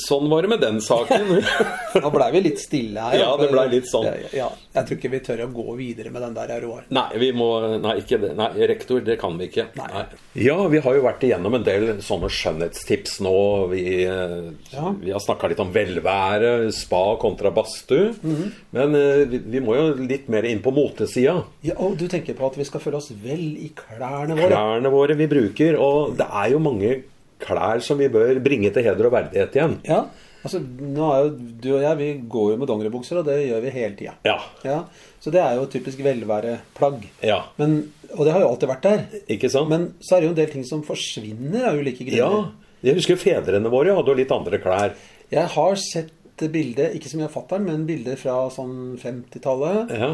sånn 0.06 0.28
var 0.30 0.42
det 0.44 0.50
med 0.52 0.60
den 0.62 0.80
saken. 0.84 1.32
nå 2.02 2.10
blei 2.14 2.28
vi 2.36 2.42
litt 2.44 2.60
stille 2.62 3.02
her. 3.02 3.16
Ja, 3.18 3.30
det 3.40 3.48
ble 3.50 3.64
litt 3.72 3.88
sånn. 3.90 4.06
Ja, 4.06 4.30
ja. 4.36 4.48
Jeg 4.72 4.86
tror 4.88 4.98
ikke 4.98 5.10
vi 5.12 5.20
tør 5.26 5.42
å 5.44 5.48
gå 5.52 5.74
videre 5.78 6.12
med 6.14 6.22
den 6.24 6.36
der, 6.36 6.52
Roar. 6.62 6.84
Nei, 6.94 7.08
vi 7.20 7.32
må 7.36 7.48
Nei, 7.82 7.96
ikke. 8.02 8.20
Nei, 8.38 8.48
rektor, 8.70 9.02
det 9.04 9.18
kan 9.20 9.34
vi 9.40 9.48
ikke. 9.50 9.66
Nei. 9.80 10.04
Ja, 10.38 10.56
vi 10.72 10.80
har 10.84 10.96
jo 10.96 11.02
vært 11.04 11.26
igjennom 11.26 11.58
en 11.58 11.66
del 11.66 11.88
sånne 12.04 12.30
skjønnhetstips 12.32 13.18
nå. 13.26 13.34
Vi, 13.74 13.84
eh, 14.06 14.38
Ja. 14.72 14.94
vi 15.02 15.10
har 15.12 15.20
snakka 15.20 15.50
litt 15.52 15.60
om 15.60 15.72
velvære, 15.74 16.70
spa 16.72 17.02
kontra 17.20 17.50
badstue. 17.52 18.14
Mhm. 18.22 18.52
Men 18.72 18.94
eh, 18.96 19.24
vi, 19.28 19.42
vi 19.56 19.60
må 19.60 19.76
jo 19.76 19.88
litt 19.98 20.28
mer 20.32 20.46
inn 20.48 20.62
på 20.64 20.72
motesida. 20.72 21.42
Ja, 21.66 21.74
og 21.82 21.98
du 22.00 22.06
tenker 22.08 22.34
på 22.38 22.46
at 22.48 22.56
vi 22.56 22.64
skal 22.68 22.80
føle 22.80 22.96
oss 23.02 23.10
vel 23.22 23.44
i 23.60 23.72
klærne 23.76 24.36
våre? 24.38 24.52
Klærne 24.54 24.92
våre 24.94 25.18
vi 25.18 25.26
bruker. 25.30 25.76
Og 25.82 26.16
det 26.16 26.28
er 26.30 26.52
jo 26.54 26.62
mange 26.62 26.94
klær 27.42 27.82
som 27.84 27.98
vi 28.00 28.08
bør 28.12 28.38
bringe 28.44 28.70
til 28.74 28.84
heder 28.86 29.08
og 29.08 29.12
verdighet 29.16 29.56
igjen. 29.58 29.74
Ja, 29.88 30.04
altså 30.42 30.60
nå 30.62 31.08
er 31.14 31.24
jo 31.26 31.32
du 31.62 31.68
og 31.76 31.82
jeg, 31.84 31.98
vi 32.00 32.08
går 32.30 32.52
jo 32.54 32.56
med 32.62 32.70
dongeribukser, 32.70 33.20
og 33.20 33.26
det 33.28 33.36
gjør 33.48 33.60
vi 33.66 33.74
hele 33.76 33.96
tida. 33.98 34.14
Ja. 34.26 34.38
Ja, 34.66 34.78
så 35.22 35.30
det 35.34 35.42
er 35.44 35.58
jo 35.60 35.66
typisk 35.70 36.00
velværeplagg. 36.06 37.04
Ja. 37.26 37.40
Men, 37.60 37.76
og 38.16 38.24
det 38.26 38.32
har 38.34 38.42
jo 38.44 38.48
alltid 38.54 38.72
vært 38.72 38.88
der. 38.88 39.04
Ikke 39.36 39.50
sant? 39.52 39.70
Men 39.70 39.88
så 40.02 40.16
er 40.16 40.20
det 40.24 40.30
jo 40.30 40.34
en 40.34 40.40
del 40.40 40.50
ting 40.56 40.64
som 40.68 40.82
forsvinner 40.86 41.68
av 41.70 41.78
ulike 41.82 42.06
grunner. 42.08 42.18
ja. 42.48 42.58
Jeg 42.82 42.96
husker 42.98 43.14
fedrene 43.14 43.70
våre 43.70 43.92
hadde 43.94 44.10
jo 44.10 44.18
litt 44.18 44.32
andre 44.34 44.58
klær. 44.58 44.96
Jeg 45.30 45.46
har 45.54 45.76
sett 45.78 46.10
bilde, 46.50 46.88
ikke 46.98 47.06
som 47.12 47.20
jeg 47.22 47.30
fatter'n, 47.30 47.62
men 47.68 47.84
bilder 47.86 48.16
fra 48.18 48.48
sånn 48.50 48.96
50-tallet, 48.98 49.92
Ja. 49.94 50.08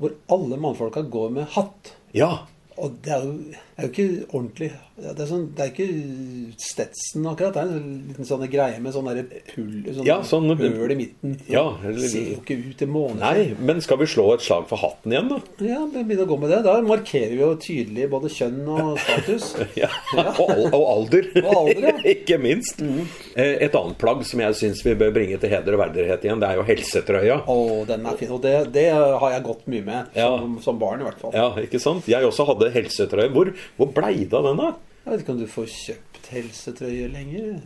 hvor 0.00 0.14
alle 0.32 0.56
mannfolka 0.56 1.02
går 1.12 1.34
med 1.36 1.50
hatt. 1.52 1.92
ja. 2.16 2.46
Og 2.80 2.96
det 3.04 3.12
er 3.12 3.22
jo, 3.24 3.34
er 3.76 3.86
jo 3.86 3.92
ikke 3.92 4.26
ordentlig 4.32 4.70
Det 4.96 5.10
er, 5.20 5.26
sånn, 5.28 5.42
det 5.52 5.60
er 5.60 5.70
ikke 5.74 5.86
Stetson 6.56 7.26
akkurat. 7.28 7.52
Det 7.52 7.60
er 7.60 7.72
en 7.76 7.88
liten 8.08 8.24
sånn 8.24 8.44
greie 8.48 8.78
med 8.80 8.94
sånn 8.94 9.08
hull, 9.10 9.74
sånn 9.92 10.06
Ja, 10.08 10.14
sånn- 10.24 10.54
høl 10.56 10.94
i 10.94 10.96
midten. 10.96 11.34
Ja, 11.52 11.76
eller- 11.84 12.08
ser 12.08 12.30
jo 12.30 12.38
ikke 12.40 12.56
ut 12.70 12.80
i 12.82 12.86
månen. 12.88 13.18
Nei, 13.20 13.54
men 13.60 13.82
skal 13.84 13.98
vi 13.98 14.06
slå 14.08 14.32
et 14.32 14.40
slag 14.40 14.66
for 14.70 14.78
hatten 14.80 15.12
igjen, 15.12 15.28
da? 15.28 15.40
Ja, 15.60 15.82
begynne 15.92 16.24
å 16.24 16.30
gå 16.30 16.38
med 16.40 16.48
det. 16.50 16.62
Da 16.64 16.80
markerer 16.80 17.34
vi 17.34 17.42
jo 17.42 17.50
tydelig 17.60 18.08
både 18.08 18.30
kjønn 18.32 18.66
og 18.68 18.98
status. 18.98 19.50
Ja, 19.76 19.88
og, 20.40 20.72
og 20.72 20.86
alder. 20.94 21.28
Og 21.44 21.52
alder, 21.68 21.82
ja. 21.90 21.96
Ikke 22.14 22.38
minst. 22.40 22.80
Mm. 22.80 23.04
Et 23.36 23.74
annet 23.76 23.98
plagg 24.00 24.24
som 24.24 24.40
jeg 24.40 24.54
syns 24.56 24.80
vi 24.86 24.94
bør 24.94 25.12
bringe 25.12 25.36
til 25.38 25.50
heder 25.52 25.76
og 25.76 25.82
verdighet 25.84 26.24
igjen, 26.24 26.40
det 26.40 26.48
er 26.48 26.56
jo 26.56 26.64
helsetrøya. 26.64 27.36
Å, 27.46 27.86
den 27.86 28.06
er 28.08 28.16
fin. 28.16 28.32
Og 28.32 28.40
det, 28.40 28.54
det 28.72 28.86
har 28.94 29.30
jeg 29.36 29.44
gått 29.44 29.66
mye 29.68 29.84
med, 29.84 30.06
som, 30.16 30.56
som 30.64 30.78
barn 30.80 31.04
i 31.04 31.04
hvert 31.04 31.20
fall. 31.20 31.36
Ja, 31.36 31.50
ikke 31.60 31.78
sant? 31.82 32.08
Jeg 32.08 32.24
også 32.24 32.46
hadde 32.48 32.72
helsetrøye. 32.72 33.28
Hvor, 33.36 33.52
hvor 33.76 33.90
blei 33.96 34.24
det 34.24 34.36
av 34.38 34.46
den, 34.50 34.60
da? 34.62 34.72
Jeg 35.04 35.12
vet 35.12 35.24
ikke 35.24 35.34
om 35.36 35.40
du 35.42 35.50
får 35.50 35.66
kjøpt 35.72 36.25
helsetrøye 36.32 37.06
lenger? 37.12 37.60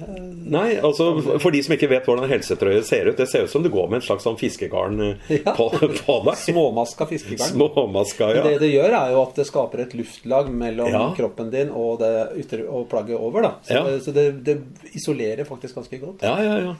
Nei, 0.50 0.76
altså 0.84 1.38
For 1.40 1.50
de 1.54 1.62
som 1.64 1.74
ikke 1.76 1.88
vet 1.90 2.06
hvordan 2.08 2.24
en 2.26 2.32
helsetrøye 2.32 2.82
ser 2.86 3.08
ut, 3.10 3.16
det 3.18 3.26
ser 3.30 3.44
ut 3.46 3.52
som 3.52 3.62
det 3.64 3.72
går 3.72 3.88
med 3.90 4.00
en 4.00 4.06
slags 4.06 4.26
sånn 4.26 4.38
fiskegarn 4.40 5.00
eh, 5.06 5.32
Ja. 5.40 5.54
på, 5.56 5.68
på 5.72 6.16
deg. 6.26 6.38
Småmaska 6.46 7.06
fiskegarn. 7.10 7.52
Småmaska, 7.54 8.30
ja. 8.36 8.42
Det 8.46 8.58
det 8.64 8.72
gjør, 8.74 8.96
er 9.00 9.14
jo 9.14 9.22
at 9.24 9.34
det 9.40 9.46
skaper 9.48 9.84
et 9.86 9.94
luftlag 9.98 10.50
mellom 10.52 10.90
Ja. 10.92 11.04
kroppen 11.16 11.50
din 11.52 11.70
og, 11.70 11.98
det 12.02 12.12
ytre, 12.44 12.66
og 12.68 12.88
plagget 12.92 13.18
over. 13.18 13.42
da. 13.48 13.52
Så, 13.66 13.74
Ja. 13.74 13.84
det, 13.88 13.98
så 14.04 14.12
det, 14.16 14.26
det 14.44 14.58
isolerer 14.94 15.44
faktisk 15.48 15.74
ganske 15.80 16.00
godt. 16.02 16.22
Ja, 16.26 16.36
ja, 16.42 16.58
ja. 16.68 16.74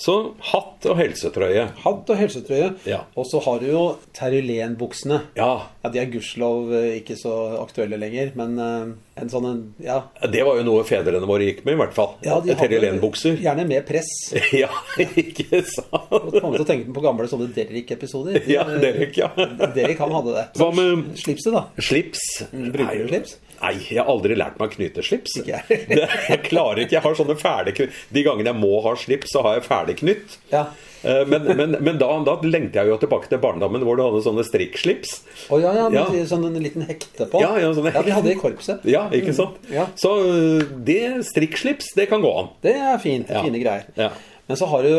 Så 0.00 0.32
hatt 0.52 0.86
og 0.88 0.96
helsetrøye. 0.98 1.66
Hatt 1.84 2.08
og 2.10 2.16
helsetrøye. 2.18 2.70
Ja. 2.88 3.02
Og 3.16 3.26
så 3.28 3.38
har 3.44 3.60
du 3.60 3.66
jo 3.70 3.82
terrylenbuksene. 4.16 5.20
Ja, 5.36 5.52
Ja, 5.86 5.90
De 5.92 6.00
er 6.00 6.08
gudskjelov 6.10 6.72
eh, 6.74 6.96
ikke 7.00 7.14
så 7.18 7.32
aktuelle 7.62 7.98
lenger, 8.00 8.32
men 8.34 8.56
eh, 8.58 9.20
en 9.22 9.30
sånn 9.30 9.46
en 9.46 9.60
Ja, 9.84 10.00
det 10.26 10.42
var 10.46 10.58
jo 10.58 10.64
noe 10.66 10.82
fedrene 10.88 11.25
våre 11.28 11.48
gikk 11.48 11.62
med, 11.66 11.76
i 11.76 11.80
hvert 11.80 11.94
fall. 11.96 12.14
ja 12.24 12.38
de 12.44 12.54
Terrylenbukser. 12.58 13.36
gjerne 13.42 13.66
med 13.68 13.86
press. 13.88 14.10
Ja, 14.62 14.70
ikke 15.00 15.60
sant? 15.66 16.12
Jeg 16.32 16.40
kommer 16.40 16.56
til 16.56 16.64
å 16.64 16.68
tenke 16.68 16.94
på 16.96 17.02
gamle 17.04 17.26
sånne 17.30 17.48
Derrick-episoder. 17.56 18.38
Ja, 18.50 18.64
Derrick, 18.64 19.16
ja. 19.20 19.28
Derrick 19.76 19.98
han 20.02 20.14
hadde 20.16 20.36
det. 20.38 20.44
Hva 20.60 20.70
med 20.76 21.10
Slipset, 21.20 21.52
da. 21.54 21.66
slips? 21.82 22.22
Bruker 22.52 23.02
du 23.02 23.08
slips? 23.10 23.36
Nei, 23.62 23.74
jeg 23.88 23.98
har 24.02 24.08
aldri 24.12 24.36
lært 24.36 24.58
meg 24.60 24.68
å 24.68 24.74
knyte 24.76 25.02
slips. 25.06 25.36
Ikke 25.40 25.54
jeg. 25.56 25.86
Det- 25.90 26.08
jeg 26.28 26.42
klarer 26.50 26.82
ikke. 26.84 26.96
Jeg 26.98 27.02
har 27.06 27.14
sånne 27.18 27.36
ferdig 27.40 27.90
De 28.12 28.22
gangene 28.26 28.52
jeg 28.52 28.58
må 28.60 28.82
ha 28.84 28.92
slips, 29.00 29.32
så 29.32 29.42
har 29.46 29.58
jeg 29.58 29.64
ferdigknytt. 29.68 30.36
Ja. 30.52 30.66
Eh, 31.06 31.22
Men, 31.28 31.44
men, 31.56 31.76
men 31.84 31.98
da, 32.00 32.08
da 32.26 32.34
lengter 32.42 32.82
jeg 32.82 32.90
jo 32.92 32.96
tilbake 33.04 33.28
til 33.30 33.38
barndommen 33.42 33.84
hvor 33.86 33.96
du 33.98 34.02
hadde 34.06 34.22
sånne 34.24 34.44
strikkslips. 34.48 35.20
Oh, 35.50 35.60
ja, 35.62 35.72
ja, 35.76 35.88
med 35.92 36.00
Ja. 36.16 36.24
sånn 36.28 36.44
en 36.48 36.56
liten 36.62 36.82
hekte 36.88 37.28
på. 37.30 37.40
Ja, 37.44 37.52
ja, 37.62 37.70
sånne 37.76 37.92
vi 38.04 38.14
hadde 38.16 38.32
i 38.32 38.38
korpset. 38.40 38.84
Ja, 38.90 39.04
ikke 39.14 39.34
sant? 39.36 39.60
Mm, 39.68 39.74
ja. 39.76 39.86
Så 40.00 40.14
eh, 40.24 40.64
det 40.88 41.02
strikkslips, 41.30 41.92
det 41.96 42.08
kan 42.10 42.24
gå 42.24 42.32
an. 42.40 42.48
Det 42.64 42.74
er 42.76 42.98
fint. 43.02 43.30
Ja. 43.30 43.44
Fine 43.46 43.60
greier. 43.62 43.86
Ja. 43.96 44.10
Men 44.48 44.58
så 44.60 44.66
har 44.72 44.82
du 44.86 44.92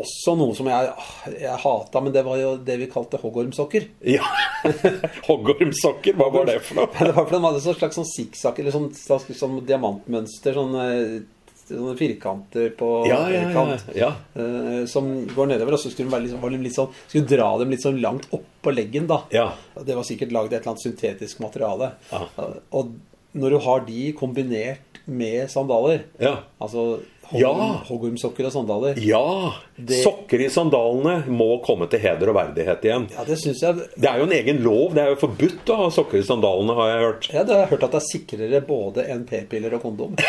også 0.00 0.34
noe 0.38 0.54
som 0.56 0.66
jeg, 0.70 0.90
jeg 1.40 1.60
hata, 1.64 2.00
men 2.04 2.12
det 2.14 2.22
var 2.26 2.38
jo 2.40 2.52
det 2.64 2.76
vi 2.80 2.88
kalte 2.92 3.20
hoggormsokker. 3.22 3.88
Ja. 4.14 4.24
Hoggormsokker, 5.28 6.16
hva 6.18 6.28
var 6.32 6.46
det 6.48 6.60
for 6.64 6.80
noe? 6.80 6.90
Det 6.98 7.14
var 7.16 7.26
for 7.26 7.34
de 7.36 7.42
hadde 7.44 7.60
et 7.62 7.80
slags 7.80 7.98
sånn 7.98 8.08
sikksakk, 8.12 8.60
eller 8.62 8.74
sånn, 8.74 8.88
sånn, 8.96 9.26
sånn 9.38 9.58
diamantmønster, 9.68 10.56
sånn 10.56 10.78
eh, 10.82 11.18
sånne 11.68 11.94
firkanter 11.98 12.70
på 12.78 12.86
Ja, 13.10 13.18
ja, 13.28 13.42
ja. 13.44 13.50
kant. 13.52 13.90
ja. 13.96 14.08
uh, 14.38 14.86
som 14.88 15.10
går 15.34 15.50
nedover, 15.52 15.76
og 15.76 15.82
så 15.82 15.90
skulle 15.92 16.08
de 16.22 16.62
litt 16.64 16.76
sånn, 16.78 16.88
skulle 17.10 17.28
dra 17.28 17.50
dem 17.60 17.74
litt 17.74 17.84
sånn 17.84 18.00
langt 18.00 18.24
opp 18.32 18.46
på 18.64 18.72
leggen, 18.72 19.04
da. 19.10 19.20
Ja. 19.34 19.50
Det 19.76 19.96
var 19.98 20.06
sikkert 20.08 20.32
lagd 20.32 20.54
et 20.54 20.62
eller 20.62 20.72
annet 20.74 20.86
syntetisk 20.86 21.42
materiale. 21.44 21.92
Ja. 22.12 22.24
Eh, 22.40 22.56
Og 22.78 22.94
når 23.38 23.52
du 23.52 23.58
har 23.68 23.84
de 23.84 24.06
kombinert 24.16 25.02
med 25.08 25.50
sandaler, 25.52 26.06
Ja. 26.20 26.38
altså 26.60 27.00
hoggormsokker 27.32 28.46
og 28.48 28.52
sandaler, 28.54 28.96
ja. 29.04 29.52
Det- 29.76 30.02
Sokker 30.02 30.40
i 30.40 30.48
sandalene 30.48 31.26
må 31.28 31.62
komme 31.64 31.86
til 31.90 32.00
heder 32.00 32.28
og 32.32 32.34
verdighet 32.38 32.80
igjen. 32.88 33.06
ja, 33.12 33.24
det 33.24 33.38
synes 33.38 33.60
jeg 33.62 33.74
Det 34.00 34.08
er 34.08 34.18
jo 34.18 34.24
en 34.24 34.32
egen 34.32 34.62
lov. 34.64 34.94
Det 34.94 35.02
er 35.04 35.08
jo 35.12 35.16
forbudt 35.26 35.64
å 35.68 35.76
ha 35.76 35.88
sokker 35.90 36.18
i 36.18 36.22
sandalene, 36.22 36.74
har 36.74 36.88
jeg 36.88 37.00
hørt. 37.04 37.28
Ja, 37.34 37.42
det 37.44 37.52
har 37.54 37.60
jeg 37.66 37.68
hørt 37.74 37.82
at 37.84 37.90
det 37.92 38.00
er 38.02 38.08
sikrere 38.08 38.60
både 38.66 39.04
enn 39.10 39.24
p-piller 39.28 39.74
og 39.74 39.82
kondom. 39.82 40.16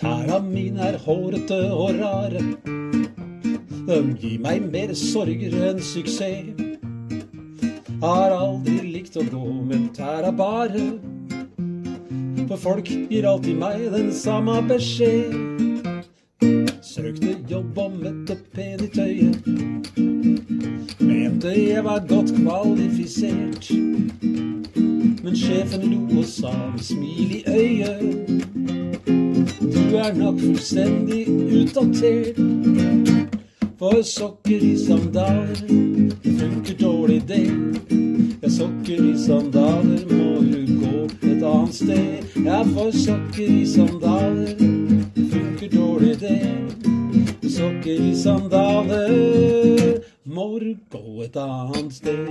Tæra 0.00 0.38
mine 0.42 0.80
er 0.80 0.96
hårete 1.04 1.58
og 1.76 1.90
rare. 2.00 2.40
De 3.90 3.98
gir 4.22 4.38
meg 4.40 4.62
mer 4.72 4.94
sorger 4.96 5.52
enn 5.70 5.80
suksess. 5.84 6.56
Har 8.00 8.32
aldri 8.32 8.78
likt 8.94 9.16
å 9.20 9.24
gå 9.28 9.42
med 9.68 9.90
tæra 9.96 10.30
bare. 10.32 10.86
For 12.50 12.58
folk 12.58 12.88
gir 13.10 13.26
alltid 13.30 13.60
meg 13.60 13.84
den 13.92 14.08
samme 14.10 14.56
beskjed. 14.66 15.34
Søkte 16.82 17.36
jobb 17.46 17.76
og 17.78 17.92
møtte 18.00 18.34
pen 18.50 18.80
i 18.82 18.88
tøyet. 18.90 19.46
Mente 20.98 21.52
jeg 21.54 21.84
var 21.86 22.02
godt 22.10 22.32
kvalifisert. 22.34 23.70
Men 25.22 25.38
sjefen 25.38 25.86
lo 25.92 26.18
og 26.18 26.26
sa 26.26 26.50
med 26.72 26.82
smil 26.88 27.36
i 27.38 27.44
øyet. 27.46 28.18
Du 29.62 29.94
er 30.02 30.18
nok 30.18 30.42
fullstendig 30.42 31.28
utdatert. 31.60 32.40
For 33.78 34.02
sokker 34.02 34.66
i 34.72 34.74
sandaler, 34.74 35.62
funker 36.26 36.82
dårlig 36.82 37.22
det. 37.30 37.46
Ja, 38.42 38.50
sokker 38.58 39.06
i 39.06 39.14
sandaler 39.26 40.19
et 41.40 41.46
annet 41.46 41.74
sted. 41.74 42.44
Ja, 42.44 42.62
for 42.62 42.90
sokker 42.90 43.48
i 43.48 43.66
sandaler, 43.66 44.54
det 45.14 45.24
funker 45.32 45.68
dårlig 45.72 46.20
det. 46.20 46.48
Sokker 47.50 48.02
i 48.10 48.14
sandaler 48.14 50.02
må 50.24 50.60
gå 50.90 51.22
et 51.24 51.36
annet 51.36 51.94
sted. 51.94 52.28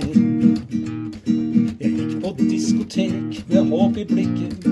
Jeg 1.80 1.90
gikk 1.96 2.14
på 2.22 2.34
diskotek 2.38 3.42
med 3.48 3.72
håp 3.72 3.98
i 3.98 4.04
blikket. 4.04 4.70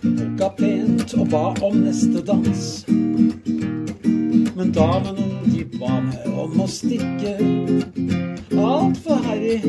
Booka 0.00 0.48
pent 0.56 1.14
og 1.18 1.28
ba 1.28 1.44
om 1.60 1.82
neste 1.84 2.24
dans. 2.24 2.86
Men 4.56 4.72
damene, 4.72 5.26
de 5.46 5.64
ba 5.78 6.00
meg 6.02 6.26
om 6.34 6.60
å 6.60 6.66
stikke. 6.66 7.36
Altfor 8.50 9.20
harry, 9.24 9.60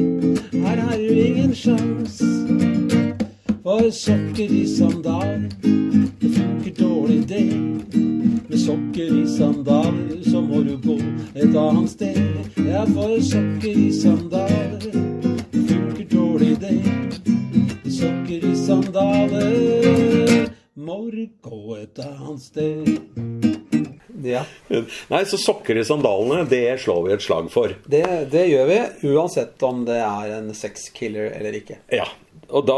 her 0.51 0.81
har 0.81 0.97
du 0.97 1.19
ingen 1.21 1.53
sjans. 1.55 2.17
For 3.61 3.91
sokker 3.93 4.49
i 4.49 4.63
sandaler, 4.65 5.45
det 6.21 6.31
funker 6.33 6.73
dårlig 6.79 7.19
det. 7.29 7.45
Med 8.49 8.57
sokker 8.59 9.13
i 9.21 9.27
sandaler, 9.29 10.17
så 10.25 10.41
må 10.41 10.63
du 10.65 10.73
gå 10.81 10.97
et 11.35 11.55
annet 11.55 11.93
sted. 11.93 12.19
Ja, 12.65 12.81
for 12.89 13.21
sokker 13.21 13.77
i 13.85 13.91
sandaler, 13.93 14.81
det 15.53 15.63
funker 15.69 16.09
dårlig 16.15 16.57
det. 16.65 16.79
Med 17.83 17.93
sokker 17.99 18.49
i 18.49 18.55
sandaler, 18.65 20.49
må 20.75 21.03
du 21.13 21.27
gå 21.45 21.77
et 21.77 22.05
annet 22.07 22.41
sted. 22.41 23.10
Ja, 24.25 24.43
Nei, 25.11 25.23
så 25.25 25.37
sokker 25.41 25.77
i 25.77 25.85
sandalene, 25.87 26.45
det 26.49 26.79
slår 26.83 27.05
vi 27.07 27.13
et 27.15 27.23
slag 27.25 27.47
for. 27.53 27.73
det, 27.89 28.03
det 28.31 28.47
gjør 28.51 28.67
vi, 28.69 28.79
uansett 29.13 29.63
om 29.67 29.85
det 29.87 29.97
er 30.03 30.35
en 30.37 30.51
sexkiller 30.55 31.31
eller 31.37 31.57
ikke. 31.61 31.79
Ja. 31.93 32.05
Og 32.51 32.65
da 32.67 32.77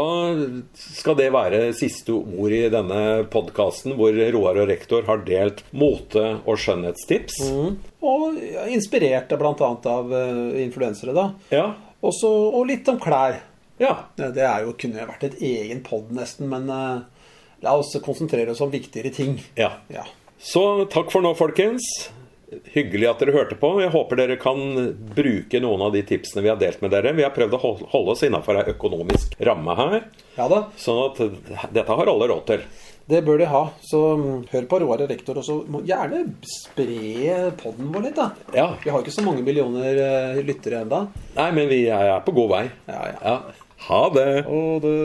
skal 0.78 1.16
det 1.18 1.32
være 1.34 1.72
siste 1.74 2.14
ord 2.14 2.52
i 2.54 2.68
denne 2.70 3.24
podkasten, 3.32 3.96
hvor 3.98 4.14
Roar 4.36 4.60
og 4.62 4.68
rektor 4.70 5.02
har 5.08 5.24
delt 5.26 5.64
mote- 5.74 6.36
og 6.44 6.60
skjønnhetstips. 6.62 7.40
Og 8.04 8.38
ja, 8.38 8.68
inspirert 8.70 9.34
bl.a. 9.34 9.70
av 9.90 10.14
uh, 10.14 10.54
influensere, 10.62 11.14
da. 11.16 11.26
Ja. 11.50 11.64
Også, 12.04 12.30
og 12.54 12.68
litt 12.70 12.86
om 12.92 13.00
klær. 13.02 13.40
ja. 13.82 13.96
Det 14.14 14.44
er 14.46 14.62
jo, 14.62 14.76
kunne 14.78 15.08
vært 15.10 15.26
et 15.26 15.40
egen 15.42 15.82
pod 15.82 16.12
nesten, 16.14 16.46
men 16.52 16.68
eh, 16.70 17.00
la 17.64 17.72
oss 17.80 17.96
konsentrere 18.04 18.52
oss 18.54 18.62
om 18.62 18.70
viktigere 18.70 19.10
ting. 19.10 19.40
ja. 19.58 19.72
Ja. 19.90 20.04
Så 20.44 20.84
takk 20.92 21.08
for 21.12 21.24
nå, 21.24 21.30
folkens. 21.38 21.86
Hyggelig 22.74 23.06
at 23.08 23.22
dere 23.22 23.32
hørte 23.34 23.56
på. 23.58 23.70
Jeg 23.80 23.90
håper 23.94 24.18
dere 24.20 24.36
kan 24.38 24.60
bruke 25.16 25.60
noen 25.64 25.86
av 25.86 25.94
de 25.96 26.02
tipsene 26.06 26.44
vi 26.44 26.50
har 26.52 26.58
delt 26.60 26.82
med 26.84 26.92
dere. 26.92 27.14
Vi 27.16 27.24
har 27.24 27.32
prøvd 27.34 27.56
å 27.56 27.60
holde 27.94 28.12
oss 28.12 28.22
innafor 28.28 28.60
ei 28.60 28.66
økonomisk 28.74 29.32
ramme 29.48 29.74
her, 29.80 29.96
ja 30.36 30.46
da, 30.50 30.66
sånn 30.78 31.00
at 31.06 31.72
dette 31.72 31.96
har 31.96 32.12
alle 32.12 32.28
råd 32.30 32.44
til. 32.52 32.62
det 33.08 33.22
bør 33.24 33.40
de 33.40 33.48
ha. 33.48 33.64
Så 33.88 34.02
mm, 34.20 34.44
hør 34.52 34.68
på 34.68 34.82
Roar 34.84 35.02
og 35.06 35.10
rektor, 35.10 35.40
og 35.40 35.48
så 35.48 35.58
må 35.64 35.80
gjerne 35.88 36.22
spre 36.52 37.40
podden 37.64 37.90
vår 37.96 38.10
litt, 38.10 38.20
da. 38.20 38.30
Ja. 38.54 38.68
Vi 38.84 38.92
har 38.92 39.00
ikke 39.00 39.16
så 39.16 39.24
mange 39.24 39.42
millioner 39.48 40.04
eh, 40.04 40.44
lyttere 40.44 40.84
ennå. 40.84 41.06
Nei, 41.40 41.50
men 41.56 41.72
vi 41.72 41.86
er 41.88 42.18
på 42.24 42.36
god 42.36 42.52
vei. 42.52 42.64
Ja, 42.92 43.02
ja. 43.16 43.18
Ja. 43.24 43.60
Ha 43.88 44.02
det. 44.14 44.28
Og 44.48 44.80
det 44.84 44.96